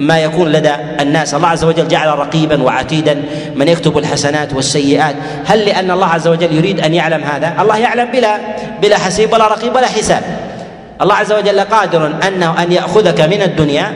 ما 0.00 0.18
يكون 0.18 0.52
لدى 0.52 0.72
الناس. 1.00 1.34
الله 1.34 1.48
عز 1.48 1.64
وجل 1.64 1.88
جعل 1.88 2.18
رقيبا 2.18 2.62
وعتيدا 2.62 3.22
من 3.54 3.68
يكتب 3.68 3.98
الحسنات 3.98 4.52
والسيئات. 4.52 5.16
هل 5.46 5.58
لأن 5.58 5.90
الله 5.90 6.06
عز 6.06 6.28
وجل 6.28 6.52
يريد 6.52 6.80
أن 6.80 6.94
يعلم 6.94 7.24
هذا؟ 7.24 7.54
الله 7.60 7.78
يعلم 7.78 8.10
بلا 8.10 8.38
بلا 8.82 8.98
حسيب 8.98 9.32
ولا 9.32 9.46
رقيب 9.46 9.74
ولا 9.74 9.86
حساب. 9.86 10.22
الله 11.02 11.14
عز 11.14 11.32
وجل 11.32 11.60
قادر 11.60 12.12
أنه 12.28 12.62
أن 12.62 12.72
يأخذك 12.72 13.20
من 13.20 13.42
الدنيا 13.42 13.92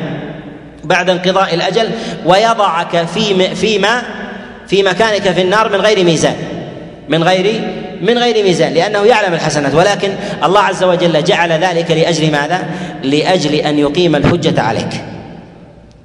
بعد 0.84 1.10
انقضاء 1.10 1.54
الأجل 1.54 1.90
ويضعك 2.26 3.06
في 3.06 3.54
فيما 3.54 4.02
في 4.66 4.82
مكانك 4.82 5.22
في 5.22 5.42
النار 5.42 5.72
من 5.72 5.80
غير 5.80 6.04
ميزان. 6.04 6.34
من 7.08 7.22
غير 7.22 7.60
من 8.02 8.18
غير 8.18 8.44
ميزان 8.44 8.72
لأنه 8.74 9.04
يعلم 9.04 9.34
الحسنات. 9.34 9.74
ولكن 9.74 10.10
الله 10.44 10.60
عز 10.60 10.84
وجل 10.84 11.24
جعل 11.24 11.52
ذلك 11.52 11.90
لأجل 11.90 12.32
ماذا؟ 12.32 12.62
لأجل 13.02 13.54
أن 13.54 13.78
يقيم 13.78 14.16
الحجة 14.16 14.62
عليك. 14.62 15.17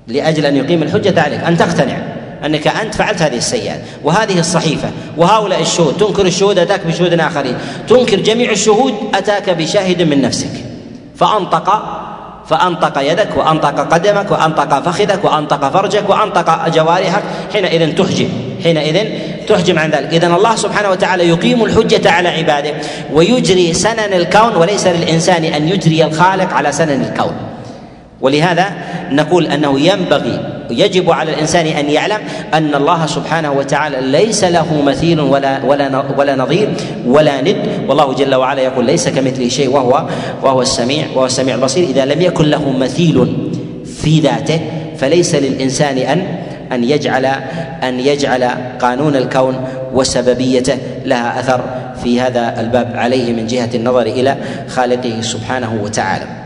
لأجل 0.08 0.46
أن 0.46 0.56
يقيم 0.56 0.84
الحجة 0.84 1.22
عليك 1.22 1.44
أن 1.44 1.58
تقتنع 1.58 1.98
أنك 2.46 2.68
أنت 2.68 2.96
فعلت 2.96 3.22
هذه 3.22 3.38
السيئات 3.38 3.80
وهذه 4.04 4.40
الصحيفة 4.40 4.92
وهؤلاء 5.18 5.62
الشهود. 5.62 5.98
تنكر 5.98 6.26
الشهود 6.26 6.60
أتاك 6.60 6.88
بشهود 6.88 7.20
آخرين. 7.20 7.56
تنكر 7.88 8.20
جميع 8.20 8.52
الشهود 8.52 8.94
أتاك 9.16 9.50
بشاهد 9.50 10.02
من 10.02 10.22
نفسك. 10.22 10.52
فأنطق 11.16 11.84
فأنطق 12.50 13.12
يدك 13.12 13.38
وأنطق 13.38 13.94
قدمك 13.94 14.32
وأنطق 14.32 14.80
فخذك 14.80 15.26
وأنطق 15.26 15.70
فرجك 15.70 16.10
وأنطق 16.10 16.70
جوارحك. 16.70 17.24
حينئذ 17.54 17.96
تحجم 17.96 18.30
حينئذ 18.64 19.08
تحجم 19.48 19.80
عن 19.80 19.90
ذلك. 19.92 20.14
اذا 20.14 20.28
الله 20.28 20.56
سبحانه 20.56 20.90
وتعالى 20.90 21.30
يقيم 21.30 21.64
الحجة 21.64 22.12
على 22.12 22.30
عباده 22.30 22.74
ويجري 23.14 23.74
سنن 23.74 24.14
الكون 24.14 24.56
وليس 24.56 24.88
للإنسان 24.88 25.44
أن 25.44 25.68
يجري 25.68 26.04
الخالق 26.04 26.54
على 26.54 26.72
سنن 26.72 27.02
الكون. 27.02 27.53
ولهذا 28.24 28.72
نقول 29.12 29.48
أنه 29.48 29.80
ينبغي 29.80 30.40
يجب 30.70 31.12
على 31.12 31.34
الإنسان 31.34 31.66
أن 31.66 31.90
يعلم 31.90 32.20
أن 32.54 32.76
الله 32.76 33.06
سبحانه 33.06 33.52
وتعالى 33.52 33.98
ليس 34.02 34.44
له 34.44 34.82
مثيل 34.82 35.20
ولا 35.20 35.64
ولا 35.64 36.04
ولا 36.18 36.36
نظير 36.36 36.70
ولا 37.06 37.42
ند. 37.42 37.58
والله 37.88 38.14
جل 38.14 38.36
وعلا 38.36 38.62
يقول 38.62 38.86
ليس 38.86 39.10
كمثله 39.10 39.50
شيء 39.50 39.70
وهو 39.70 40.08
وهو 40.44 40.62
السميع 40.62 41.06
وهو 41.16 41.26
السميع 41.26 41.56
البصير. 41.56 41.84
إذا 41.90 42.06
لم 42.06 42.22
يكن 42.22 42.46
له 42.46 42.70
مثيل 42.70 43.36
في 44.02 44.20
ذاته 44.20 44.60
فليس 44.98 45.36
للإنسان 45.36 45.98
أن 45.98 46.26
أن 46.72 46.84
يجعل 46.84 47.26
أن 47.84 48.00
يجعل 48.00 48.50
قانون 48.82 49.16
الكون 49.16 49.56
وسببيته 49.94 50.78
لها 51.06 51.40
أثر 51.40 51.62
في 52.04 52.22
هذا 52.22 52.60
الباب 52.60 52.94
عليه 52.96 53.34
من 53.34 53.48
جهة 53.48 53.70
النظر 53.76 54.02
إلى 54.02 54.38
خالقه 54.70 55.22
سبحانه 55.22 55.80
وتعالى. 55.84 56.43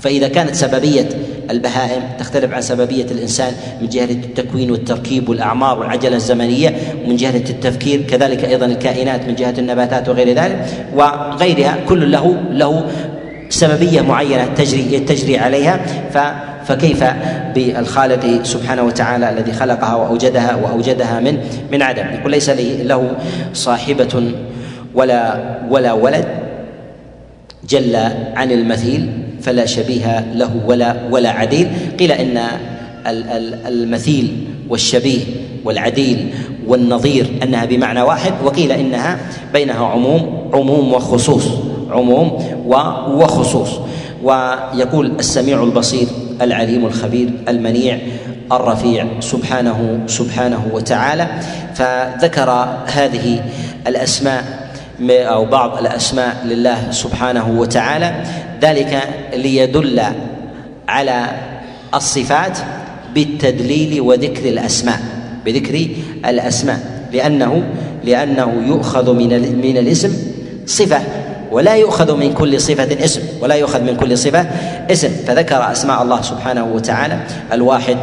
فإذا 0.00 0.28
كانت 0.28 0.54
سببية 0.54 1.08
البهائم 1.50 2.02
تختلف 2.18 2.54
عن 2.54 2.60
سببية 2.60 3.04
الإنسان 3.04 3.52
من 3.80 3.88
جهة 3.88 4.04
التكوين 4.04 4.70
والتركيب 4.70 5.28
والأعمار 5.28 5.78
والعجلة 5.78 6.16
الزمنية 6.16 6.76
ومن 7.04 7.16
جهة 7.16 7.36
التفكير 7.36 8.02
كذلك 8.02 8.44
أيضا 8.44 8.66
الكائنات 8.66 9.28
من 9.28 9.34
جهة 9.34 9.54
النباتات 9.58 10.08
وغير 10.08 10.28
ذلك 10.28 10.66
وغيرها 10.94 11.76
كل 11.88 12.10
له 12.12 12.36
له 12.50 12.84
سببية 13.48 14.00
معينة 14.00 14.44
تجري 14.56 15.00
تجري 15.00 15.38
عليها. 15.38 15.80
ف 16.12 16.18
فكيف 16.66 17.04
بالخالق 17.54 18.42
سبحانه 18.42 18.82
وتعالى 18.82 19.30
الذي 19.30 19.52
خلقها 19.52 19.94
وأوجدها 19.94 20.54
وأوجدها 20.54 21.20
من 21.20 21.38
من 21.72 21.82
عدم؟ 21.82 22.06
يقول 22.06 22.30
ليس 22.30 22.50
له 22.50 23.16
صاحبة 23.52 24.32
ولا 24.94 25.40
ولا 25.70 25.92
ولد 25.92 26.26
جل 27.68 27.96
عن 28.36 28.52
المثيل 28.52 29.25
فلا 29.46 29.66
شبيه 29.66 30.34
له 30.34 30.50
ولا 30.66 30.96
ولا 31.10 31.30
عديل. 31.30 31.68
قيل 31.98 32.12
إن 32.12 32.38
المثيل 33.66 34.46
والشبيه 34.68 35.20
والعديل 35.64 36.34
والنظير 36.66 37.26
أنها 37.42 37.64
بمعنى 37.64 38.02
واحد 38.02 38.32
وقيل 38.44 38.72
إنها 38.72 39.18
بينها 39.52 39.86
عموم 39.86 40.50
عموم 40.52 40.92
وخصوص 40.92 41.46
عموم 41.90 42.26
وخصوص. 43.14 43.70
ويقول 44.22 45.12
السميع 45.18 45.62
البصير 45.62 46.06
العليم 46.42 46.86
الخبير 46.86 47.30
المنيع 47.48 47.98
الرفيع 48.52 49.06
سبحانه 49.20 49.98
سبحانه 50.06 50.68
وتعالى. 50.72 51.26
فذكر 51.74 52.50
هذه 52.86 53.44
الأسماء 53.86 54.65
أو 55.10 55.44
بعض 55.44 55.78
الأسماء 55.78 56.36
لله 56.44 56.90
سبحانه 56.90 57.60
وتعالى. 57.60 58.14
ذلك 58.62 59.08
ليدل 59.36 60.02
على 60.88 61.26
الصفات 61.94 62.58
بالتدليل 63.14 64.00
وذكر 64.00 64.48
الأسماء 64.48 65.00
بذكر 65.44 65.88
الأسماء 66.26 66.80
لأنه 67.12 67.62
لأنه 68.04 68.62
يؤخذ 68.66 69.12
من 69.12 69.28
من 69.62 69.76
الاسم 69.76 70.12
صفة 70.66 71.00
ولا 71.52 71.74
يؤخذ 71.76 72.16
من 72.16 72.32
كل 72.32 72.60
صفة 72.60 73.04
اسم 73.04 73.20
ولا 73.40 73.54
يؤخذ 73.54 73.80
من 73.80 73.96
كل 73.96 74.18
صفة 74.18 74.46
اسم. 74.90 75.08
فذكر 75.26 75.72
أسماء 75.72 76.02
الله 76.02 76.22
سبحانه 76.22 76.64
وتعالى 76.64 77.20
الواحد 77.52 77.96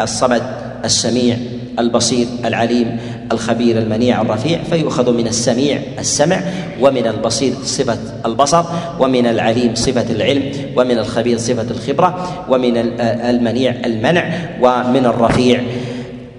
الصمد 0.00 0.42
السميع 0.84 1.36
البصير 1.78 2.26
العليم 2.44 2.96
الخبير 3.32 3.78
المنيع 3.78 4.20
الرفيع 4.22 4.62
فيؤخذ 4.70 5.12
من 5.12 5.26
السميع 5.26 5.78
السمع 5.98 6.40
ومن 6.80 7.06
البصير 7.06 7.54
صفة 7.64 7.98
البصر 8.26 8.64
ومن 9.00 9.26
العليم 9.26 9.74
صفة 9.74 10.06
العلم 10.10 10.52
ومن 10.76 10.98
الخبير 10.98 11.38
صفة 11.38 11.66
الخبرة 11.70 12.28
ومن 12.48 12.76
المنيع 13.00 13.74
المنع 13.84 14.24
ومن 14.60 15.06
الرفيع 15.06 15.62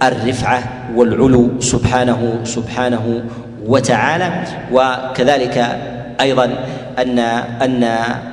الرفعة 0.03 0.63
والعلو 0.95 1.49
سبحانه 1.59 2.39
سبحانه 2.43 3.23
وتعالى. 3.67 4.43
وكذلك 4.71 5.79
أيضا 6.21 6.45
ان 6.99 7.19
أن 7.19 7.83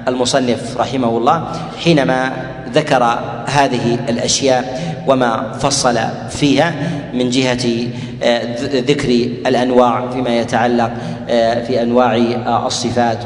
المصنف 0.09 0.77
رحمه 0.81 1.19
الله 1.19 1.53
حينما 1.85 2.33
ذكر 2.75 3.19
هذه 3.47 3.99
الأشياء 4.09 4.93
وما 5.09 5.53
فصل 5.53 5.99
فيها 6.31 6.75
من 7.15 7.31
جهة 7.31 7.89
آه، 8.23 8.57
ذكر 8.63 9.09
الأنواع 9.47 10.11
فيما 10.11 10.39
يتعلق 10.39 10.91
آه، 11.29 11.65
في 11.65 11.83
أنواع 11.83 12.17
آه، 12.47 12.67
الصفات 12.67 13.19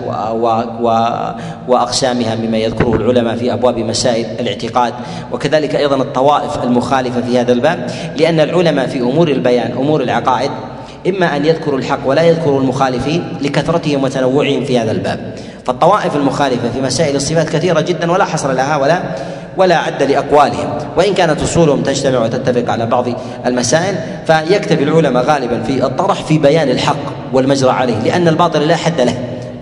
وأقسامها 1.68 2.34
مما 2.34 2.58
يذكره 2.58 2.94
العلماء 2.94 3.36
في 3.36 3.52
أبواب 3.52 3.78
مسائل 3.78 4.26
الاعتقاد. 4.40 4.94
وكذلك 5.32 5.76
أيضا 5.76 5.96
الطوائف 5.96 6.64
المخالفة 6.64 7.20
في 7.20 7.40
هذا 7.40 7.52
الباب 7.52 7.90
لأن 8.16 8.40
العلماء 8.40 8.86
في 8.86 9.00
أمور 9.00 9.28
البيان 9.28 9.72
أمور 9.72 10.02
العقائد 10.02 10.50
إما 11.08 11.36
أن 11.36 11.46
يذكروا 11.46 11.78
الحق 11.78 11.98
ولا 12.06 12.22
يذكروا 12.22 12.60
المخالفين 12.60 13.38
لكثرتهم 13.42 14.04
وتنوعهم 14.04 14.64
في 14.64 14.78
هذا 14.78 14.92
الباب. 14.92 15.34
فالطوائف 15.66 16.16
المخالفة 16.16 16.70
في 16.74 16.80
مسائل 16.80 17.16
الصفات 17.16 17.48
كثيرة 17.48 17.80
جدا 17.80 18.12
ولا 18.12 18.24
حصر 18.24 18.52
لها 18.52 18.76
ولا 18.76 19.02
ولا 19.56 19.76
عد 19.76 20.02
لأقوالهم. 20.02 20.78
وإن 20.96 21.14
كانت 21.14 21.42
أصولهم 21.42 21.82
تجتمع 21.82 22.18
وتتفق 22.18 22.72
على 22.72 22.86
بعض 22.86 23.06
المسائل 23.46 23.94
فيكتفي 24.26 24.82
العلماء 24.82 25.24
غالبا 25.24 25.62
في 25.62 25.84
الطرح 25.84 26.22
في 26.22 26.38
بيان 26.38 26.68
الحق 26.68 27.32
والمجرى 27.32 27.70
عليه 27.70 27.98
لأن 27.98 28.28
الباطل 28.28 28.68
لا 28.68 28.76
حد 28.76 29.00
له. 29.00 29.14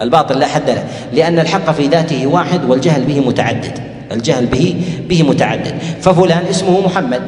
الباطل 0.02 0.38
لا 0.38 0.46
حد 0.46 0.70
له. 0.70 0.84
لأن 1.12 1.38
الحق 1.38 1.70
في 1.70 1.86
ذاته 1.86 2.26
واحد 2.26 2.64
والجهل 2.70 3.04
به 3.04 3.20
متعدد. 3.20 3.78
الجهل 4.12 4.46
به 4.46 4.84
به 5.08 5.22
متعدد. 5.22 5.74
ففلان 6.00 6.42
اسمه 6.50 6.80
محمد. 6.80 7.22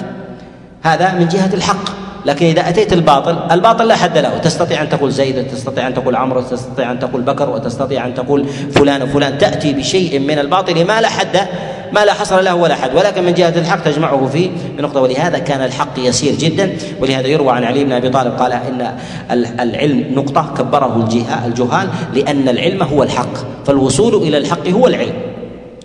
هذا 0.83 1.13
من 1.13 1.29
جهة 1.29 1.55
الحق. 1.55 2.07
لكن 2.27 2.47
إذا 2.47 2.69
أتيت 2.69 2.93
الباطل 2.93 3.39
الباطل 3.51 3.89
لا 3.89 3.97
حد 3.97 4.19
له. 4.19 4.39
تستطيع 4.39 4.83
أن 4.83 4.89
تقول 4.89 5.13
زيد 5.13 5.39
وتستطيع 5.39 5.87
أن 5.87 5.95
تقول 5.95 6.17
عمرو 6.17 6.41
وتستطيع 6.41 6.93
أن 6.93 6.99
تقول 6.99 7.23
بكر 7.23 7.51
وتستطيع 7.51 8.07
أن 8.07 8.15
تقول 8.15 8.47
فلان 8.75 9.03
وفلان. 9.03 9.39
تأتي 9.39 9.73
بشيء 9.73 10.19
من 10.19 10.39
الباطل 10.39 10.85
ما 10.87 11.01
لا 11.01 11.09
حد 11.09 11.37
ما 11.93 12.05
لا 12.05 12.13
حصر 12.13 12.41
له 12.41 12.55
ولا 12.55 12.75
حد 12.75 12.95
ولكن 12.95 13.25
من 13.25 13.35
جهة 13.35 13.49
الحق 13.49 13.85
تجمعه 13.85 14.27
في 14.27 14.51
بنقطة. 14.79 15.01
ولهذا 15.01 15.39
كان 15.39 15.65
الحق 15.65 15.99
يسير 15.99 16.35
جدا. 16.35 16.77
ولهذا 17.01 17.27
يروى 17.27 17.53
عن 17.53 17.65
علي 17.65 17.85
بن 17.85 17.93
أبي 17.93 18.09
طالب 18.09 18.33
قال 18.33 18.53
إن 18.53 18.93
العلم 19.61 20.05
نقطة 20.15 20.55
كبره 20.59 21.09
الجهال 21.47 21.89
لأن 22.15 22.49
العلم 22.49 22.83
هو 22.83 23.03
الحق 23.03 23.65
فالوصول 23.67 24.15
إلى 24.15 24.39
الحق 24.39 24.69
هو 24.69 24.87
العلم. 24.87 25.15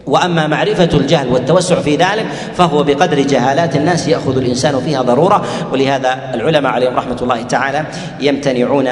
وأما 0.06 0.48
معرفة 0.48 0.90
الجهل 0.94 1.28
والتوسع 1.28 1.76
في 1.76 1.96
ذلك 1.96 2.26
فهو 2.56 2.84
بقدر 2.84 3.20
جهالات 3.20 3.76
الناس 3.76 4.08
يأخذ 4.08 4.38
الإنسان 4.38 4.80
فيها 4.80 5.02
ضرورة. 5.02 5.46
ولهذا 5.72 6.32
العلماء 6.34 6.72
عليهم 6.72 6.96
رحمة 6.96 7.18
الله 7.22 7.42
تعالى 7.42 7.86
يمتنعون 8.20 8.90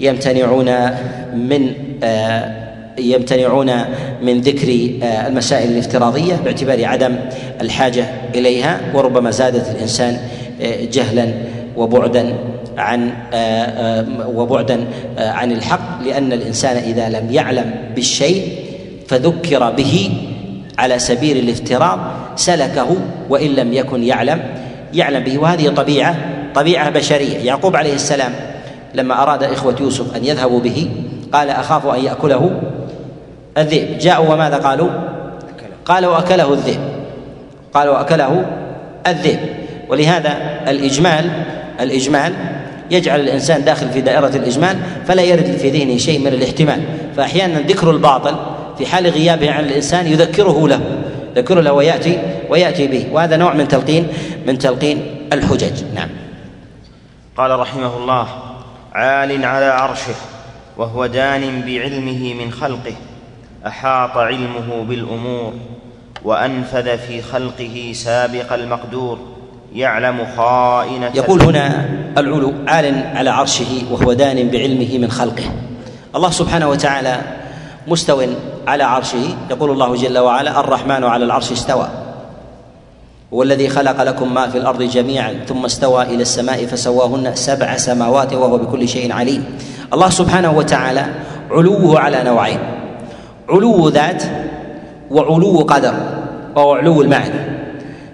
يمتنعون 0.00 0.90
من 1.34 1.72
آه، 2.02 2.67
يمتنعون 2.98 3.72
من 4.22 4.40
ذكر 4.40 4.90
آه، 5.02 5.26
المسائل 5.28 5.70
الافتراضية 5.70 6.34
باعتبار 6.34 6.84
عدم 6.84 7.16
الحاجة 7.60 8.06
إليها 8.34 8.80
وربما 8.94 9.30
زادت 9.30 9.76
الإنسان 9.76 10.18
آه، 10.62 10.84
جهلا 10.92 11.32
وبعدا 11.76 12.34
عن 12.78 13.10
وبعدا 14.34 14.84
عن 15.18 15.52
الحق 15.52 16.02
لأن 16.02 16.32
الإنسان 16.32 16.76
إذا 16.76 17.08
لم 17.08 17.30
يعلم 17.30 17.74
بالشيء 17.94 18.48
فذكر 19.08 19.70
به 19.70 20.10
على 20.78 20.98
سبيل 20.98 21.36
الافتراض 21.36 21.98
سلكه 22.36 22.96
وإن 23.28 23.50
لم 23.50 23.72
يكن 23.72 24.04
يعلم 24.04 24.40
يعلم 24.94 25.24
به. 25.24 25.38
وهذه 25.38 25.68
طبيعة 25.68 26.16
طبيعة 26.54 26.90
بشرية. 26.90 27.38
يعقوب 27.38 27.76
عليه 27.76 27.94
السلام 27.94 28.32
لما 28.94 29.22
أراد 29.22 29.42
إخوة 29.42 29.76
يوسف 29.80 30.16
أن 30.16 30.24
يذهبوا 30.24 30.60
به 30.60 30.88
قال 31.32 31.50
أخاف 31.50 31.86
أن 31.86 32.04
يأكله 32.04 32.60
الذئب. 33.58 33.98
جاءوا 33.98 34.34
وماذا 34.34 34.56
قالوا؟ 34.56 34.90
قالوا 35.84 36.18
أكله 36.18 36.52
الذئب. 36.52 36.80
قالوا 37.74 38.00
أكله 38.00 38.46
الذئب. 39.06 39.38
ولهذا 39.88 40.60
الإجمال 40.68 41.30
الإجمال 41.80 42.34
يجعل 42.90 43.20
الإنسان 43.20 43.64
داخل 43.64 43.88
في 43.88 44.00
دائرة 44.00 44.28
الإجمال 44.28 44.78
فلا 45.06 45.22
يرد 45.22 45.56
في 45.56 45.70
ذهنه 45.70 45.96
شيء 45.96 46.18
من 46.18 46.26
الاحتمال. 46.26 46.82
فأحيانا 47.16 47.60
ذكر 47.60 47.90
الباطل 47.90 48.36
في 48.78 48.86
حال 48.86 49.06
غيابه 49.06 49.52
عن 49.52 49.64
الإنسان 49.64 50.06
يذكره 50.06 50.68
له 50.68 50.80
يذكره 51.36 51.60
له 51.60 51.72
ويأتي 51.72 52.18
ويأتي 52.48 52.86
به. 52.86 53.06
وهذا 53.12 53.36
نوع 53.36 53.54
من 53.54 53.68
تلقين 53.68 54.08
من 54.46 54.58
تلقين 54.58 55.02
الحجج. 55.32 55.84
نعم. 55.94 56.08
قال 57.36 57.58
رحمه 57.58 57.96
الله 57.96 58.28
عال 58.92 59.44
على 59.44 59.64
عرشه 59.64 60.14
وهو 60.76 61.06
دان 61.06 61.62
بعلمه 61.66 62.34
من 62.34 62.52
خلقه. 62.52 62.94
أحاط 63.66 64.16
علمه 64.16 64.84
بالأمور 64.88 65.52
وأنفذ 66.24 66.98
في 66.98 67.22
خلقه 67.22 67.92
سابق 67.94 68.52
المقدور 68.52 69.18
يعلم 69.74 70.26
خائنة 70.36 71.10
يقول 71.14 71.42
هنا 71.42 71.88
العلو 72.18 72.52
عال 72.66 73.04
على 73.14 73.30
عرشه 73.30 73.82
وهو 73.90 74.12
دان 74.12 74.48
بعلمه 74.48 74.98
من 74.98 75.10
خلقه. 75.10 75.44
الله 76.16 76.30
سبحانه 76.30 76.68
وتعالى 76.68 77.20
مستو 77.88 78.22
على 78.66 78.84
عرشه 78.84 79.36
يقول 79.50 79.70
الله 79.70 79.94
جل 79.94 80.18
وعلا 80.18 80.60
الرحمن 80.60 81.04
على 81.04 81.24
العرش 81.24 81.52
استوى. 81.52 81.88
هو 83.34 83.42
الذي 83.42 83.68
خلق 83.68 84.02
لكم 84.02 84.34
ما 84.34 84.48
في 84.48 84.58
الأرض 84.58 84.82
جميعا 84.82 85.34
ثم 85.48 85.64
استوى 85.64 86.02
إلى 86.02 86.22
السماء 86.22 86.66
فسواهن 86.66 87.34
سبع 87.34 87.76
سماوات 87.76 88.32
وهو 88.32 88.58
بكل 88.58 88.88
شيء 88.88 89.12
عليم. 89.12 89.44
الله 89.92 90.10
سبحانه 90.10 90.50
وتعالى 90.50 91.06
علوه 91.50 92.00
على 92.00 92.22
نوعين. 92.22 92.77
علو 93.48 93.88
ذات 93.88 94.22
وعلو 95.10 95.58
قدر 95.58 95.94
وهو 96.56 96.74
علو 96.74 97.02
المعنى. 97.02 97.40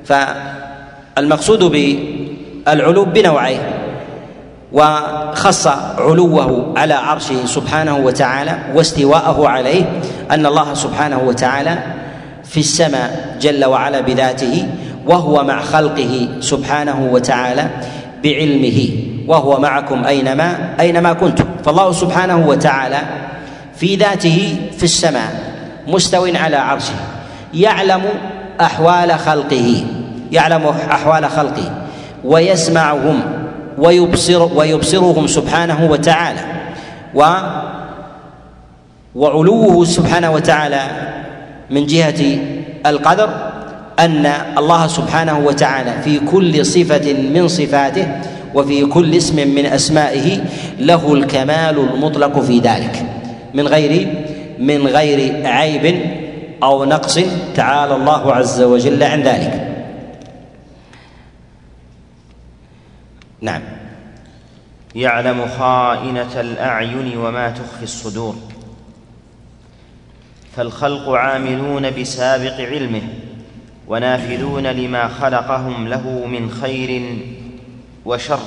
فالمقصود 0.04 1.64
بالعلو 1.64 3.04
بنوعين 3.04 3.60
وخص 4.72 5.66
علوه 5.98 6.72
على 6.76 6.94
عرشه 6.94 7.46
سبحانه 7.46 7.96
وتعالى 7.96 8.58
واستواءه 8.74 9.48
عليه 9.48 9.84
أن 10.30 10.46
الله 10.46 10.74
سبحانه 10.74 11.20
وتعالى 11.26 11.78
في 12.44 12.60
السماء 12.60 13.36
جل 13.40 13.64
وعلا 13.64 14.00
بذاته 14.00 14.68
وهو 15.06 15.44
مع 15.44 15.60
خلقه 15.60 16.28
سبحانه 16.40 17.08
وتعالى 17.12 17.66
بعلمه 18.24 18.88
وهو 19.28 19.60
معكم 19.60 20.04
أينما 20.04 20.74
أينما 20.80 21.12
كنتم. 21.12 21.44
فالله 21.64 21.92
سبحانه 21.92 22.48
وتعالى 22.48 22.98
في 23.76 23.96
ذاته 23.96 24.56
في 24.76 24.82
السماء 24.82 25.54
مستو 25.88 26.26
على 26.34 26.56
عرشه. 26.56 26.94
يعلم 27.54 28.02
أحوال 28.60 29.12
خلقه 29.18 29.84
يعلم 30.32 30.66
أحوال 30.90 31.30
خلقه. 31.30 31.70
ويسمعهم 32.24 33.20
ويبصر 33.78 34.42
ويبصرهم 34.56 35.26
سبحانه 35.26 35.90
وتعالى. 35.90 36.40
و 37.14 37.24
وعلوه 39.14 39.84
سبحانه 39.84 40.30
وتعالى 40.30 40.82
من 41.70 41.86
جهة 41.86 42.38
القدر 42.86 43.30
أن 43.98 44.26
الله 44.58 44.86
سبحانه 44.86 45.38
وتعالى 45.38 46.02
في 46.04 46.18
كل 46.18 46.66
صفة 46.66 47.12
من 47.12 47.48
صفاته 47.48 48.06
وفي 48.54 48.86
كل 48.86 49.14
اسم 49.14 49.36
من 49.54 49.66
أسمائه 49.66 50.44
له 50.78 51.14
الكمال 51.14 51.78
المطلق 51.78 52.40
في 52.40 52.58
ذلك. 52.58 53.06
من 53.54 53.68
غير 53.68 54.08
من 54.58 54.86
غير 54.86 55.46
عيب 55.46 56.00
أو 56.62 56.84
نقص 56.84 57.20
تعالى 57.54 57.94
الله 57.94 58.34
عز 58.34 58.62
وجل 58.62 59.02
عن 59.02 59.22
ذلك. 59.22 59.84
نعم. 63.40 63.62
يعلم 64.94 65.46
خائنة 65.58 66.40
الأعين 66.40 67.18
وما 67.18 67.50
تخفي 67.50 67.82
الصدور. 67.82 68.36
فالخلق 70.56 71.08
عاملون 71.08 71.90
بسابق 71.90 72.60
علمه 72.60 73.02
ونافذون 73.88 74.66
لما 74.66 75.08
خلقهم 75.08 75.88
له 75.88 76.26
من 76.26 76.50
خير 76.50 77.18
وشر. 78.04 78.40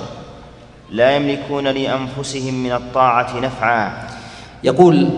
لا 0.91 1.15
يملكون 1.15 1.67
لأنفسهم 1.67 2.53
من 2.53 2.71
الطاعة 2.71 3.39
نفعا. 3.39 4.06
يقول 4.63 5.09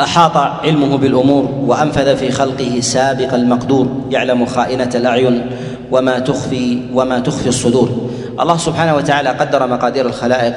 أحاط 0.00 0.36
علمه 0.36 0.96
بالأمور 0.96 1.44
وأنفذ 1.66 2.16
في 2.16 2.30
خلقه 2.30 2.80
سابق 2.80 3.34
المقدور 3.34 3.88
يعلم 4.10 4.46
خائنة 4.46 4.90
الأعين 4.94 5.50
وما 5.90 6.18
تخفي 6.18 6.82
وما 6.94 7.18
تخفي 7.18 7.48
الصدور. 7.48 8.10
الله 8.40 8.56
سبحانه 8.56 8.94
وتعالى 8.94 9.28
قدر 9.28 9.66
مقادير 9.66 10.06
الخلائق 10.06 10.54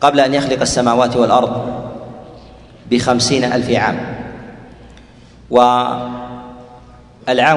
قبل 0.00 0.20
أن 0.20 0.34
يخلق 0.34 0.60
السماوات 0.60 1.16
والأرض 1.16 1.66
بخمسين 2.90 3.44
ألف 3.44 3.70
عام. 3.70 3.98
والعام 5.50 6.04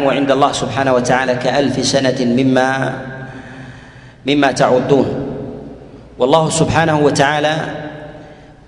عند 0.07 0.31
الله 0.31 0.51
سبحانه 0.51 0.93
وتعالى 0.93 1.35
كألف 1.35 1.85
سنة 1.85 2.25
مما 2.25 2.93
مما 4.27 4.51
تعدون. 4.51 5.05
والله 6.19 6.49
سبحانه 6.49 6.99
وتعالى 6.99 7.55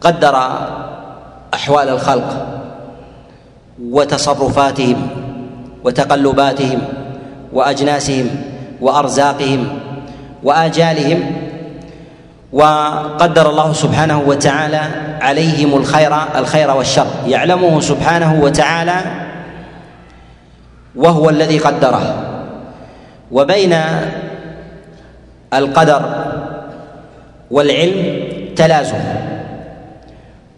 قدر 0.01 0.35
أحوال 1.53 1.89
الخلق 1.89 2.47
وتصرفاتهم 3.81 5.07
وتقلباتهم 5.83 6.81
وأجناسهم 7.53 8.29
وأرزاقهم 8.81 9.79
وآجالهم 10.43 11.31
وقدر 12.53 13.49
الله 13.49 13.73
سبحانه 13.73 14.19
وتعالى 14.19 14.81
عليهم 15.21 15.77
الخير 15.77 16.15
الخير 16.35 16.71
والشر. 16.71 17.07
يعلمه 17.27 17.81
سبحانه 17.81 18.41
وتعالى 18.41 19.01
وهو 20.95 21.29
الذي 21.29 21.57
قدره. 21.59 22.23
وبين 23.31 23.75
القدر 25.53 26.01
والعلم 27.51 28.23
تلازم. 28.55 28.99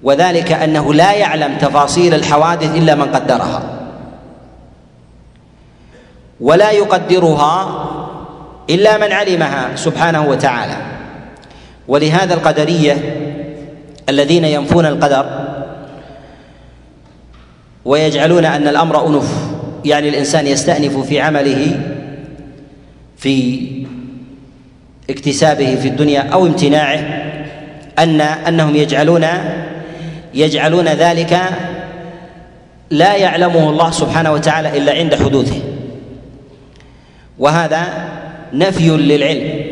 وذلك 0.03 0.51
أنه 0.51 0.93
لا 0.93 1.13
يعلم 1.13 1.57
تفاصيل 1.57 2.13
الحوادث 2.13 2.75
إلا 2.75 2.95
من 2.95 3.11
قدرها. 3.11 3.63
ولا 6.39 6.71
يقدرها 6.71 7.87
إلا 8.69 8.97
من 8.97 9.11
علمها 9.11 9.75
سبحانه 9.75 10.25
وتعالى. 10.27 10.77
ولهذا 11.87 12.33
القدرية 12.33 12.97
الذين 14.09 14.45
ينفون 14.45 14.85
القدر 14.85 15.25
ويجعلون 17.85 18.45
أن 18.45 18.67
الأمر 18.67 19.07
أنف 19.07 19.31
يعني 19.85 20.09
الإنسان 20.09 20.47
يستأنف 20.47 20.97
في 20.97 21.21
عمله 21.21 21.79
في 23.17 23.59
اكتسابه 25.09 25.75
في 25.75 25.87
الدنيا 25.87 26.21
أو 26.21 26.45
امتناعه 26.45 27.23
أن 27.99 28.21
أنهم 28.21 28.75
يجعلون 28.75 29.25
يجعلون 30.33 30.87
ذلك 30.87 31.39
لا 32.89 33.15
يعلمه 33.15 33.69
الله 33.69 33.91
سبحانه 33.91 34.31
وتعالى 34.31 34.77
إلا 34.77 34.93
عند 34.93 35.15
حدوثه. 35.15 35.61
وهذا 37.39 37.83
نفي 38.53 38.89
للعلم. 38.89 39.65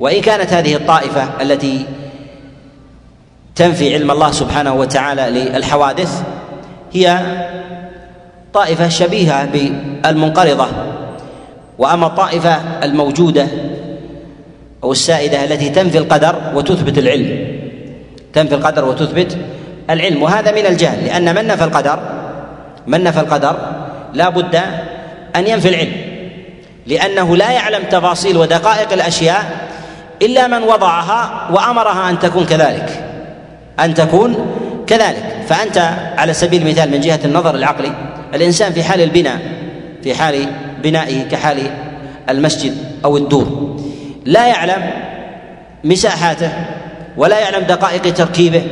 وإن 0.00 0.20
كانت 0.20 0.52
هذه 0.52 0.74
الطائفة 0.74 1.28
التي 1.42 1.84
تنفي 3.54 3.94
علم 3.94 4.10
الله 4.10 4.30
سبحانه 4.30 4.74
وتعالى 4.74 5.30
للحوادث 5.30 6.22
هي 6.92 7.20
طائفة 8.52 8.88
شبيهة 8.88 9.44
بالمنقرضة. 9.44 10.66
وأما 11.78 12.06
الطائفة 12.06 12.84
الموجودة 12.84 13.46
أو 14.84 14.92
السائدة 14.92 15.44
التي 15.44 15.68
تنفي 15.68 15.98
القدر 15.98 16.52
وتثبت 16.54 16.98
العلم. 16.98 17.56
تنفي 18.32 18.54
القدر 18.54 18.84
وتثبت 18.84 19.38
العلم 19.90 20.22
وهذا 20.22 20.52
من 20.52 20.66
الجهل 20.66 21.04
لأن 21.04 21.34
من 21.34 21.46
نفى 21.46 21.64
القدر؟ 21.64 21.98
من 22.86 23.04
نفى 23.04 23.20
القدر؟ 23.20 23.56
لا 24.12 24.28
بد 24.28 24.60
أن 25.36 25.46
ينفي 25.46 25.68
العلم 25.68 25.92
لأنه 26.86 27.36
لا 27.36 27.50
يعلم 27.50 27.82
تفاصيل 27.90 28.36
ودقائق 28.36 28.92
الأشياء 28.92 29.68
إلا 30.22 30.46
من 30.46 30.62
وضعها 30.62 31.48
وأمرها 31.50 32.10
أن 32.10 32.18
تكون 32.18 32.46
كذلك 32.46 33.04
أن 33.80 33.94
تكون 33.94 34.46
كذلك. 34.86 35.36
فأنت 35.48 35.78
على 36.18 36.32
سبيل 36.32 36.62
المثال 36.62 36.90
من 36.90 37.00
جهة 37.00 37.20
النظر 37.24 37.54
العقلي 37.54 37.92
الإنسان 38.34 38.72
في 38.72 38.82
حال 38.82 39.00
البناء 39.00 39.38
في 40.02 40.14
حال 40.14 40.46
بنائه 40.82 41.28
كحال 41.28 41.70
المسجد 42.28 42.76
أو 43.04 43.16
الدور 43.16 43.76
لا 44.24 44.46
يعلم 44.46 44.90
مساحاته 45.84 46.50
ولا 47.16 47.40
يعلم 47.40 47.64
دقائق 47.64 48.14
تركيبه 48.14 48.62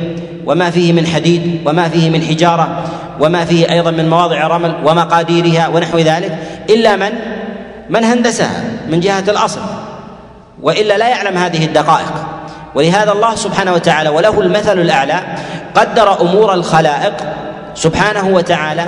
وما 0.45 0.69
فيه 0.69 0.93
من 0.93 1.07
حديد 1.07 1.61
وما 1.65 1.89
فيه 1.89 2.09
من 2.09 2.21
حجارة 2.21 2.83
وما 3.19 3.45
فيه 3.45 3.71
أيضا 3.71 3.91
من 3.91 4.09
مواضع 4.09 4.47
رمل 4.47 4.75
ومقاديرها 4.85 5.67
ونحو 5.67 5.97
ذلك 5.97 6.37
إلا 6.69 6.95
من 6.95 7.11
من 7.89 8.03
هندسها 8.03 8.63
من 8.89 8.99
جهة 8.99 9.23
الأصل 9.27 9.61
وإلا 10.61 10.97
لا 10.97 11.07
يعلم 11.07 11.37
هذه 11.37 11.65
الدقائق. 11.65 12.13
ولهذا 12.75 13.11
الله 13.11 13.35
سبحانه 13.35 13.73
وتعالى 13.73 14.09
وله 14.09 14.41
المثل 14.41 14.79
الأعلى 14.79 15.19
قدر 15.75 16.21
أمور 16.21 16.53
الخلائق 16.53 17.13
سبحانه 17.75 18.27
وتعالى 18.27 18.85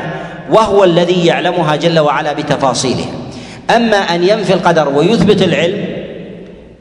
وهو 0.51 0.83
الذي 0.83 1.25
يعلمها 1.25 1.75
جل 1.75 1.99
وعلا 1.99 2.33
بتفاصيلها 2.33 3.11
أما 3.75 3.97
أن 3.97 4.23
ينفي 4.23 4.53
القدر 4.53 4.89
ويثبت 4.89 5.41
العلم 5.41 5.96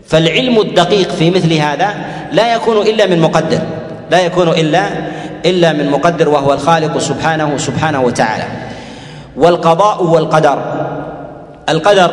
فالعلم 0.08 0.60
الدقيق 0.60 1.10
في 1.10 1.30
مثل 1.30 1.52
هذا 1.52 1.94
لا 2.32 2.54
يكون 2.54 2.76
إلا 2.76 3.06
من 3.06 3.20
مقدر 3.20 3.60
لا 4.10 4.20
يكون 4.20 4.48
إلا 4.48 4.88
إلا 5.44 5.72
من 5.72 5.90
مقدر 5.90 6.28
وهو 6.28 6.52
الخالق 6.52 6.98
سبحانه 6.98 7.56
سبحانه 7.56 8.00
وتعالى. 8.00 8.44
والقضاء 9.36 10.04
والقدر 10.04 10.58
القدر 11.68 12.10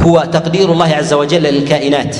هو 0.00 0.24
تقدير 0.32 0.72
الله 0.72 0.94
عز 0.94 1.12
وجل 1.12 1.42
للكائنات 1.42 2.16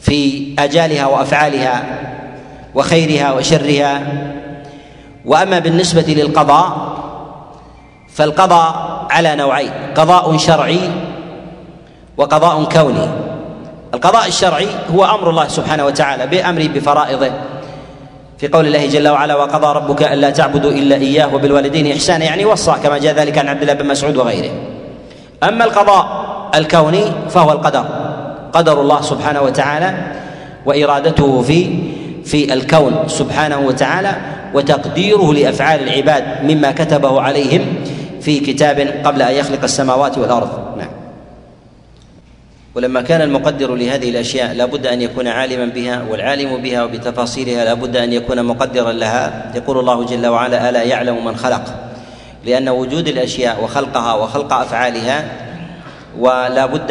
في 0.00 0.48
أجالها 0.58 1.06
وأفعالها 1.06 1.82
وخيرها 2.74 3.32
وشرها. 3.32 4.02
وأما 5.24 5.58
بالنسبة 5.58 6.04
للقضاء 6.08 6.96
فالقضاء 8.14 9.06
على 9.10 9.36
نوعين 9.36 9.70
قضاء 9.96 10.36
شرعي 10.36 10.80
وقضاء 12.16 12.64
كوني. 12.64 13.29
القضاء 13.94 14.28
الشرعي 14.28 14.68
هو 14.94 15.04
أمر 15.04 15.30
الله 15.30 15.48
سبحانه 15.48 15.84
وتعالى 15.84 16.26
بأمره 16.26 16.66
بفرائضه. 16.66 17.30
في 18.38 18.48
قول 18.48 18.66
الله 18.66 18.86
جل 18.86 19.08
وعلا 19.08 19.36
وقضى 19.36 19.76
ربك 19.76 20.02
ألا 20.02 20.30
تعبدوا 20.30 20.70
إلا 20.70 20.96
إياه 20.96 21.34
وبالوالدين 21.34 21.92
إحسانا 21.92 22.24
يعني 22.24 22.44
وصى 22.44 22.74
كما 22.82 22.98
جاء 22.98 23.14
ذلك 23.14 23.38
عن 23.38 23.48
عبد 23.48 23.62
الله 23.62 23.74
بن 23.74 23.86
مسعود 23.86 24.16
وغيره. 24.16 24.50
أما 25.42 25.64
القضاء 25.64 26.26
الكوني 26.54 27.02
فهو 27.30 27.52
القدر 27.52 27.84
قدر 28.52 28.80
الله 28.80 29.00
سبحانه 29.00 29.42
وتعالى 29.42 29.94
وإرادته 30.66 31.42
في 31.42 31.78
في 32.24 32.52
الكون 32.52 33.04
سبحانه 33.06 33.58
وتعالى 33.58 34.16
وتقديره 34.54 35.32
لأفعال 35.32 35.82
العباد 35.88 36.24
مما 36.44 36.70
كتبه 36.70 37.20
عليهم 37.20 37.66
في 38.20 38.40
كتاب 38.40 39.00
قبل 39.04 39.22
أن 39.22 39.34
يخلق 39.34 39.62
السماوات 39.62 40.18
والأرض. 40.18 40.69
ولما 42.74 43.00
كان 43.02 43.22
المقدر 43.22 43.74
لهذه 43.74 44.10
الأشياء 44.10 44.54
لا 44.54 44.64
بد 44.64 44.86
أن 44.86 45.02
يكون 45.02 45.28
عالما 45.28 45.64
بها 45.64 46.02
والعالم 46.10 46.56
بها 46.56 46.84
وبتفاصيلها 46.84 47.64
لا 47.64 47.74
بد 47.74 47.96
أن 47.96 48.12
يكون 48.12 48.44
مقدرا 48.44 48.92
لها. 48.92 49.52
يقول 49.54 49.78
الله 49.78 50.04
جل 50.04 50.26
وعلا 50.26 50.70
ألا 50.70 50.82
يعلم 50.82 51.24
من 51.24 51.36
خلق؟ 51.36 51.64
لأن 52.44 52.68
وجود 52.68 53.08
الأشياء 53.08 53.64
وخلقها 53.64 54.14
وخلق 54.14 54.52
أفعالها 54.52 55.24
ولا 56.18 56.66
بد 56.66 56.90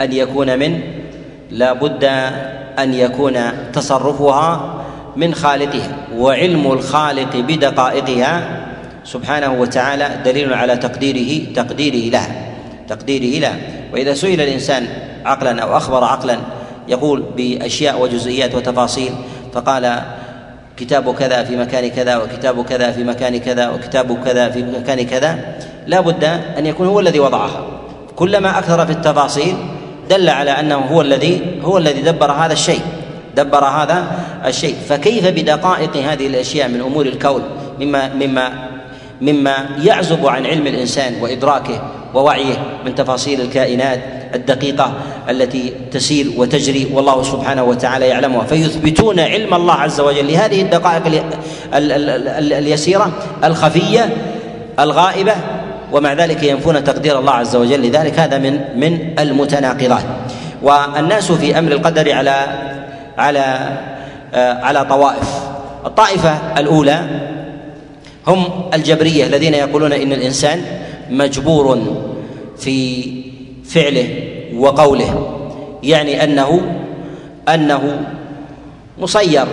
أن 0.00 0.12
يكون 0.12 0.58
من 0.58 0.80
لا 1.50 1.72
بد 1.72 2.04
أن 2.78 2.94
يكون 2.94 3.38
تصرفها 3.72 4.74
من 5.16 5.34
خالقها 5.34 5.96
وعلم 6.16 6.72
الخالق 6.72 7.36
بدقائقها. 7.36 8.64
سبحانه 9.04 9.52
وتعالى 9.52 10.08
دليل 10.24 10.54
على 10.54 10.76
تقديره 10.76 11.52
تقديره 11.54 12.10
لها. 12.10 12.57
تقديره 12.88 13.40
لها 13.40 13.56
وإذا 13.92 14.14
سئل 14.14 14.40
الإنسان 14.40 14.86
عقلا 15.24 15.62
أو 15.62 15.76
أخبر 15.76 16.04
عقلا 16.04 16.38
يقول 16.88 17.24
بأشياء 17.36 18.02
وجزئيات 18.02 18.54
وتفاصيل 18.54 19.12
فقال 19.52 20.02
كتاب 20.76 21.14
كذا 21.14 21.44
في 21.44 21.56
مكان 21.56 21.88
كذا 21.88 22.16
وكتاب 22.16 22.64
كذا 22.64 22.90
في 22.92 23.04
مكان 23.04 23.36
كذا 23.36 23.68
وكتاب 23.68 24.24
كذا 24.24 24.50
في 24.50 24.62
مكان 24.62 25.02
كذا. 25.02 25.38
لا 25.86 26.00
بد 26.00 26.24
أن 26.58 26.66
يكون 26.66 26.86
هو 26.86 27.00
الذي 27.00 27.20
وضعها. 27.20 27.66
كلما 28.16 28.58
أكثر 28.58 28.86
في 28.86 28.92
التفاصيل 28.92 29.56
دل 30.10 30.28
على 30.28 30.50
أنه 30.50 30.76
هو 30.76 31.00
الذي 31.00 31.40
هو 31.62 31.78
الذي 31.78 32.00
دبر 32.02 32.32
هذا 32.32 32.52
الشيء 32.52 32.80
دبر 33.36 33.64
هذا 33.64 34.04
الشيء. 34.46 34.76
فكيف 34.88 35.26
بدقائق 35.26 35.96
هذه 35.96 36.26
الأشياء 36.26 36.68
من 36.68 36.80
أمور 36.80 37.06
الكون 37.06 37.42
مما 37.80 38.14
مما 38.14 38.52
مما 39.20 39.54
يعزب 39.82 40.26
عن 40.26 40.46
علم 40.46 40.66
الإنسان 40.66 41.14
وإدراكه 41.20 41.82
ووعيه 42.14 42.54
من 42.84 42.94
تفاصيل 42.94 43.40
الكائنات 43.40 44.00
الدقيقة 44.34 44.92
التي 45.30 45.72
تسير 45.92 46.32
وتجري 46.36 46.90
والله 46.92 47.22
سبحانه 47.22 47.64
وتعالى 47.64 48.08
يعلمها. 48.08 48.44
فيثبتون 48.44 49.20
علم 49.20 49.54
الله 49.54 49.74
عز 49.74 50.00
وجل. 50.00 50.32
لهذه 50.32 50.62
الدقائق 50.62 51.22
اليسيرة 52.58 53.12
الخفية 53.44 54.16
الغائبة 54.80 55.32
ومع 55.92 56.12
ذلك 56.12 56.42
ينفون 56.42 56.84
تقدير 56.84 57.18
الله 57.18 57.32
عز 57.32 57.56
وجل. 57.56 57.82
لذلك 57.82 58.18
هذا 58.18 58.38
من 58.38 58.60
من 58.76 59.14
المتناقضات. 59.18 60.04
والناس 60.62 61.32
في 61.32 61.58
أمر 61.58 61.72
القدر 61.72 62.12
على 62.12 62.46
على 63.18 63.58
آه، 64.34 64.64
على 64.64 64.84
طوائف. 64.84 65.38
الطائفة 65.86 66.38
الأولى 66.58 67.00
هم 68.28 68.44
الجبرية 68.74 69.26
الذين 69.26 69.54
يقولون 69.54 69.92
إن 69.92 70.12
الإنسان 70.12 70.64
مجبور 71.10 71.78
في 72.58 73.04
فعله 73.64 74.08
وقوله 74.56 75.38
يعني 75.82 76.24
أنه 76.24 76.60
أنه 77.48 78.00
مسير 78.98 79.46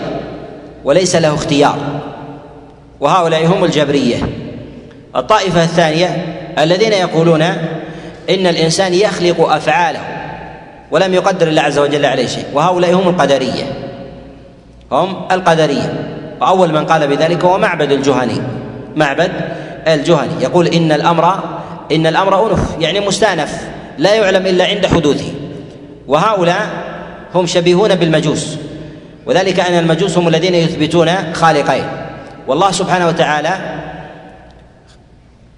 وليس 0.84 1.15
له 1.15 1.34
اختيار. 1.34 1.78
وهؤلاء 2.99 3.45
هم 3.45 3.63
الجبرية. 3.63 4.17
الطائفة 5.15 5.63
الثانية 5.63 6.36
الذين 6.59 6.93
يقولون 6.93 7.41
إن 8.30 8.47
الإنسان 8.47 8.93
يخلق 8.93 9.49
أفعاله 9.49 9.99
ولم 10.91 11.13
يقدر 11.13 11.47
الله 11.47 11.61
عز 11.61 11.80
وجل 11.80 12.05
عليه 12.05 12.28
شيء. 12.28 12.45
وهؤلاء 12.53 12.93
هم 12.93 13.09
القدرية. 13.09 13.63
هم 14.91 15.15
القدرية. 15.32 15.93
وأول 16.41 16.73
من 16.73 16.86
قال 16.86 17.07
بذلك 17.07 17.45
هو 17.45 17.57
معبد 17.57 17.91
الجهني. 17.91 18.41
معبد 18.96 19.32
الجهني. 19.88 20.43
يقول 20.43 20.68
إن 20.68 20.91
الأمر 20.91 21.39
إن 21.91 22.08
الأمر 22.08 22.52
أنف 22.52 22.60
يعني 22.80 23.00
مستأنف 23.00 23.62
لا 23.98 24.14
يعلم 24.14 24.46
إلا 24.46 24.66
عند 24.66 24.86
حدوثه. 24.86 25.32
وهؤلاء 26.08 26.68
هم 27.36 27.46
شبيهون 27.46 27.96
بالمجوس. 27.96 28.58
وذلك 29.26 29.60
أن 29.60 29.80
المجوس 29.80 30.18
هم 30.18 30.28
الذين 30.28 30.56
يثبتون 30.56 31.34
خالقين. 31.34 31.84
والله 32.48 32.72
سبحانه 32.72 33.08
وتعالى 33.08 33.60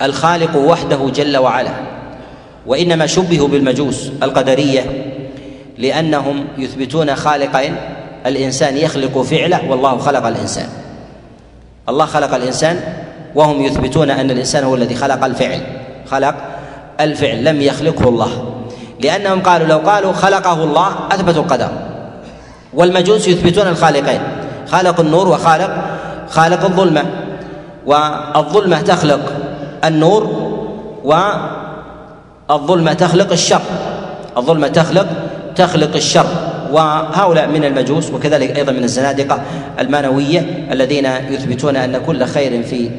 الخالق 0.01 0.55
وحده 0.55 1.09
جل 1.15 1.37
وعلا. 1.37 1.71
وإنما 2.65 3.05
شبهوا 3.05 3.47
بالمجوس 3.47 4.11
القدرية 4.23 4.81
لأنهم 5.77 6.45
يثبتون 6.57 7.15
خالقين. 7.15 7.75
الإنسان 8.25 8.77
يخلق 8.77 9.21
فعله 9.21 9.69
والله 9.69 9.97
خلق 9.97 10.25
الإنسان. 10.25 10.69
الله 11.89 12.05
خلق 12.05 12.35
الإنسان 12.35 12.81
وهم 13.35 13.61
يثبتون 13.61 14.09
أن 14.09 14.31
الإنسان 14.31 14.63
هو 14.63 14.75
الذي 14.75 14.95
خلق 14.95 15.25
الفعل. 15.25 15.59
خلق 16.11 16.35
الفعل 16.99 17.43
لم 17.43 17.61
يخلقه 17.61 18.09
الله. 18.09 18.53
لأنهم 19.03 19.41
قالوا 19.41 19.67
لو 19.67 19.77
قالوا 19.77 20.13
خلقه 20.13 20.63
الله 20.63 20.87
أثبتوا 21.11 21.43
القدر. 21.43 21.69
والمجوس 22.73 23.27
يثبتون 23.27 23.67
الخالقين. 23.67 24.19
خالق 24.67 24.99
النور 24.99 25.27
وخالق 25.27 25.69
خالق 26.29 26.63
الظلمة. 26.63 27.05
والظلمة 27.85 28.81
تخلق 28.81 29.33
النور 29.83 30.53
والظلمة 32.49 32.93
تخلق 32.93 33.31
الشر. 33.31 33.61
الظلمة 34.37 34.67
تخلق 34.67 35.07
تخلق 35.55 35.95
الشر. 35.95 36.27
وهؤلاء 36.71 37.47
من 37.47 37.65
المجوس 37.65 38.11
وكذلك 38.11 38.57
أيضا 38.57 38.71
من 38.71 38.83
الزنادقة 38.83 39.41
المانوية 39.79 40.67
الذين 40.71 41.05
يثبتون 41.05 41.75
أن 41.75 41.97
كل 41.97 42.25
خير 42.25 42.63
في 42.63 42.89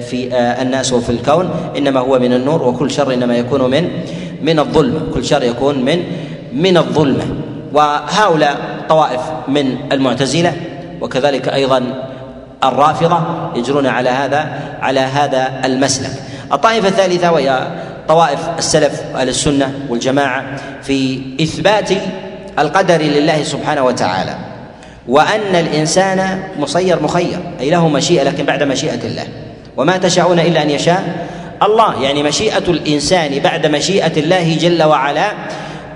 في 0.00 0.28
الناس 0.62 0.92
وفي 0.92 1.10
الكون 1.10 1.50
إنما 1.76 2.00
هو 2.00 2.18
من 2.18 2.32
النور 2.32 2.62
وكل 2.62 2.90
شر 2.90 3.14
إنما 3.14 3.36
يكون 3.36 3.70
من 3.70 3.88
من 4.42 4.58
الظلمه 4.58 5.00
كل 5.14 5.24
شر 5.24 5.42
يكون 5.42 5.84
من 5.84 6.02
من 6.52 6.76
الظلمه 6.76 7.24
وهؤلاء 7.72 8.56
طوائف 8.88 9.20
من 9.48 9.76
المعتزلة 9.92 10.52
وكذلك 11.00 11.48
أيضا 11.48 11.82
الرافضة 12.64 13.20
يجرون 13.56 13.86
على 13.86 14.10
هذا 14.10 14.48
على 14.80 15.00
هذا 15.00 15.60
المسلك. 15.64 16.10
الطائفة 16.52 16.88
الثالثة 16.88 17.32
وهي 17.32 17.66
طوائف 18.08 18.40
السلف 18.58 19.02
أهل 19.14 19.28
السنة 19.28 19.74
والجماعة 19.88 20.44
في 20.82 21.20
إثبات 21.40 21.90
القدر 22.58 23.02
لله 23.02 23.42
سبحانه 23.42 23.84
وتعالى 23.84 24.34
وأن 25.08 25.54
الإنسان 25.54 26.42
مسير 26.58 27.02
مخير 27.02 27.38
أي 27.60 27.70
له 27.70 27.88
مشيئة 27.88 28.22
لكن 28.22 28.44
بعد 28.44 28.62
مشيئة 28.62 29.06
الله. 29.06 29.24
وما 29.76 29.96
تشاءون 29.96 30.38
إلا 30.38 30.62
أن 30.62 30.70
يشاء 30.70 31.26
الله. 31.62 32.02
يعني 32.02 32.22
مشيئة 32.22 32.64
الإنسان 32.68 33.38
بعد 33.38 33.66
مشيئة 33.66 34.20
الله 34.20 34.56
جل 34.60 34.82
وعلا 34.82 35.32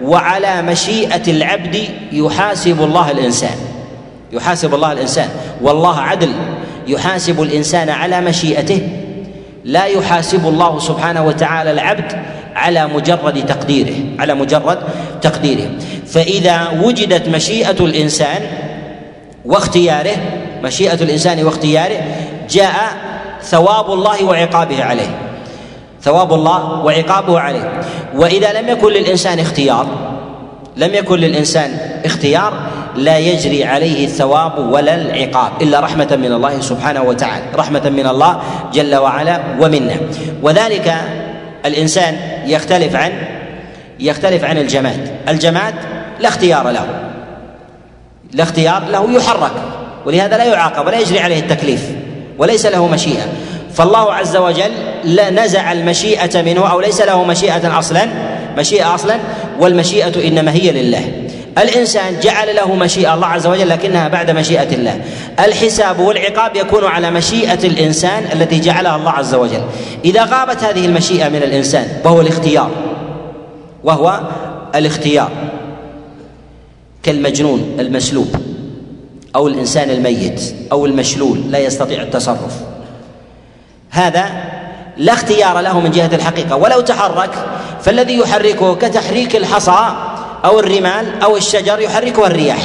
وعلى 0.03 0.62
مشيئة 0.62 1.31
العبد 1.31 1.79
يحاسب 2.12 2.83
الله 2.83 3.11
الإنسان. 3.11 3.57
يحاسب 4.33 4.75
الله 4.75 4.93
الإنسان. 4.93 5.29
والله 5.62 6.01
عدل. 6.01 6.33
يحاسب 6.87 7.43
الإنسان 7.43 7.89
على 7.89 8.20
مشيئته. 8.20 8.89
لا 9.64 9.85
يحاسب 9.85 10.49
الله 10.49 10.79
سبحانه 10.79 11.27
وتعالى 11.27 11.70
العبد 11.70 12.12
على 12.55 12.87
مجرد 12.87 13.47
تقديره 13.47 13.95
على 14.18 14.35
مجرد 14.35 14.79
تقديره. 15.22 15.70
فإذا 16.07 16.81
وجدت 16.83 17.29
مشيئة 17.29 17.77
الإنسان 17.81 18.43
واختياره 19.45 20.16
مشيئة 20.62 20.95
الإنسان 20.95 21.45
واختياره 21.45 22.01
جاء 22.51 22.75
ثواب 23.45 23.92
الله 23.92 24.24
وعقابه 24.24 24.84
عليه. 24.84 25.18
ثواب 26.03 26.34
الله 26.34 26.84
وعقابه 26.84 27.40
عليه. 27.40 27.80
وإذا 28.16 28.61
لم 28.61 28.68
يكن 28.68 28.88
للإنسان 28.88 29.38
اختيار 29.38 29.86
لم 30.76 30.95
يكن 30.95 31.18
للإنسان 31.18 31.78
اختيار 32.05 32.53
لا 32.97 33.18
يجري 33.18 33.64
عليه 33.64 34.05
الثواب 34.05 34.59
ولا 34.59 34.95
العقاب 34.95 35.62
إلا 35.62 35.80
رحمة 35.80 36.18
من 36.22 36.32
الله 36.32 36.61
سبحانه 36.61 37.03
وتعالى. 37.03 37.45
رحمة 37.57 37.88
من 37.90 38.07
الله 38.07 38.42
جل 38.72 38.95
وعلا 38.95 39.40
ومنه. 39.61 40.01
وذلك 40.42 40.95
الإنسان 41.66 42.16
يختلف 42.47 42.97
عن 42.97 43.12
يختلف 44.01 44.45
عن 44.45 44.59
الجماد. 44.59 45.11
الجماد 45.28 45.74
لا 46.20 46.28
اختيار 46.28 46.70
له. 46.70 46.86
لا 48.32 48.42
اختيار 48.42 48.82
له 48.90 49.12
يحرك. 49.12 49.53
ولهذا 50.07 50.36
لا 50.36 50.45
يعاقب 50.45 50.86
ولا 50.86 51.01
يجري 51.01 51.20
عليه 51.20 51.38
التكليف. 51.38 51.90
وليس 52.39 52.66
له 52.66 52.87
مشيئة. 52.87 53.26
فالله 53.74 54.12
عز 54.12 54.37
وجل 54.37 54.70
لا 55.05 55.30
نزع 55.30 55.72
المشيئة 55.72 56.43
منه 56.43 56.70
أو 56.70 56.80
ليس 56.80 57.01
له 57.01 57.24
مشيئة 57.24 57.78
أصلا. 57.78 58.09
مشيئة 58.59 58.95
أصلا. 58.95 59.16
والمشيئة 59.61 60.28
إنما 60.28 60.53
هي 60.53 60.72
لله. 60.72 61.12
الإنسان 61.59 62.20
جعل 62.20 62.57
له 62.57 62.74
مشيئة 62.74 63.14
الله 63.14 63.26
عز 63.26 63.47
وجل 63.47 63.68
لكنها 63.68 64.09
بعد 64.09 64.30
مشيئة 64.30 64.74
الله. 64.74 65.01
الحساب 65.41 65.99
والعقاب 65.99 66.57
يكون 66.57 66.85
على 66.85 67.11
مشيئة 67.11 67.66
الإنسان 67.66 68.24
التي 68.32 68.61
جعلها 68.61 68.97
الله 68.97 69.11
عز 69.11 69.35
وجل. 69.35 69.62
إذا 70.05 70.24
غابت 70.24 70.64
هذه 70.64 70.87
المشيئة 70.87 71.28
من 71.28 71.43
الإنسان 71.43 71.89
وهو 72.05 72.20
الاختيار 72.20 72.70
وهو 73.85 74.20
الاختيار. 74.74 75.30
كالمجنون 77.03 77.76
المسلوب. 77.80 78.37
أو 79.35 79.49
الإنسان 79.49 79.91
الميت 79.91 80.55
أو 80.72 80.87
المشلول 80.87 81.41
لا 81.51 81.59
يستطيع 81.59 82.03
التصرف. 82.03 82.55
هذا 83.91 84.24
لا 84.97 85.12
اختيار 85.12 85.61
له 85.61 85.80
من 85.80 85.91
جهة 85.91 86.14
الحقيقة. 86.14 86.57
ولو 86.57 86.80
تحرك 86.80 87.30
فالذي 87.82 88.18
يحركه 88.18 88.74
كتحريك 88.74 89.37
الحصى 89.37 89.95
أو 90.45 90.61
الرمال 90.61 91.22
أو 91.22 91.37
الشجر 91.37 91.80
يحركها 91.80 92.26
الرياح. 92.26 92.62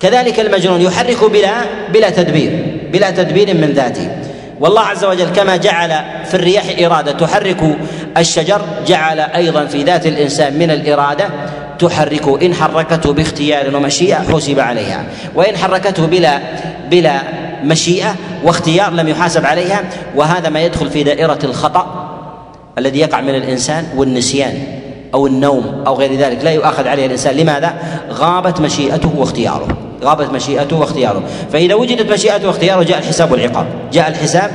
كذلك 0.00 0.40
المجنون 0.40 0.80
يحرك 0.80 1.24
بلا 1.24 1.52
بلا 1.92 2.10
تدبير 2.10 2.80
بلا 2.92 3.10
تدبير 3.10 3.54
من 3.54 3.72
ذاته. 3.72 4.10
والله 4.60 4.80
عز 4.80 5.04
وجل 5.04 5.28
كما 5.28 5.56
جعل 5.56 5.90
في 6.24 6.34
الرياح 6.34 6.64
إرادة 6.84 7.12
تحرك 7.12 7.76
الشجر 8.16 8.60
جعل 8.86 9.20
أيضا 9.20 9.64
في 9.64 9.82
ذات 9.82 10.06
الإنسان 10.06 10.58
من 10.58 10.70
الإرادة 10.70 11.28
تحركه 11.78 12.46
إن 12.46 12.54
حركته 12.54 13.12
باختيار 13.12 13.76
ومشيئة 13.76 14.32
حسب 14.32 14.60
عليها 14.60 15.04
وإن 15.34 15.56
حركته 15.56 16.06
بلا 16.06 16.38
بلا 16.90 17.20
مشيئة 17.64 18.14
واختيار 18.44 18.92
لم 18.92 19.08
يحاسب 19.08 19.46
عليها 19.46 19.84
وهذا 20.14 20.48
ما 20.48 20.60
يدخل 20.60 20.90
في 20.90 21.02
دائرة 21.02 21.38
الخطأ 21.44 22.12
الذي 22.78 22.98
يقع 22.98 23.20
من 23.20 23.34
الإنسان 23.34 23.86
والنسيان 23.96 24.54
أو 25.14 25.26
النوم 25.26 25.84
أو 25.86 25.94
غير 25.94 26.14
ذلك 26.14 26.44
لا 26.44 26.50
يؤاخذ 26.50 26.88
عليه 26.88 27.06
الإنسان 27.06 27.36
لماذا؟ 27.36 27.74
غابت 28.10 28.60
مشيئته 28.60 29.12
واختياره 29.16 29.85
غابت 30.04 30.30
مشيئته 30.30 30.76
واختياره. 30.76 31.22
فإذا 31.52 31.74
وجدت 31.74 32.12
مشيئته 32.12 32.46
واختياره 32.46 32.82
جاء 32.82 32.98
الحساب 32.98 33.32
والعقاب. 33.32 33.66
جاء 33.92 34.08
الحساب 34.08 34.50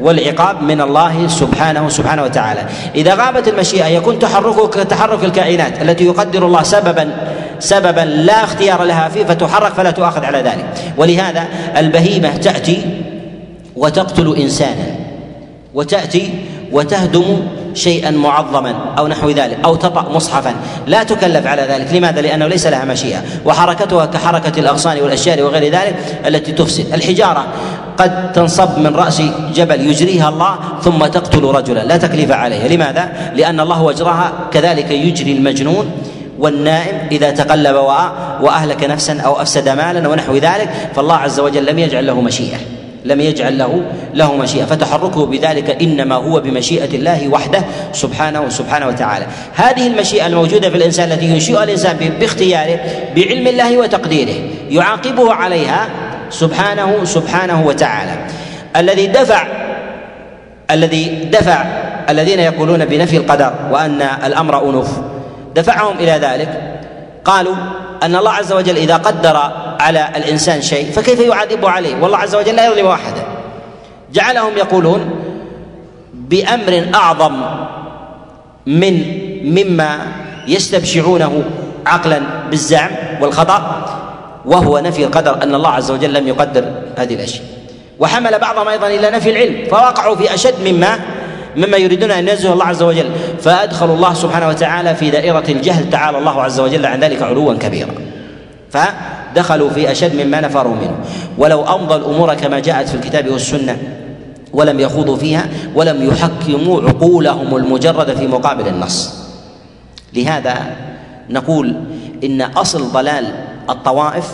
والعقاب 0.00 0.62
من 0.62 0.80
الله 0.80 1.28
سبحانه 1.28 1.88
سبحانه 1.88 2.22
وتعالى. 2.22 2.60
إذا 2.94 3.14
غابت 3.14 3.48
المشيئة 3.48 3.86
يكون 3.86 4.18
تحركه 4.18 4.68
كتحرك 4.68 5.24
الكائنات 5.24 5.82
التي 5.82 6.04
يقدر 6.04 6.46
الله 6.46 6.62
سببا 6.62 7.10
سببا 7.58 8.00
لا 8.00 8.44
اختيار 8.44 8.84
لها 8.84 9.08
فيه 9.08 9.24
فتحرك 9.24 9.72
فلا 9.72 9.90
تؤاخذ 9.90 10.24
على 10.24 10.38
ذلك. 10.38 10.66
ولهذا 10.96 11.44
البهيمة 11.76 12.36
تأتي 12.36 12.78
وتقتل 13.76 14.36
إنسانا 14.36 14.86
وتأتي 15.74 16.30
وتهدم 16.72 17.46
شيئا 17.74 18.10
معظما 18.10 18.74
أو 18.98 19.06
نحو 19.06 19.30
ذلك 19.30 19.58
أو 19.64 19.74
تطأ 19.74 20.08
مصحفا. 20.12 20.54
لا 20.86 21.02
تكلف 21.02 21.46
على 21.46 21.62
ذلك. 21.62 21.94
لماذا؟ 21.94 22.20
لأنه 22.20 22.46
ليس 22.46 22.66
لها 22.66 22.84
مشيئة. 22.84 23.22
وحركتها 23.44 24.06
كحركة 24.06 24.60
الأغصان 24.60 25.00
والأشجار 25.00 25.42
وغير 25.42 25.72
ذلك 25.72 25.96
التي 26.26 26.52
تفسد. 26.52 26.94
الحجارة 26.94 27.46
قد 27.98 28.32
تنصب 28.32 28.78
من 28.78 28.96
رأس 28.96 29.22
جبل 29.54 29.80
يجريها 29.80 30.28
الله 30.28 30.58
ثم 30.82 31.06
تقتل 31.06 31.44
رجلا. 31.44 31.84
لا 31.84 31.96
تكليف 31.96 32.32
عليها. 32.32 32.68
لماذا؟ 32.68 33.12
لأن 33.36 33.60
الله 33.60 33.90
اجراها 33.90 34.32
كذلك 34.52 34.90
يجري 34.90 35.32
المجنون 35.32 35.90
والنائم 36.38 37.08
إذا 37.12 37.30
تقلب 37.30 37.76
وأهلك 38.40 38.84
نفسا 38.84 39.20
أو 39.20 39.42
أفسد 39.42 39.68
مالا 39.68 40.08
ونحو 40.08 40.36
ذلك. 40.36 40.70
فالله 40.96 41.14
عز 41.14 41.40
وجل 41.40 41.66
لم 41.66 41.78
يجعل 41.78 42.06
له 42.06 42.20
مشيئة. 42.20 42.56
لم 43.04 43.20
يجعل 43.20 43.58
له 43.58 43.82
له 44.14 44.36
مشيئة. 44.36 44.64
فتحركه 44.64 45.26
بذلك 45.26 45.82
إنما 45.82 46.14
هو 46.14 46.40
بمشيئة 46.40 46.96
الله 46.96 47.28
وحده 47.28 47.64
سبحانه 47.92 48.48
سبحانه 48.48 48.86
وتعالى. 48.86 49.26
هذه 49.54 49.86
المشيئة 49.86 50.26
الموجودة 50.26 50.70
في 50.70 50.76
الإنسان 50.76 51.12
التي 51.12 51.26
ينشئها 51.26 51.64
الإنسان 51.64 51.96
باختياره 52.20 52.80
بعلم 53.16 53.46
الله 53.46 53.78
وتقديره 53.78 54.34
يعاقبه 54.70 55.34
عليها 55.34 55.88
سبحانه 56.30 57.04
سبحانه 57.04 57.66
وتعالى. 57.66 58.26
الذي 58.76 59.06
دفع 59.06 59.46
الذي 60.70 61.28
دفع 61.32 61.64
الذين 62.08 62.40
يقولون 62.40 62.84
بنفي 62.84 63.16
القدر 63.16 63.54
وأن 63.70 64.02
الأمر 64.02 64.68
أنوف 64.68 64.90
دفعهم 65.54 65.96
إلى 65.98 66.12
ذلك. 66.12 66.48
قالوا 67.24 67.54
أن 68.02 68.16
الله 68.16 68.30
عز 68.30 68.52
وجل 68.52 68.76
إذا 68.76 68.96
قدر 68.96 69.36
على 69.84 70.08
الإنسان 70.16 70.62
شيء 70.62 70.90
فكيف 70.90 71.20
يعذبه 71.20 71.70
عليه؟ 71.70 71.94
والله 72.02 72.18
عز 72.18 72.34
وجل 72.34 72.56
لا 72.56 72.66
يظلم 72.66 72.86
أحدا. 72.86 73.24
جعلهم 74.12 74.56
يقولون 74.56 75.10
بأمر 76.14 76.86
أعظم 76.94 77.42
من 78.66 79.02
مما 79.44 79.98
يستبشعونه 80.48 81.44
عقلا 81.86 82.20
بالزعم 82.50 82.90
والخطأ 83.20 83.84
وهو 84.44 84.78
نفي 84.78 85.04
القدر 85.04 85.42
أن 85.42 85.54
الله 85.54 85.70
عز 85.70 85.90
وجل 85.90 86.14
لم 86.14 86.28
يقدر 86.28 86.64
هذه 86.96 87.14
الأشياء. 87.14 87.44
وحمل 87.98 88.38
بعضهم 88.38 88.68
أيضا 88.68 88.86
إلى 88.86 89.10
نفي 89.10 89.30
العلم 89.30 89.68
فوقعوا 89.70 90.16
في 90.16 90.34
أشد 90.34 90.54
مما 90.68 90.98
مما 91.56 91.76
يريدون 91.76 92.10
أن 92.10 92.28
ينزه 92.28 92.52
الله 92.52 92.64
عز 92.64 92.82
وجل. 92.82 93.10
فأدخلوا 93.40 93.94
الله 93.94 94.14
سبحانه 94.14 94.48
وتعالى 94.48 94.94
في 94.94 95.10
دائرة 95.10 95.44
الجهل 95.48 95.90
تعالى 95.90 96.18
الله 96.18 96.42
عز 96.42 96.60
وجل 96.60 96.86
عن 96.86 97.00
ذلك 97.00 97.22
علوا 97.22 97.54
كبيرا. 97.54 97.94
فدخلوا 99.34 99.70
في 99.70 99.90
أشد 99.90 100.14
مما 100.14 100.40
نفروا 100.40 100.74
منه. 100.74 100.96
ولو 101.38 101.62
أمضى 101.62 101.94
الأمور 101.94 102.34
كما 102.34 102.60
جاءت 102.60 102.88
في 102.88 102.94
الكتاب 102.94 103.28
والسنة 103.28 103.78
ولم 104.52 104.80
يخوضوا 104.80 105.16
فيها 105.16 105.48
ولم 105.74 106.08
يحكموا 106.08 106.82
عقولهم 106.82 107.56
المجرده 107.56 108.14
في 108.14 108.26
مقابل 108.26 108.68
النص. 108.68 109.14
لهذا 110.12 110.76
نقول 111.30 111.74
إن 112.24 112.42
أصل 112.42 112.92
ضلال 112.92 113.24
الطوائف 113.70 114.32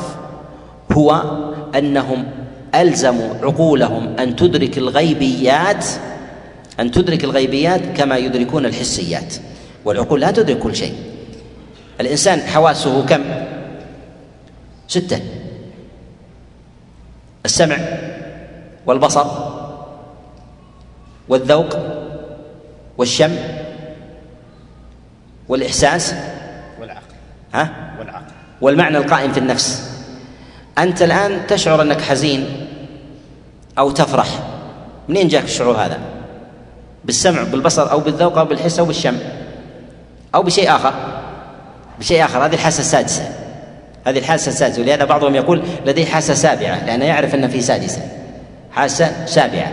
هو 0.92 1.22
أنهم 1.78 2.24
ألزموا 2.74 3.34
عقولهم 3.42 4.08
أن 4.18 4.36
تدرك 4.36 4.78
الغيبيات 4.78 5.84
أن 6.80 6.90
تدرك 6.90 7.24
الغيبيات 7.24 7.80
كما 7.96 8.16
يدركون 8.16 8.66
الحسيات. 8.66 9.34
والعقول 9.84 10.20
لا 10.20 10.30
تدرك 10.30 10.58
كل 10.58 10.76
شيء. 10.76 10.94
الإنسان 12.00 12.40
حواسه 12.40 13.06
كم؟ 13.06 13.20
ستة 14.90 15.20
السمع 17.44 17.76
والبصر 18.86 19.26
والذوق 21.28 21.76
والشم 22.98 23.36
والإحساس 25.48 26.14
والعقل. 26.80 27.14
ها؟ 27.54 27.94
والعقل. 27.98 28.32
والمعنى 28.60 28.98
القائم 28.98 29.32
في 29.32 29.40
النفس. 29.40 29.90
أنت 30.78 31.02
الآن 31.02 31.46
تشعر 31.46 31.82
أنك 31.82 32.00
حزين 32.00 32.66
أو 33.78 33.90
تفرح. 33.90 34.28
منين 35.08 35.28
جاك 35.28 35.44
الشعور 35.44 35.76
هذا؟ 35.76 35.98
بالسمع 37.04 37.42
بالبصر 37.42 37.90
أو 37.90 38.00
بالذوق 38.00 38.38
أو 38.38 38.44
بالحس 38.44 38.78
أو 38.78 38.84
بالشم 38.84 39.18
أو 40.34 40.42
بشيء 40.42 40.76
آخر. 40.76 40.94
بشيء 41.98 42.24
آخر. 42.24 42.46
هذه 42.46 42.54
الحاسة 42.54 42.80
السادسة. 42.80 43.39
هذه 44.06 44.18
الحاسة 44.18 44.48
السادسه 44.48 44.82
ولهذا 44.82 45.04
بعضهم 45.04 45.34
يقول 45.34 45.62
لديه 45.86 46.04
حاسة 46.04 46.34
سابعة 46.34 46.86
لأنه 46.86 47.04
يعرف 47.04 47.34
ان 47.34 47.48
في 47.48 47.60
سادسة. 47.60 48.02
حاسة 48.72 49.26
سابعة. 49.26 49.72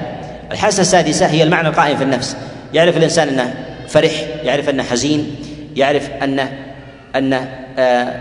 الحاسة 0.51 0.81
السادسة 0.81 1.25
هي 1.25 1.43
المعنى 1.43 1.67
القائم 1.67 1.97
في 1.97 2.03
النفس. 2.03 2.37
يعرف 2.73 2.97
الإنسان 2.97 3.27
أنه 3.27 3.53
فرح 3.87 4.11
يعرف 4.43 4.69
أنه 4.69 4.83
حزين 4.83 5.35
يعرف 5.75 6.09
أنه 6.23 6.51
أنه 7.15 7.49
آه 7.79 8.13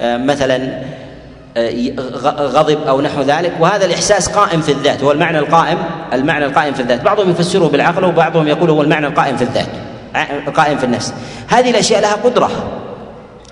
آه 0.00 0.16
مثلا 0.16 0.82
غضب 2.26 2.86
أو 2.88 3.00
نحو 3.00 3.22
ذلك. 3.22 3.52
وهذا 3.60 3.84
الإحساس 3.84 4.28
قائم 4.28 4.60
في 4.60 4.72
الذات 4.72 5.02
هو 5.02 5.12
المعنى 5.12 5.38
القائم 5.38 5.78
المعنى 6.12 6.44
القائم 6.44 6.74
في 6.74 6.80
الذات. 6.80 7.02
بعضهم 7.02 7.30
يفسره 7.30 7.68
بالعقل 7.68 8.04
وبعضهم 8.04 8.48
يقول 8.48 8.70
هو 8.70 8.82
المعنى 8.82 9.06
القائم 9.06 9.36
في 9.36 9.42
الذات 9.42 9.68
القائم 10.46 10.78
في 10.78 10.84
النفس. 10.84 11.14
هذه 11.48 11.70
الأشياء 11.70 12.00
لها 12.00 12.14
قدرة. 12.14 12.50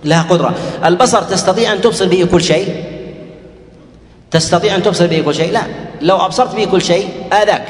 لها 0.04 0.22
قدرة. 0.22 0.54
البصر 0.84 1.22
تستطيع 1.22 1.72
أن 1.72 1.80
تبصر 1.80 2.06
به 2.06 2.28
كل 2.32 2.42
شيء؟ 2.42 2.84
تستطيع 4.30 4.74
أن 4.74 4.82
تبصر 4.82 5.06
به 5.06 5.20
كل 5.20 5.34
شيء؟ 5.34 5.52
لا. 5.52 5.62
لو 6.00 6.16
أبصرت 6.16 6.54
به 6.54 6.64
كل 6.64 6.82
شيء 6.82 7.08
آذاك. 7.32 7.66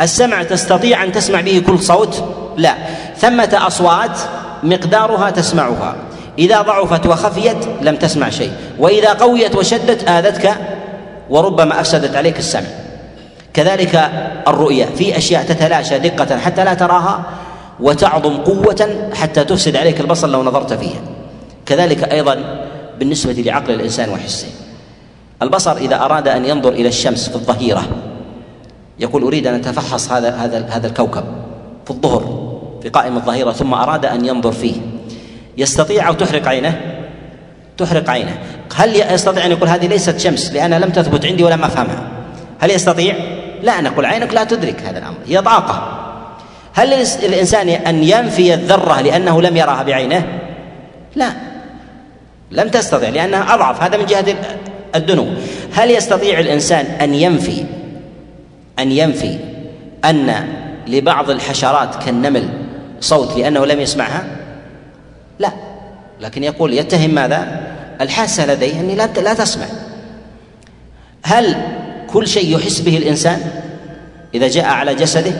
السمع 0.00 0.42
تستطيع 0.42 1.04
أن 1.04 1.12
تسمع 1.12 1.40
به 1.40 1.62
كل 1.66 1.78
صوت؟ 1.78 2.24
لا. 2.56 2.74
ثمة 3.16 3.60
أصوات 3.66 4.18
مقدارها 4.62 5.30
تسمعها. 5.30 5.96
إذا 6.38 6.62
ضعفت 6.62 7.06
وخفيت 7.06 7.56
لم 7.80 7.96
تسمع 7.96 8.30
شيء. 8.30 8.52
وإذا 8.78 9.12
قويت 9.12 9.56
وشدت 9.56 10.08
آذتك 10.08 10.54
وربما 11.30 11.80
أفسدت 11.80 12.16
عليك 12.16 12.38
السمع. 12.38 12.68
كذلك 13.54 14.10
الرؤيا 14.48 14.86
في 14.86 15.16
أشياء 15.16 15.42
تتلاشى 15.42 15.98
دقة 15.98 16.38
حتى 16.38 16.64
لا 16.64 16.74
تراها 16.74 17.24
وتعظم 17.80 18.36
قوة 18.36 19.10
حتى 19.14 19.44
تفسد 19.44 19.76
عليك 19.76 20.00
البصر 20.00 20.28
لو 20.28 20.42
نظرت 20.42 20.72
فيها. 20.72 21.13
كذلك 21.66 22.12
أيضا 22.12 22.38
بالنسبة 22.98 23.32
لعقل 23.32 23.74
الإنسان 23.74 24.10
وحسه. 24.10 24.46
البصر 25.42 25.76
إذا 25.76 25.96
أراد 25.96 26.28
أن 26.28 26.44
ينظر 26.44 26.72
إلى 26.72 26.88
الشمس 26.88 27.28
في 27.28 27.34
الظهيرة 27.34 27.82
يقول 28.98 29.22
أريد 29.22 29.46
أن 29.46 29.54
أتفحص 29.54 30.12
هذا 30.12 30.30
هذا 30.30 30.66
هذا 30.70 30.86
الكوكب 30.86 31.24
في 31.84 31.90
الظهر 31.90 32.54
في 32.82 32.88
قائم 32.88 33.16
الظهيرة 33.16 33.52
ثم 33.52 33.74
أراد 33.74 34.06
أن 34.06 34.24
ينظر 34.26 34.52
فيه. 34.52 34.74
يستطيع 35.58 36.08
أو 36.08 36.12
تحرق 36.12 36.48
عينه؟ 36.48 36.80
تحرق 37.78 38.10
عينه. 38.10 38.38
هل 38.74 39.12
يستطيع 39.12 39.46
أن 39.46 39.50
يقول 39.50 39.68
هذه 39.68 39.86
ليست 39.86 40.18
شمس 40.18 40.52
لأنها 40.52 40.78
لم 40.78 40.90
تثبت 40.90 41.26
عندي 41.26 41.44
ولم 41.44 41.64
أفهمها؟ 41.64 42.08
هل 42.58 42.70
يستطيع؟ 42.70 43.14
لا 43.62 43.80
نقول 43.80 44.04
عينك 44.04 44.34
لا 44.34 44.44
تدرك 44.44 44.82
هذا 44.82 44.98
الأمر 44.98 45.16
هي 45.26 45.42
طاقه 45.42 46.00
هل 46.72 46.92
الإنسان 47.22 47.68
أن 47.68 48.04
ينفي 48.04 48.54
الذرة 48.54 49.00
لأنه 49.00 49.42
لم 49.42 49.56
يراها 49.56 49.82
بعينه؟ 49.82 50.24
لا. 51.16 51.32
لم 52.50 52.68
تستطع 52.68 53.08
لأنها 53.08 53.54
أضعف. 53.54 53.82
هذا 53.82 53.96
من 53.96 54.06
جهة 54.06 54.36
الدنو 54.94 55.26
هل 55.72 55.90
يستطيع 55.90 56.40
الإنسان 56.40 56.86
أن 56.86 57.14
ينفي 57.14 57.64
أن 58.78 58.92
ينفي 58.92 59.38
أن 60.04 60.48
لبعض 60.86 61.30
الحشرات 61.30 62.04
كالنمل 62.04 62.48
صوت 63.00 63.36
لأنه 63.38 63.66
لم 63.66 63.80
يسمعها؟ 63.80 64.26
لا. 65.38 65.50
لكن 66.20 66.44
يقول 66.44 66.74
يتهم 66.74 67.10
ماذا؟ 67.10 67.60
الحاسة 68.00 68.46
لديه 68.46 68.80
أني 68.80 68.94
لا 68.94 69.06
لا 69.06 69.34
تسمع. 69.34 69.66
هل 71.22 71.56
كل 72.12 72.28
شيء 72.28 72.56
يحس 72.56 72.80
به 72.80 72.96
الإنسان 72.96 73.40
إذا 74.34 74.48
جاء 74.48 74.64
على 74.64 74.94
جسده 74.94 75.32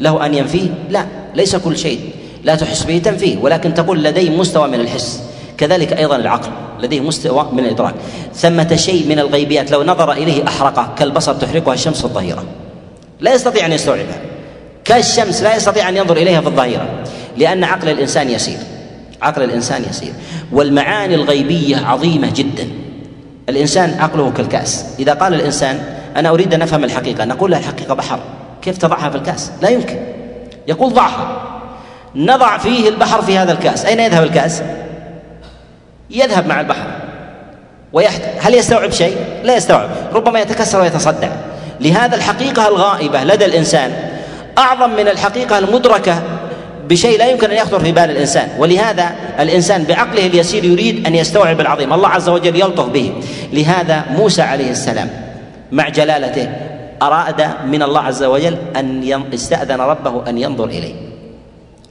له 0.00 0.26
أن 0.26 0.34
ينفيه؟ 0.34 0.68
لا. 0.90 1.06
ليس 1.34 1.56
كل 1.56 1.78
شيء 1.78 2.00
لا 2.44 2.54
تحس 2.54 2.82
به 2.82 2.98
تنفيه 2.98 3.38
ولكن 3.38 3.74
تقول 3.74 4.04
لدي 4.04 4.30
مستوى 4.30 4.68
من 4.68 4.80
الحس. 4.80 5.27
كذلك 5.58 5.92
أيضا 5.92 6.16
العقل 6.16 6.50
لديه 6.80 7.00
مستوى 7.00 7.48
من 7.52 7.58
الإدراك. 7.58 7.94
ثمة 8.34 8.76
شيء 8.76 9.08
من 9.08 9.18
الغيبيات 9.18 9.70
لو 9.70 9.82
نظر 9.82 10.12
إليه 10.12 10.48
احرقه 10.48 10.94
كالبصر 10.98 11.34
تحرقها 11.34 11.74
الشمس 11.74 11.98
في 11.98 12.04
الظهيرة. 12.04 12.44
لا 13.20 13.34
يستطيع 13.34 13.66
أن 13.66 13.72
يستوعبها. 13.72 14.20
كالشمس 14.84 15.42
لا 15.42 15.56
يستطيع 15.56 15.88
أن 15.88 15.96
ينظر 15.96 16.16
إليها 16.16 16.40
في 16.40 16.46
الظهيرة 16.46 16.88
لأن 17.36 17.64
عقل 17.64 17.88
الإنسان 17.88 18.30
يسير. 18.30 18.58
عقل 19.22 19.42
الإنسان 19.42 19.84
يسير. 19.90 20.12
والمعاني 20.52 21.14
الغيبية 21.14 21.76
عظيمة 21.76 22.32
جدا. 22.34 22.68
الإنسان 23.48 24.00
عقله 24.00 24.32
كالكأس. 24.36 24.84
إذا 24.98 25.12
قال 25.12 25.34
الإنسان 25.34 25.80
أنا 26.16 26.28
أريد 26.28 26.54
أن 26.54 26.62
أفهم 26.62 26.84
الحقيقة 26.84 27.24
نقول 27.24 27.50
له 27.50 27.58
الحقيقة 27.58 27.94
بحر. 27.94 28.18
كيف 28.62 28.78
تضعها 28.78 29.10
في 29.10 29.16
الكأس؟ 29.16 29.52
لا 29.62 29.68
يمكن. 29.68 29.98
يقول 30.68 30.94
ضعها. 30.94 31.42
نضع 32.14 32.58
فيه 32.58 32.88
البحر 32.88 33.22
في 33.22 33.38
هذا 33.38 33.52
الكأس. 33.52 33.84
أين 33.84 34.00
يذهب 34.00 34.22
الكأس؟ 34.22 34.62
يذهب 36.10 36.46
مع 36.46 36.60
البحر 36.60 36.86
ويحت... 37.92 38.22
هل 38.40 38.54
يستوعب 38.54 38.90
شيء؟ 38.90 39.16
لا 39.44 39.56
يستوعب 39.56 39.88
ربما 40.12 40.40
يتكسر 40.40 40.80
ويتصدع 40.80 41.28
لهذا 41.80 42.16
الحقيقة 42.16 42.68
الغائبة 42.68 43.24
لدى 43.24 43.44
الإنسان 43.44 43.92
أعظم 44.58 44.90
من 44.90 45.08
الحقيقة 45.08 45.58
المدركة 45.58 46.22
بشيء 46.88 47.18
لا 47.18 47.26
يمكن 47.26 47.50
أن 47.50 47.56
يخطر 47.56 47.80
في 47.80 47.92
بال 47.92 48.10
الإنسان. 48.10 48.48
ولهذا 48.58 49.10
الإنسان 49.40 49.84
بعقله 49.84 50.26
اليسير 50.26 50.64
يريد 50.64 51.06
أن 51.06 51.14
يستوعب 51.14 51.60
العظيم. 51.60 51.92
الله 51.92 52.08
عز 52.08 52.28
وجل 52.28 52.56
يلطف 52.56 52.86
به. 52.86 53.12
لهذا 53.52 54.04
موسى 54.10 54.42
عليه 54.42 54.70
السلام 54.70 55.10
مع 55.72 55.88
جلالته 55.88 56.48
أراد 57.02 57.48
من 57.66 57.82
الله 57.82 58.00
عز 58.00 58.22
وجل 58.22 58.56
أن 58.76 59.22
استأذن 59.34 59.80
ربه 59.80 60.22
أن 60.28 60.38
ينظر 60.38 60.64
إليه. 60.64 60.94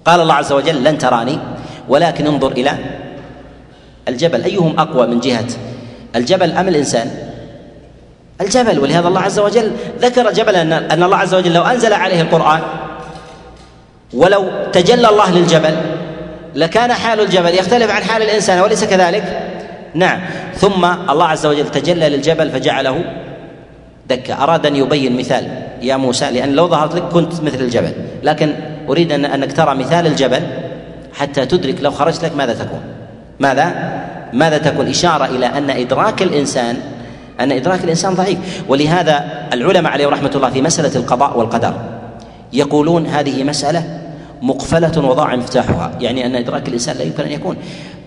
قال 0.06 0.22
الله 0.22 0.34
عز 0.34 0.52
وجل 0.54 0.84
لن 0.84 0.98
تراني 0.98 1.40
ولكن 1.90 2.28
انظر 2.28 2.52
إلى 2.52 2.72
الجبل 4.08 4.44
أيهم 4.44 4.80
أقوى 4.80 5.08
من 5.08 5.20
جهة؟ 5.20 5.48
الجبل 6.16 6.52
أم 6.52 6.68
الإنسان؟ 6.68 7.12
الجبل 8.42 8.80
ولهذا 8.80 9.08
الله 9.08 9.22
عز 9.22 9.40
وجل 9.40 9.72
ذكر 10.02 10.30
الجبل 10.30 10.56
أن 10.56 11.04
الله 11.04 11.18
عز 11.18 11.34
وجل 11.34 11.54
لو 11.54 11.64
أنزل 11.64 11.94
عليه 11.94 12.22
القرآن 12.22 12.60
ولو 14.14 14.50
تجلى 14.74 15.10
الله 15.10 15.32
للجبل 15.32 15.76
لكان 16.56 16.94
حال 16.94 17.20
الجبل 17.20 17.54
يختلف 17.54 17.92
عن 17.92 18.04
حال 18.04 18.22
الإنسان 18.22 18.60
وليس 18.60 18.84
كذلك؟ 18.84 19.50
نعم. 19.94 20.20
ثم 20.56 20.86
الله 21.10 21.26
عز 21.26 21.46
وجل 21.46 21.72
تجلى 21.72 22.10
للجبل 22.10 22.50
فجعله 22.50 23.04
دكة. 24.10 24.44
أراد 24.44 24.66
أن 24.66 24.76
يبين 24.76 25.18
مثال 25.18 25.48
يا 25.82 25.98
موسى 25.98 26.32
لأن 26.32 26.54
لو 26.54 26.68
ظهرت 26.68 26.96
لك 26.96 27.04
كنت 27.04 27.42
مثل 27.42 27.60
الجبل 27.60 27.92
لكن 28.24 28.54
أريد 28.90 29.12
أن 29.12 29.26
أنك 29.26 29.54
ترى 29.54 29.76
مثال 29.76 30.08
الجبل 30.08 30.42
حتى 31.14 31.46
تدرك 31.46 31.76
لو 31.82 31.92
خرجت 31.92 32.24
لك 32.24 32.36
ماذا 32.36 32.54
تكون. 32.54 32.82
ماذا؟ 33.40 33.98
ماذا 34.34 34.58
تكون؟ 34.58 34.88
إشارة 34.88 35.26
إلى 35.26 35.46
أن 35.46 35.70
إدراك 35.70 36.22
الإنسان 36.22 36.78
أن 37.40 37.52
إدراك 37.52 37.84
الإنسان 37.84 38.14
ضعيف. 38.14 38.38
ولهذا 38.68 39.48
العلماء 39.54 39.92
عليهم 39.92 40.10
رحمة 40.10 40.32
الله 40.36 40.50
في 40.50 40.62
مسألة 40.62 40.96
القضاء 40.96 41.40
والقدر 41.40 41.74
يقولون 42.54 43.06
هذه 43.06 43.44
مسألة 43.44 44.00
مقفلة 44.42 45.08
وضاع 45.10 45.36
مفتاحها. 45.36 45.92
يعني 46.02 46.26
أن 46.26 46.36
إدراك 46.36 46.68
الإنسان 46.68 46.98
لا 46.98 47.04
يمكن 47.04 47.24
أن 47.24 47.32
يكون. 47.32 47.58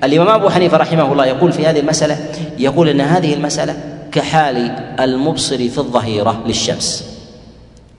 الإمام 0.05 0.29
أبو 0.29 0.49
حنيفة 0.49 0.77
رحمه 0.77 1.13
الله 1.13 1.27
يقول 1.27 1.53
في 1.53 1.67
هذه 1.67 1.81
المسألة 1.81 2.17
يقول 2.59 2.89
أن 2.89 3.01
هذه 3.01 3.35
المسألة 3.35 3.77
كحال 4.13 4.57
المبصر 5.01 5.57
في 5.57 5.79
الظهيرة 5.79 6.43
للشمس. 6.47 7.05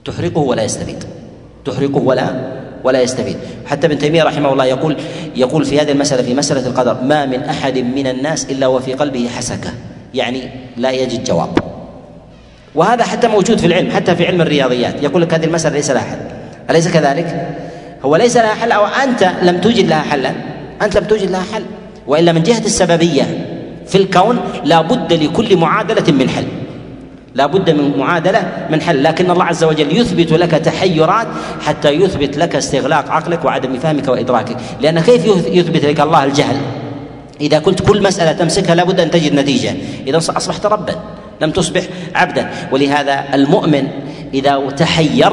تحرقه 0.04 0.40
ولا 0.40 0.62
يستفيد. 0.62 1.04
تحرقه 1.64 1.98
ولا 1.98 2.51
ولا 2.84 3.00
يستفيد. 3.00 3.36
حتى 3.66 3.86
ابن 3.86 3.98
تيمية 3.98 4.22
رحمه 4.22 4.52
الله 4.52 4.64
يقول 4.64 4.96
يقول 5.36 5.64
في 5.64 5.80
هذه 5.80 5.92
المسألة 5.92 6.22
في 6.22 6.34
مسألة 6.34 6.66
القدر 6.66 6.96
ما 7.02 7.26
من 7.26 7.42
أحد 7.42 7.78
من 7.78 8.06
الناس 8.06 8.44
إلا 8.50 8.66
وفي 8.66 8.94
قلبه 8.94 9.28
حسكة. 9.36 9.70
يعني 10.14 10.50
لا 10.76 10.90
يجد 10.90 11.24
جواب. 11.24 11.58
وهذا 12.74 13.04
حتى 13.04 13.28
موجود 13.28 13.58
في 13.58 13.66
العلم 13.66 13.90
حتى 13.90 14.16
في 14.16 14.26
علم 14.26 14.40
الرياضيات. 14.40 15.02
يقول 15.02 15.22
لك 15.22 15.34
هذه 15.34 15.44
المسألة 15.44 15.76
ليس 15.76 15.90
لها 15.90 16.02
حل. 16.02 16.18
أليس 16.70 16.88
كذلك؟ 16.88 17.48
هو 18.04 18.16
ليس 18.16 18.36
لها 18.36 18.54
حل 18.54 18.72
أو 18.72 18.86
أنت 18.86 19.30
لم 19.42 19.60
توجد 19.60 19.88
لها 19.88 20.02
حلا. 20.02 20.32
أنت 20.82 20.96
لم 20.96 21.04
توجد 21.04 21.30
لها 21.30 21.44
حل. 21.54 21.62
وإلا 22.06 22.32
من 22.32 22.42
جهة 22.42 22.64
السببية 22.64 23.46
في 23.86 23.94
الكون 23.94 24.40
لا 24.64 24.80
بد 24.80 25.12
لكل 25.12 25.56
معادلة 25.56 26.12
من 26.12 26.28
حل. 26.28 26.44
لا 27.34 27.46
بد 27.46 27.70
من 27.70 27.98
معادلة 27.98 28.66
من 28.70 28.80
حل. 28.80 29.02
لكن 29.02 29.30
الله 29.30 29.44
عز 29.44 29.64
وجل 29.64 29.96
يثبت 29.96 30.32
لك 30.32 30.50
تحيرات 30.50 31.26
حتى 31.60 31.90
يثبت 31.90 32.36
لك 32.36 32.56
استغلاق 32.56 33.10
عقلك 33.10 33.44
وعدم 33.44 33.78
فهمك 33.78 34.08
وإدراكك. 34.08 34.56
لأن 34.80 35.00
كيف 35.00 35.26
يثبت 35.46 35.84
لك 35.84 36.00
الله 36.00 36.24
الجهل؟ 36.24 36.56
إذا 37.40 37.58
قلت 37.58 37.80
كل 37.82 38.02
مسألة 38.02 38.32
تمسكها 38.32 38.74
لابد 38.74 39.00
أن 39.00 39.10
تجد 39.10 39.34
نتيجة. 39.34 39.74
إذا 40.06 40.16
أصبحت 40.16 40.66
ربا 40.66 40.94
لم 41.40 41.50
تصبح 41.50 41.82
عبدا. 42.14 42.50
ولهذا 42.72 43.24
المؤمن 43.34 43.88
إذا 44.34 44.70
تحير 44.76 45.32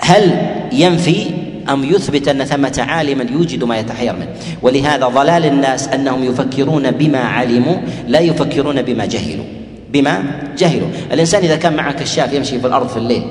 هل 0.00 0.36
ينفي 0.72 1.26
أم 1.70 1.84
يثبت 1.84 2.28
أن 2.28 2.44
ثمة 2.44 2.84
عالما 2.88 3.26
يوجد 3.32 3.64
ما 3.64 3.78
يتحير 3.78 4.12
منه؟ 4.12 4.28
ولهذا 4.62 5.06
ضلال 5.06 5.44
الناس 5.46 5.88
أنهم 5.88 6.24
يفكرون 6.24 6.90
بما 6.90 7.18
علموا 7.18 7.76
لا 8.08 8.20
يفكرون 8.20 8.82
بما 8.82 9.04
جهلوا. 9.04 9.57
بما 9.92 10.22
جهلوا 10.58 10.88
الإنسان 11.12 11.42
إذا 11.42 11.56
كان 11.56 11.76
معه 11.76 11.92
كشاف 11.92 12.32
يمشي 12.32 12.60
في 12.60 12.66
الأرض 12.66 12.88
في 12.88 12.96
الليل 12.96 13.22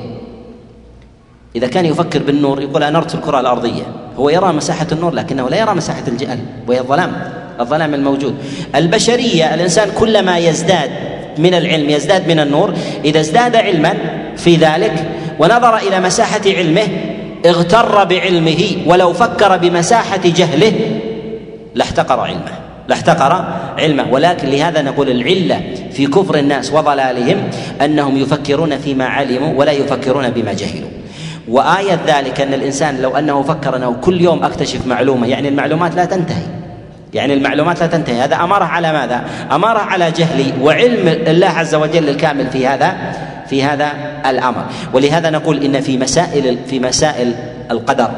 إذا 1.56 1.68
كان 1.68 1.86
يفكر 1.86 2.24
بالنور 2.24 2.62
يقول 2.62 2.84
أنرت 2.84 3.16
الكرة 3.16 3.40
الأرضية 3.40 3.84
هو 4.18 4.30
يرى 4.30 4.54
مساحة 4.54 4.88
النور 4.92 5.14
لكنه 5.14 5.50
لا 5.50 5.58
يرى 5.58 5.74
مساحة 5.74 6.04
الجهل 6.08 6.40
وهي 6.68 6.80
الظلام 6.80 7.32
الظلام 7.60 7.94
الموجود. 7.94 8.36
البشرية 8.76 9.54
الإنسان 9.54 9.90
كلما 10.00 10.38
يزداد 10.38 10.90
من 11.38 11.54
العلم 11.54 11.90
يزداد 11.90 12.28
من 12.28 12.40
النور 12.40 12.74
إذا 13.06 13.20
ازداد 13.20 13.56
علما 13.56 13.94
في 14.38 14.56
ذلك 14.56 15.10
ونظر 15.40 15.78
إلى 15.78 16.00
مساحة 16.00 16.42
علمه 16.46 16.88
اغتر 17.46 18.04
بعلمه 18.04 18.64
ولو 18.86 19.14
فكر 19.14 19.58
بمساحة 19.58 20.22
جهله 20.26 21.00
لاحتقر 21.76 22.20
علمه. 22.20 22.67
لاحتقر 22.88 23.46
علمه. 23.80 24.06
ولكن 24.12 24.48
لهذا 24.48 24.82
نقول 24.82 25.10
العلة 25.10 25.62
في 25.92 26.08
كفر 26.08 26.38
الناس 26.38 26.74
وضلالهم 26.74 27.38
أنهم 27.82 28.18
يفكرون 28.18 28.78
فيما 28.78 29.06
علموا 29.06 29.54
ولا 29.54 29.72
يفكرون 29.72 30.30
بما 30.30 30.54
جهلوا. 30.54 30.90
وآية 31.48 32.00
ذلك 32.08 32.42
أن 32.42 32.54
الإنسان 32.54 33.02
لو 33.02 33.18
أنه 33.18 33.42
فكر 33.42 33.76
أنه 33.76 33.96
كل 34.02 34.22
يوم 34.22 34.44
أكتشف 34.44 34.88
معلومة 34.88 35.28
يعني 35.28 35.48
المعلومات 35.48 35.96
لا 35.96 36.06
تنتهي. 36.06 36.44
يعني 37.14 37.34
المعلومات 37.34 37.80
لا 37.80 37.88
تنتهي. 37.88 38.22
هذا 38.22 38.36
أمره 38.36 38.66
على 38.66 38.94
ماذا؟ 38.94 39.22
أمره 39.52 39.80
على 39.80 40.12
جهل 40.12 40.54
وعلم 40.62 41.08
الله 41.08 41.48
عز 41.48 41.76
وجل 41.76 42.10
الكامل 42.10 42.48
في 42.48 42.68
هذا 42.68 43.14
في 43.50 43.64
هذا 43.64 43.92
الأمر. 44.26 44.66
ولهذا 44.94 45.30
نقول 45.30 45.64
إن 45.64 45.82
في 45.82 45.98
مسائل 45.98 46.58
في 46.70 46.80
مسائل 46.80 47.34
القدر 47.72 48.10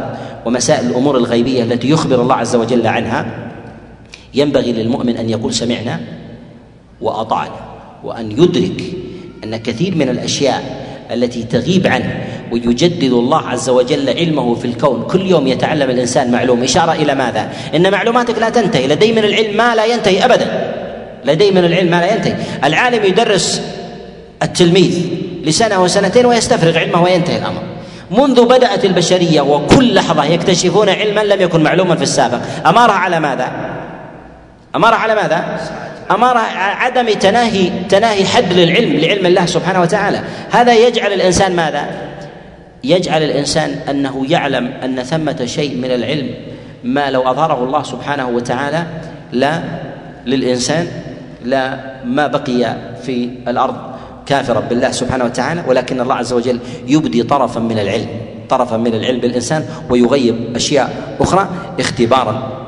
ومسائل 0.46 0.88
الأمور 0.88 1.18
الغيبية 1.18 1.64
التي 1.64 1.90
يخبر 1.90 2.22
الله 2.22 2.36
عز 2.36 2.56
وجل 2.56 2.88
عنها 2.88 3.26
ينبغي 4.34 4.72
للمؤمن 4.72 5.18
أن 5.18 5.30
يقول 5.30 5.54
سمعنا 5.54 6.00
وأطعنا 7.02 7.60
وأن 8.04 8.32
يدرك 8.32 8.84
أن 9.44 9.58
كثير 9.58 9.96
من 9.96 10.10
الأشياء 10.10 10.90
التي 11.12 11.44
تغيب 11.44 11.88
عنه 11.88 12.24
ويجدد 12.52 13.14
الله 13.14 13.48
عز 13.48 13.70
وجل 13.70 14.10
علمه 14.10 14.56
في 14.56 14.66
الكون. 14.66 15.04
كل 15.12 15.22
يوم 15.22 15.48
يتعلم 15.48 15.90
الإنسان 15.90 16.32
معلوم. 16.32 16.64
إشارة 16.64 16.92
إلى 16.92 17.16
ماذا؟ 17.16 17.50
إن 17.76 17.92
معلوماتك 17.92 18.38
لا 18.38 18.50
تنتهي. 18.50 18.88
لدي 18.88 19.12
من 19.12 19.24
العلم 19.24 19.58
ما 19.58 19.76
لا 19.76 19.86
ينتهي 19.86 20.26
ابدا. 20.26 20.74
لدي 21.26 21.52
من 21.52 21.66
العلم 21.66 21.92
ما 21.92 22.00
لا 22.02 22.16
ينتهي. 22.16 22.36
العالم 22.64 23.06
يدرس 23.06 23.62
التلميذ 24.44 25.00
لسنة 25.44 25.84
وسنتين 25.84 26.26
ويستفرغ 26.26 26.78
علمه 26.78 27.04
وينتهي 27.04 27.38
الأمر. 27.38 27.62
منذ 28.12 28.46
بدأت 28.46 28.86
البشرية 28.86 29.42
وكل 29.42 29.94
لحظة 29.94 30.24
يكتشفون 30.24 30.90
علما 30.90 31.24
لم 31.24 31.42
يكن 31.42 31.64
معلوما 31.64 31.96
في 31.96 32.04
السابق. 32.04 32.40
أمارها 32.66 32.96
على 32.96 33.20
ماذا؟ 33.20 33.79
أمارها 34.76 34.98
على 34.98 35.16
ماذا؟ 35.16 35.60
أمارها 36.12 36.58
عدم 36.58 37.10
تناهي 37.10 37.70
تناهي 37.90 38.26
حد 38.26 38.54
للعلم 38.54 38.94
لعلم 38.94 39.26
الله 39.26 39.46
سبحانه 39.46 39.82
وتعالى 39.82 40.22
هذا 40.50 40.74
يجعل 40.74 41.14
الإنسان 41.14 41.56
ماذا؟ 41.56 41.86
يجعل 42.84 43.24
الإنسان 43.24 43.72
أنه 43.90 44.26
يعلم 44.30 44.68
أن 44.84 45.04
ثمة 45.04 45.46
شيء 45.46 45.78
من 45.78 45.92
العلم 45.92 46.30
ما 46.84 47.12
لو 47.12 47.22
أظهره 47.22 47.64
الله 47.64 47.84
سبحانه 47.84 48.30
وتعالى 48.30 48.84
لا 49.32 49.62
للإنسان 50.26 50.88
لا 51.44 51.80
ما 52.06 52.28
بقي 52.28 52.76
في 53.04 53.30
الأرض 53.48 53.76
كافرا 54.26 54.60
بالله 54.60 54.92
سبحانه 54.92 55.26
وتعالى 55.26 55.64
ولكن 55.68 56.02
الله 56.02 56.16
عز 56.16 56.34
وجل 56.34 56.60
يبدي 56.88 57.24
طرفا 57.24 57.60
من 57.60 57.80
العلم 57.80 58.08
طرفا 58.50 58.78
من 58.78 58.94
العلم 58.94 59.20
بالإنسان 59.20 59.66
ويغيب 59.90 60.56
أشياء 60.56 61.16
أخرى 61.20 61.50
اختبارا 61.80 62.59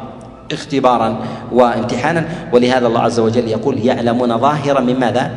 اختبارا 0.53 1.19
وامتحانا. 1.51 2.25
ولهذا 2.53 2.87
الله 2.87 3.01
عز 3.01 3.19
وجل 3.19 3.47
يقول 3.47 3.85
يعلمون 3.85 4.37
ظاهرا 4.37 4.79
من 4.79 4.99
ماذا؟ 4.99 5.31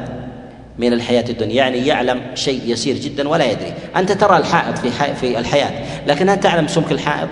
من 0.78 0.92
الحياة 0.92 1.24
الدنيا. 1.30 1.54
يعني 1.54 1.86
يعلم 1.86 2.20
شيء 2.34 2.60
يسير 2.66 2.96
جدا 2.96 3.28
ولا 3.28 3.44
يدري. 3.44 3.72
أنت 3.96 4.12
ترى 4.12 4.36
الحائط 4.36 4.78
في 4.78 4.90
في 5.14 5.38
الحياة 5.38 5.70
لكن 6.06 6.28
هل 6.28 6.40
تعلم 6.40 6.66
سمك 6.66 6.92
الحائط؟ 6.92 7.28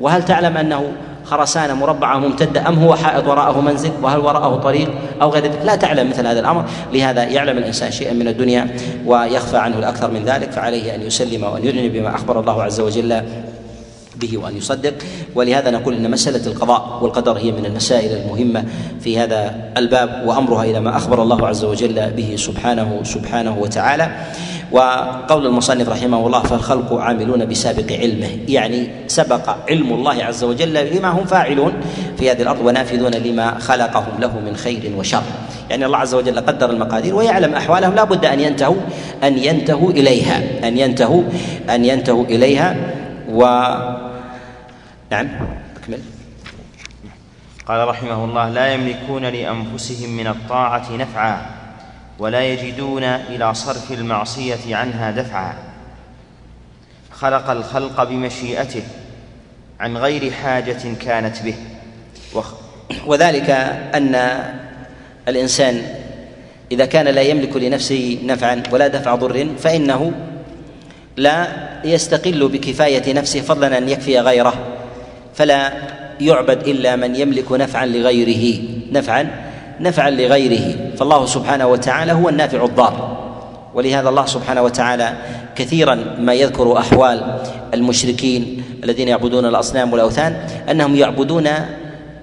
وهل 0.00 0.24
تعلم 0.24 0.56
أنه 0.56 0.92
خرسانة 1.24 1.74
مربعة 1.74 2.18
ممتدة 2.18 2.68
أم 2.68 2.74
هو 2.78 2.94
حائط 2.94 3.28
وراءه 3.28 3.60
منزل؟ 3.60 3.90
وهل 4.02 4.18
وراءه 4.18 4.56
طريق 4.56 4.90
أو 5.22 5.30
غير 5.30 5.44
ذلك؟ 5.44 5.60
لا 5.64 5.76
تعلم 5.76 6.10
مثل 6.10 6.26
هذا 6.26 6.40
الأمر. 6.40 6.64
لهذا 6.92 7.24
يعلم 7.24 7.58
الإنسان 7.58 7.90
شيئا 7.90 8.12
من 8.12 8.28
الدنيا 8.28 8.76
ويخفى 9.06 9.56
عنه 9.56 9.78
الأكثر 9.78 10.10
من 10.10 10.24
ذلك. 10.24 10.52
فعليه 10.52 10.94
أن 10.94 11.02
يسلم 11.02 11.44
وأن 11.44 11.64
يذنب 11.64 11.92
بما 11.92 12.14
أخبر 12.14 12.40
الله 12.40 12.62
عز 12.62 12.80
وجل 12.80 13.22
به 14.20 14.38
وأن 14.38 14.56
يصدق. 14.56 14.94
ولهذا 15.34 15.70
نقول 15.70 15.94
إن 15.94 16.10
مسألة 16.10 16.46
القضاء 16.46 16.98
والقدر 17.02 17.32
هي 17.32 17.52
من 17.52 17.66
المسائل 17.66 18.16
المهمة 18.16 18.64
في 19.00 19.18
هذا 19.18 19.54
الباب 19.76 20.22
وأمرها 20.26 20.64
إلى 20.64 20.80
ما 20.80 20.96
أخبر 20.96 21.22
الله 21.22 21.48
عز 21.48 21.64
وجل 21.64 22.10
به 22.10 22.34
سبحانه 22.36 23.00
سبحانه 23.02 23.58
وتعالى. 23.58 24.10
وقول 24.72 25.46
المصنف 25.46 25.88
رحمه 25.88 26.26
الله 26.26 26.42
فالخلق 26.42 26.94
عاملون 26.94 27.44
بسابق 27.44 27.92
علمه 27.92 28.28
يعني 28.48 28.88
سبق 29.06 29.56
علم 29.68 29.92
الله 29.92 30.24
عز 30.24 30.44
وجل 30.44 30.96
لما 30.96 31.08
هم 31.08 31.24
فاعلون 31.24 31.72
في 32.18 32.30
هذه 32.30 32.42
الأرض 32.42 32.66
ونافذون 32.66 33.14
لما 33.14 33.58
خلقهم 33.58 34.20
له 34.20 34.40
من 34.40 34.56
خير 34.56 34.92
وشر. 34.98 35.22
يعني 35.70 35.86
الله 35.86 35.98
عز 35.98 36.14
وجل 36.14 36.40
قدر 36.40 36.70
المقادير 36.70 37.14
ويعلم 37.14 37.54
أحوالهم 37.54 37.94
لا 37.94 38.04
بد 38.04 38.24
أن 38.24 38.40
ينتهوا 38.40 38.76
أن 39.22 39.38
ينتهوا 39.38 39.90
إليها 39.90 40.68
أن 40.68 40.78
ينتهوا 40.78 41.22
أن 41.70 41.84
ينتهوا 41.84 42.24
إليها. 42.24 42.76
و 43.34 43.44
نعم 45.10 45.28
أكمل. 45.76 45.98
قال 47.66 47.88
رحمه 47.88 48.24
الله 48.24 48.48
لا 48.48 48.74
يملكون 48.74 49.24
لأنفسهم 49.24 50.10
من 50.10 50.26
الطاعة 50.26 50.96
نفعا 50.96 51.46
ولا 52.18 52.44
يجدون 52.44 53.02
إلى 53.04 53.54
صرف 53.54 53.92
المعصية 53.92 54.76
عنها 54.76 55.10
دفعا. 55.10 55.54
خلق 57.12 57.50
الخلق 57.50 58.04
بمشيئته 58.04 58.82
عن 59.80 59.96
غير 59.96 60.30
حاجة 60.30 60.94
كانت 61.00 61.42
به. 61.42 61.54
وخ... 62.34 62.54
وذلك 63.06 63.50
أن 63.94 64.14
الإنسان 65.28 65.82
إذا 66.72 66.84
كان 66.84 67.06
لا 67.06 67.22
يملك 67.22 67.56
لنفسه 67.56 68.18
نفعا 68.24 68.62
ولا 68.72 68.88
دفع 68.88 69.14
ضر 69.14 69.48
فإنه 69.58 70.12
لا 71.16 71.46
يستقل 71.84 72.48
بكفاية 72.48 73.12
نفسه 73.12 73.40
فضلا 73.40 73.78
أن 73.78 73.88
يكفي 73.88 74.18
غيره 74.18 74.54
فلا 75.34 75.72
يعبد 76.20 76.68
إلا 76.68 76.96
من 76.96 77.16
يملك 77.16 77.52
نفعا 77.52 77.86
لغيره 77.86 78.62
نفعا 78.92 79.30
نفعا 79.80 80.10
لغيره. 80.10 80.76
فالله 80.96 81.26
سبحانه 81.26 81.66
وتعالى 81.66 82.12
هو 82.12 82.28
النافع 82.28 82.64
الضار. 82.64 83.24
ولهذا 83.74 84.08
الله 84.08 84.26
سبحانه 84.26 84.62
وتعالى 84.62 85.12
كثيرا 85.56 85.94
ما 86.18 86.34
يذكر 86.34 86.78
أحوال 86.78 87.40
المشركين 87.74 88.62
الذين 88.84 89.08
يعبدون 89.08 89.46
الأصنام 89.46 89.92
والأوثان 89.92 90.36
أنهم 90.70 90.96
يعبدون 90.96 91.48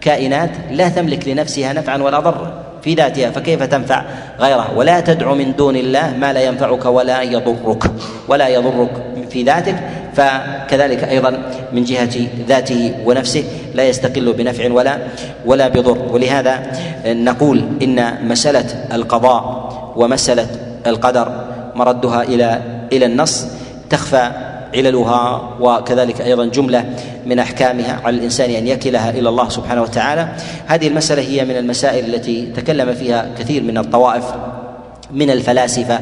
كائنات 0.01 0.51
لا 0.71 0.89
تملك 0.89 1.27
لنفسها 1.27 1.73
نفعا 1.73 1.97
ولا 1.97 2.19
ضرا. 2.19 2.60
في 2.81 2.93
ذاتها 2.93 3.31
فكيف 3.31 3.63
تنفع 3.63 4.03
غيرها 4.39 4.71
ولا 4.75 4.99
تدع 4.99 5.33
من 5.33 5.55
دون 5.55 5.75
الله 5.75 6.17
ما 6.17 6.33
لا 6.33 6.41
ينفعك 6.41 6.85
ولا 6.85 7.21
يضرك 7.21 7.83
ولا 8.27 8.47
يضرك 8.47 8.91
في 9.29 9.43
ذاتك 9.43 9.75
فكذلك 10.13 11.03
أيضا 11.03 11.37
من 11.73 11.83
جهة 11.83 12.27
ذاته 12.47 12.93
ونفسه 13.05 13.43
لا 13.73 13.83
يستقل 13.83 14.33
بنفع 14.33 14.71
ولا 14.71 14.97
ولا 15.45 15.67
بضر. 15.67 15.97
ولهذا 16.11 16.61
نقول 17.05 17.63
إن 17.81 18.27
مسألة 18.27 18.65
القضاء 18.93 19.43
ومسألة 19.95 20.47
القدر 20.87 21.45
مردها 21.75 22.23
إلى 22.23 22.61
إلى 22.91 23.05
النص 23.05 23.47
تخفى 23.89 24.31
عللها 24.75 25.49
وكذلك 25.59 26.21
أيضا 26.21 26.45
جملة 26.45 26.85
من 27.25 27.39
أحكامها 27.39 28.01
على 28.03 28.17
الإنسان 28.17 28.49
أن 28.49 28.67
يكلها 28.67 29.09
إلى 29.09 29.29
الله 29.29 29.49
سبحانه 29.49 29.81
وتعالى. 29.81 30.29
هذه 30.67 30.87
المسألة 30.87 31.21
هي 31.21 31.45
من 31.45 31.57
المسائل 31.57 32.15
التي 32.15 32.45
تكلم 32.45 32.93
فيها 32.93 33.29
كثير 33.39 33.63
من 33.63 33.77
الطوائف 33.77 34.23
من 35.13 35.29
الفلاسفة 35.29 35.99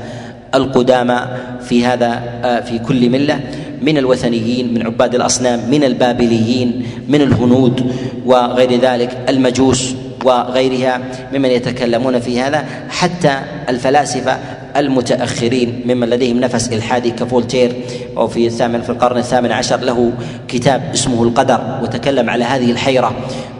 القدامى 0.55 1.19
في 1.61 1.85
هذا 1.85 2.23
آه، 2.43 2.59
في 2.59 2.79
كل 2.79 3.09
ملة 3.09 3.39
من 3.81 3.97
الوثنيين 3.97 4.73
من 4.73 4.85
عباد 4.85 5.15
الأصنام 5.15 5.59
من 5.71 5.83
البابليين 5.83 6.85
من 7.07 7.21
الهنود 7.21 7.93
وغير 8.25 8.79
ذلك 8.79 9.17
المجوس 9.29 9.95
وغيرها 10.25 11.01
ممن 11.33 11.49
يتكلمون 11.49 12.19
في 12.19 12.41
هذا. 12.41 12.65
حتى 12.89 13.39
الفلاسفة 13.69 14.37
المتأخرين 14.77 15.81
ممن 15.85 16.09
لديهم 16.09 16.39
نفس 16.39 16.67
إلحادي 16.73 17.11
كفولتير 17.11 17.75
وفي 18.15 18.47
الثامن 18.47 18.81
في 18.81 18.89
القرن 18.89 19.17
الثامن 19.17 19.51
عشر 19.51 19.79
له 19.79 20.11
كتاب 20.47 20.81
اسمه 20.93 21.23
القدر 21.23 21.79
وتكلم 21.83 22.29
على 22.29 22.43
هذه 22.43 22.71
الحيرة 22.71 23.13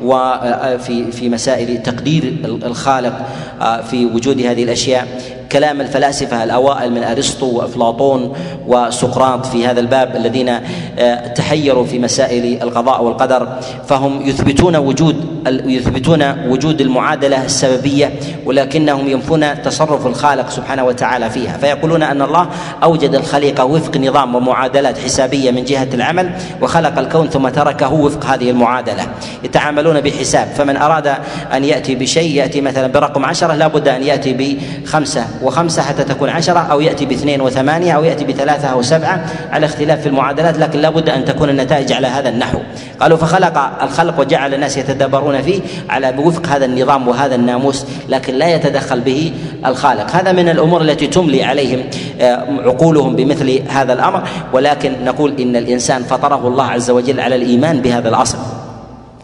وفي 0.04 1.12
في 1.12 1.30
مسائل 1.30 1.84
تقدير 1.84 2.36
الخالق 2.46 3.28
آه، 3.62 3.82
في 3.82 4.06
وجود 4.06 4.42
هذه 4.42 4.64
الأشياء. 4.64 5.39
كلام 5.52 5.82
الفلاسفة 5.82 6.44
الأوائل 6.44 6.92
من 6.92 7.04
أرسطو 7.04 7.46
وأفلاطون 7.46 8.34
وسقراط 8.68 9.46
في 9.46 9.68
هذا 9.68 9.80
الباب 9.80 10.16
الذين 10.16 10.50
آه، 11.00 11.28
تحيروا 11.28 11.86
في 11.86 12.00
مسائل 12.00 12.64
القضاء 12.64 13.04
والقدر 13.04 13.48
فهم 13.88 14.22
يثبتون 14.28 14.76
وجود 14.76 15.16
يثبتون 15.48 16.50
وجود 16.50 16.82
المعادلة 16.82 17.46
السببية 17.46 18.14
ولكنهم 18.46 19.08
ينفون 19.08 19.62
تصرف 19.62 20.08
الخالق 20.08 20.50
سبحانه 20.50 20.84
وتعالى 20.84 21.30
فيها. 21.30 21.58
فيقولون 21.58 22.04
أن 22.04 22.22
الله 22.22 22.50
أوجد 22.84 23.16
الخليقه 23.16 23.66
وفق 23.66 23.98
نظام 23.98 24.36
ومعادلات 24.36 24.98
حسابية 24.98 25.52
من 25.52 25.64
جهة 25.64 25.88
العمل 25.94 26.30
وخلق 26.62 27.00
الكون 27.00 27.30
ثم 27.30 27.50
تركه 27.50 27.94
وفق 27.94 28.26
هذه 28.26 28.50
المعادلة. 28.50 29.08
يتعاملون 29.44 30.02
بحساب. 30.02 30.48
فمن 30.48 30.78
أراد 30.78 31.08
أن 31.54 31.66
يأتي 31.66 31.96
بشيء 31.96 32.36
يأتي 32.36 32.62
مثلا 32.62 32.88
برقم 32.88 33.26
عشرة 33.26 33.54
لا 33.54 33.68
بد 33.68 33.88
أن 33.88 34.04
يأتي 34.04 34.58
بخمسة 34.84 35.26
وخمسة 35.42 35.82
حتى 35.82 36.04
تكون 36.04 36.30
عشرة 36.30 36.60
أو 36.60 36.82
يأتي 36.82 37.06
باثنين 37.06 37.42
وثمانية 37.42 37.92
أو 37.92 38.04
يأتي 38.04 38.26
بثلاثة 38.26 38.68
أو 38.68 38.82
سبعة 38.82 39.26
على 39.52 39.66
اختلاف 39.66 40.02
في 40.02 40.10
المعادلات 40.10 40.58
لكن 40.58 40.80
لا 40.80 40.90
بد 40.90 41.10
أن 41.10 41.26
تكون 41.26 41.50
النتائج 41.50 41.94
على 41.94 42.08
هذا 42.08 42.30
النحو. 42.30 42.60
قالوا 43.00 43.18
فخلق 43.18 43.84
الخلق 43.84 44.20
وجعل 44.20 44.54
الناس 44.54 44.78
يتدبرون 44.78 45.42
فيه 45.42 45.62
على 45.90 46.14
وفق 46.18 46.48
هذا 46.48 46.66
النظام 46.66 47.08
وهذا 47.08 47.36
الناموس 47.36 47.86
لكن 48.10 48.34
لا 48.34 48.56
يتدخل 48.56 49.00
به 49.00 49.34
الخالق. 49.66 50.16
هذا 50.16 50.32
من 50.32 50.50
الأمور 50.50 50.82
التي 50.82 51.08
تملي 51.08 51.44
عليهم 51.44 51.84
آه، 52.22 52.46
عقولهم 52.66 53.16
بمثل 53.16 53.62
هذا 53.70 53.94
الأمر. 53.94 54.24
ولكن 54.54 54.94
نقول 55.06 55.34
إن 55.40 55.56
الإنسان 55.56 56.04
فطره 56.04 56.48
الله 56.48 56.66
عز 56.66 56.90
وجل 56.92 57.20
على 57.20 57.36
الإيمان 57.36 57.82
بهذا 57.82 58.10
الأصل. 58.10 58.38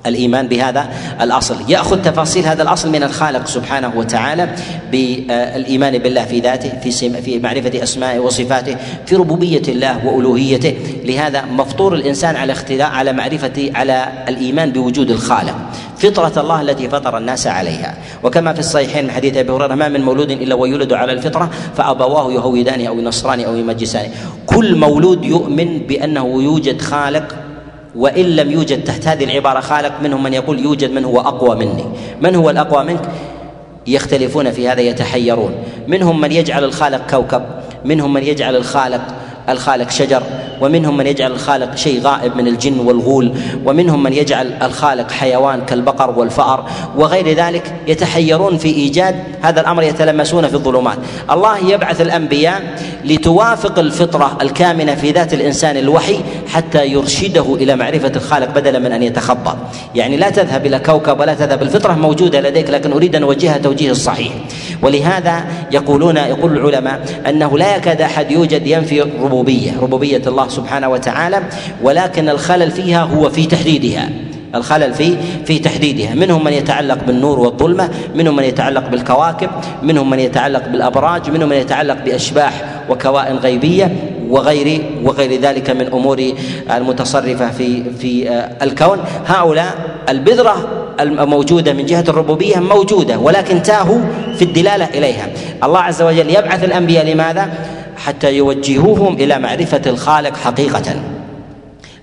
الإيمان 0.06 0.48
بهذا 0.48 0.90
الأصل. 1.22 1.56
يأخذ 1.68 2.02
تفاصيل 2.02 2.46
هذا 2.46 2.64
الأصل 2.64 2.92
من 2.92 3.04
الخالق 3.04 3.48
سبحانه 3.48 3.92
وتعالى 3.96 4.50
بالإيمان 4.92 5.98
بالله 5.98 6.26
في 6.26 6.40
ذاته 6.40 6.80
في 6.80 7.22
في 7.22 7.40
معرفة 7.40 7.84
أسمائه 7.84 8.20
وصفاته 8.20 8.78
في 9.06 9.16
ربوبية 9.16 9.62
الله 9.68 10.08
وألوهيته. 10.08 10.74
لهذا 11.04 11.46
مفطور 11.46 11.94
الإنسان 11.96 12.36
على 12.36 12.54
اختلاء 12.54 12.90
على 12.90 13.14
معرفة 13.14 13.72
على 13.76 14.08
الإيمان 14.28 14.72
بوجود 14.72 15.12
الخالق. 15.12 15.56
فطرة 15.98 16.42
الله 16.42 16.62
التي 16.62 16.90
فطر 16.90 17.18
الناس 17.18 17.48
عليها. 17.48 17.98
وكما 18.24 18.54
في 18.54 18.60
الصحيحين 18.60 19.06
من 19.06 19.12
حديث 19.12 19.38
أبي 19.38 19.52
هريرة 19.52 19.76
ما 19.76 19.90
من 19.90 20.02
مولود 20.02 20.32
إلا 20.32 20.56
ويولد 20.56 20.94
على 20.94 21.14
الفطرة 21.14 21.50
فأبواه 21.78 22.32
يهودانه 22.32 22.88
أو 22.88 23.00
ينصرانه 23.00 23.44
أو 23.44 23.56
يمجسانه 23.56 24.10
كل 24.46 24.76
مولود 24.76 25.26
يؤمن 25.26 25.80
بأنه 25.80 26.44
يوجد 26.44 26.82
خالق 26.82 27.36
وإن 27.96 28.26
لم 28.26 28.52
يوجد 28.52 28.84
تحت 28.84 29.08
هذه 29.08 29.24
العبارة 29.24 29.60
خالق 29.60 30.02
منهم 30.02 30.24
من 30.24 30.34
يقول 30.34 30.60
يوجد 30.60 30.92
من 30.92 31.06
هو 31.06 31.20
أقوى 31.20 31.56
مني. 31.56 31.86
من 32.22 32.36
هو 32.36 32.50
الأقوى 32.50 32.84
منك؟ 32.84 33.10
يختلفون 33.88 34.52
في 34.52 34.70
هذا 34.70 34.82
يتحيرون. 34.82 35.56
منهم 35.88 36.22
من 36.22 36.32
يجعل 36.32 36.64
الخالق 36.64 37.10
كوكب 37.10 37.44
منهم 37.86 38.14
من 38.14 38.24
يجعل 38.24 38.56
الخالق 38.56 39.02
الخالق 39.50 39.90
شجر 39.90 40.24
ومنهم 40.62 40.98
من 40.98 41.08
يجعل 41.08 41.32
الخالق 41.32 41.76
شيء 41.76 42.02
غائب 42.02 42.36
من 42.36 42.48
الجن 42.48 42.80
والغول 42.80 43.32
ومنهم 43.66 44.04
من 44.04 44.14
يجعل 44.14 44.54
الخالق 44.62 45.12
حيوان 45.12 45.66
كالبقر 45.66 46.20
والفأر 46.20 46.66
وغير 46.98 47.34
ذلك 47.34 47.74
يتحيرون 47.88 48.58
في 48.58 48.68
إيجاد 48.68 49.16
هذا 49.42 49.62
الأمر 49.62 49.84
يتلمسون 49.84 50.48
في 50.48 50.54
الظلمات. 50.54 50.98
الله 51.32 51.58
يبعث 51.58 52.02
الأنبياء 52.02 52.62
لتوافق 53.06 53.80
الفطرة 53.80 54.38
الكامنة 54.42 54.96
في 54.96 55.12
ذات 55.12 55.34
الإنسان 55.34 55.78
الوحي 55.78 56.20
حتى 56.48 56.86
يرشده 56.86 57.56
إلى 57.56 57.76
معرفة 57.76 58.12
الخالق 58.16 58.50
بدلا 58.52 58.80
من 58.80 58.92
أن 58.92 59.04
يتخبط 59.04 59.58
يعني 59.96 60.18
لا 60.18 60.30
تذهب 60.30 60.66
إلى 60.66 60.80
كوكب 60.80 61.20
ولا 61.20 61.34
تذهب 61.34 61.62
الفطرة 61.62 61.94
موجودة 61.94 62.42
لديك 62.42 62.70
لكن 62.70 62.92
أريد 62.92 63.16
أن 63.16 63.24
أوجهها 63.24 63.58
توجيه 63.58 63.92
الصحيح. 63.92 64.34
ولهذا 64.82 65.46
يقولون 65.72 66.18
يقول 66.18 66.58
العلماء 66.58 67.02
أنه 67.30 67.58
لا 67.58 67.76
يكاد 67.76 68.02
أحد 68.02 68.32
يوجد 68.32 68.68
ينفي 68.68 69.02
ربوبية 69.02 69.80
ربوبية 69.82 70.22
الله 70.46 70.56
سبحانه 70.56 70.90
وتعالى 70.90 71.44
ولكن 71.82 72.30
الخلل 72.30 72.72
فيها 72.72 73.04
هو 73.04 73.30
في 73.30 73.46
تحديدها 73.46 74.10
الخلل 74.56 74.94
في 74.94 75.18
في 75.46 75.60
تحديدها 75.60 76.16
منهم 76.16 76.44
من 76.44 76.54
يتعلق 76.54 77.04
بالنور 77.08 77.40
والظلمة 77.40 77.90
منهم 78.16 78.36
من 78.36 78.44
يتعلق 78.44 78.90
بالكواكب 78.90 79.50
منهم 79.84 80.10
من 80.10 80.20
يتعلق 80.20 80.68
بالأبراج 80.68 81.30
منهم 81.30 81.50
من 81.50 81.56
يتعلق 81.56 81.98
بأشباح 82.06 82.66
وكوائن 82.90 83.36
غيبية 83.36 83.96
وغير 84.30 84.82
وغير 85.04 85.42
ذلك 85.42 85.70
من 85.70 85.88
أمور 85.88 86.34
المتصرفة 86.72 87.52
في 87.52 87.84
في 88.00 88.44
الكون. 88.62 89.00
هؤلاء 89.26 89.76
البذرة 90.10 90.68
الموجودة 91.00 91.74
من 91.74 91.86
جهة 91.86 92.06
الربوبية 92.08 92.60
موجودة 92.60 93.18
ولكن 93.18 93.62
تاهوا 93.62 94.00
في 94.36 94.42
الدلالة 94.42 94.86
إليها. 94.86 95.28
الله 95.64 95.80
عز 95.80 96.02
وجل 96.02 96.30
يبعث 96.30 96.64
الأنبياء 96.64 97.06
لماذا؟ 97.06 97.50
حتى 97.98 98.38
يوجهوهم 98.38 99.14
إلى 99.14 99.40
معرفة 99.40 99.82
الخالق 99.86 100.38
حقيقة. 100.38 100.96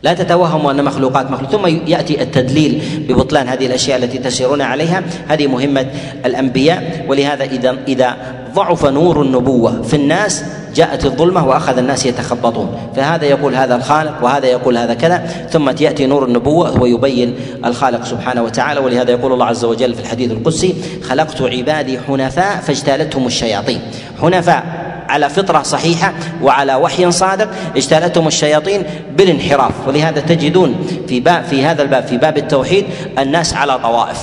لا 0.02 0.14
تتوهموا 0.14 0.70
أن 0.70 0.84
مخلوقات 0.84 1.30
مخلوق. 1.30 1.50
ثم 1.50 1.66
يأتي 1.66 2.22
التدليل 2.22 2.82
ببطلان 3.08 3.48
هذه 3.48 3.66
الأشياء 3.66 3.98
التي 3.98 4.18
تسيرون 4.18 4.62
عليها. 4.62 5.02
هذه 5.28 5.46
مهمة 5.46 5.86
الأنبياء. 6.26 7.04
ولهذا 7.08 7.44
إذا 7.44 7.76
إذا 7.88 8.16
ضعف 8.54 8.86
نور 8.86 9.22
النبوة 9.22 9.82
في 9.82 9.96
الناس 9.96 10.44
جاءت 10.74 11.04
الظلمة 11.04 11.48
وأخذ 11.48 11.78
الناس 11.78 12.06
يتخبطون. 12.06 12.76
فهذا 12.96 13.24
يقول 13.24 13.54
هذا 13.54 13.76
الخالق 13.76 14.24
وهذا 14.24 14.46
يقول 14.46 14.78
هذا 14.78 14.94
كذا. 14.94 15.18
ثم 15.50 15.68
يأتي 15.68 16.06
نور 16.06 16.24
النبوة 16.24 16.82
ويبين 16.82 17.34
الخالق 17.64 18.04
سبحانه 18.04 18.42
وتعالى. 18.42 18.80
ولهذا 18.80 19.10
يقول 19.10 19.32
الله 19.32 19.46
عز 19.46 19.64
وجل 19.64 19.94
في 19.94 20.00
الحديث 20.00 20.30
القدسي 20.30 20.74
خلقت 21.02 21.42
عبادي 21.42 21.98
حنفاء 22.08 22.56
فاجتالتهم 22.56 23.26
الشياطين. 23.26 23.80
حنفاء 24.22 24.91
على 25.08 25.28
فطرة 25.28 25.62
صحيحة 25.62 26.12
وعلى 26.42 26.74
وحي 26.74 27.10
صادق 27.10 27.48
اجتالتهم 27.76 28.26
الشياطين 28.26 28.82
بالانحراف. 29.16 29.88
ولهذا 29.88 30.20
تجدون 30.20 30.86
في 31.08 31.20
باب 31.20 31.44
في 31.44 31.64
هذا 31.64 31.82
الباب 31.82 32.06
في 32.06 32.16
باب 32.16 32.38
التوحيد 32.38 32.84
الناس 33.18 33.54
على 33.54 33.78
طوائف. 33.78 34.20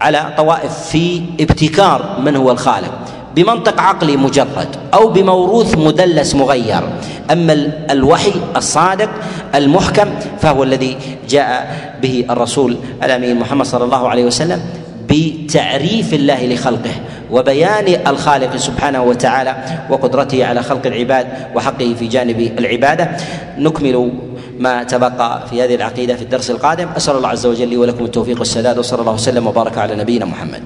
على 0.00 0.32
طوائف 0.36 0.72
في 0.72 1.22
ابتكار 1.40 2.20
من 2.24 2.36
هو 2.36 2.50
الخالق. 2.50 2.92
بمنطق 3.36 3.80
عقلي 3.80 4.16
مجرد 4.16 4.68
أو 4.94 5.08
بموروث 5.08 5.78
مدلس 5.78 6.34
مغير. 6.34 6.82
أما 7.32 7.52
الوحي 7.90 8.32
الصادق 8.56 9.10
المحكم 9.54 10.08
فهو 10.40 10.62
الذي 10.62 10.96
جاء 11.28 11.76
به 12.02 12.24
الرسول 12.30 12.76
الأمين 13.02 13.36
محمد 13.36 13.66
صلى 13.66 13.84
الله 13.84 14.08
عليه 14.08 14.24
وسلم 14.24 14.60
بتعريف 15.08 16.14
الله 16.14 16.46
لخلقه. 16.46 16.90
وبيان 17.30 18.06
الخالق 18.06 18.56
سبحانه 18.56 19.02
وتعالى 19.02 19.56
وقدرته 19.90 20.46
على 20.46 20.62
خلق 20.62 20.86
العباد 20.86 21.26
وحقه 21.54 21.94
في 21.98 22.06
جانب 22.06 22.40
العبادة. 22.58 23.10
نكمل 23.58 24.12
ما 24.58 24.82
تبقى 24.82 25.46
في 25.50 25.62
هذه 25.62 25.74
العقيدة 25.74 26.14
في 26.14 26.22
الدرس 26.22 26.50
القادم. 26.50 26.88
أسأل 26.96 27.16
الله 27.16 27.28
عز 27.28 27.46
وجل 27.46 27.68
لي 27.68 27.76
ولكم 27.76 28.04
التوفيق 28.04 28.38
والسداد 28.38 28.78
وصلى 28.78 29.00
الله 29.00 29.12
وسلم 29.12 29.46
وبارك 29.46 29.78
على 29.78 29.96
نبينا 29.96 30.24
محمد. 30.24 30.62